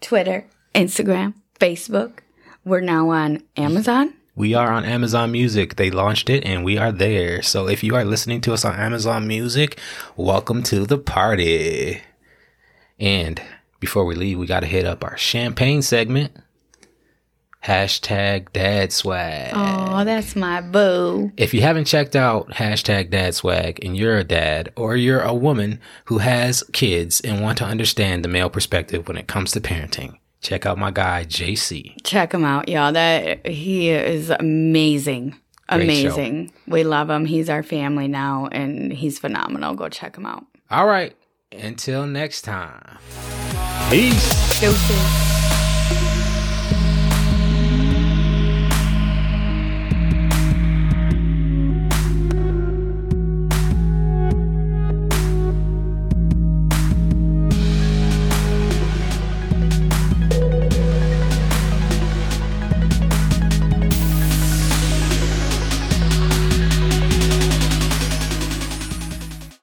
Twitter, 0.00 0.46
Instagram, 0.74 1.34
Facebook. 1.60 2.20
We're 2.64 2.80
now 2.80 3.10
on 3.10 3.44
Amazon. 3.56 4.14
We 4.34 4.54
are 4.54 4.72
on 4.72 4.84
Amazon 4.84 5.30
Music. 5.30 5.76
They 5.76 5.90
launched 5.90 6.30
it 6.30 6.44
and 6.44 6.64
we 6.64 6.78
are 6.78 6.90
there. 6.90 7.42
So 7.42 7.68
if 7.68 7.84
you 7.84 7.94
are 7.94 8.04
listening 8.04 8.40
to 8.42 8.52
us 8.52 8.64
on 8.64 8.74
Amazon 8.74 9.28
Music, 9.28 9.78
welcome 10.16 10.62
to 10.64 10.84
the 10.84 10.98
party. 10.98 12.00
And 12.98 13.40
before 13.78 14.04
we 14.04 14.14
leave, 14.14 14.38
we 14.38 14.46
got 14.46 14.60
to 14.60 14.66
hit 14.66 14.84
up 14.84 15.04
our 15.04 15.16
champagne 15.16 15.82
segment. 15.82 16.32
Hashtag 17.64 18.52
dad 18.54 18.90
swag. 18.90 19.52
Oh, 19.54 20.02
that's 20.04 20.34
my 20.34 20.62
boo. 20.62 21.30
If 21.36 21.52
you 21.52 21.60
haven't 21.60 21.84
checked 21.84 22.16
out 22.16 22.48
hashtag 22.52 23.10
dad 23.10 23.34
swag 23.34 23.84
and 23.84 23.96
you're 23.96 24.16
a 24.16 24.24
dad 24.24 24.72
or 24.76 24.96
you're 24.96 25.20
a 25.20 25.34
woman 25.34 25.78
who 26.06 26.18
has 26.18 26.62
kids 26.72 27.20
and 27.20 27.42
want 27.42 27.58
to 27.58 27.66
understand 27.66 28.24
the 28.24 28.28
male 28.28 28.48
perspective 28.48 29.06
when 29.08 29.18
it 29.18 29.26
comes 29.26 29.52
to 29.52 29.60
parenting, 29.60 30.16
check 30.40 30.64
out 30.64 30.78
my 30.78 30.90
guy 30.90 31.26
JC. 31.26 32.02
Check 32.02 32.32
him 32.32 32.44
out, 32.44 32.68
y'all. 32.70 32.92
That 32.92 33.46
he 33.46 33.90
is 33.90 34.30
amazing. 34.30 35.38
Great 35.68 35.82
Amazing. 35.82 36.52
We 36.66 36.82
love 36.82 37.10
him. 37.10 37.26
He's 37.26 37.50
our 37.50 37.62
family 37.62 38.08
now 38.08 38.48
and 38.50 38.90
he's 38.90 39.18
phenomenal. 39.18 39.74
Go 39.74 39.90
check 39.90 40.16
him 40.16 40.24
out. 40.24 40.46
All 40.70 40.86
right. 40.86 41.14
Until 41.52 42.06
next 42.06 42.42
time. 42.42 42.98
Peace. 43.90 44.60
Deuces. 44.60 46.19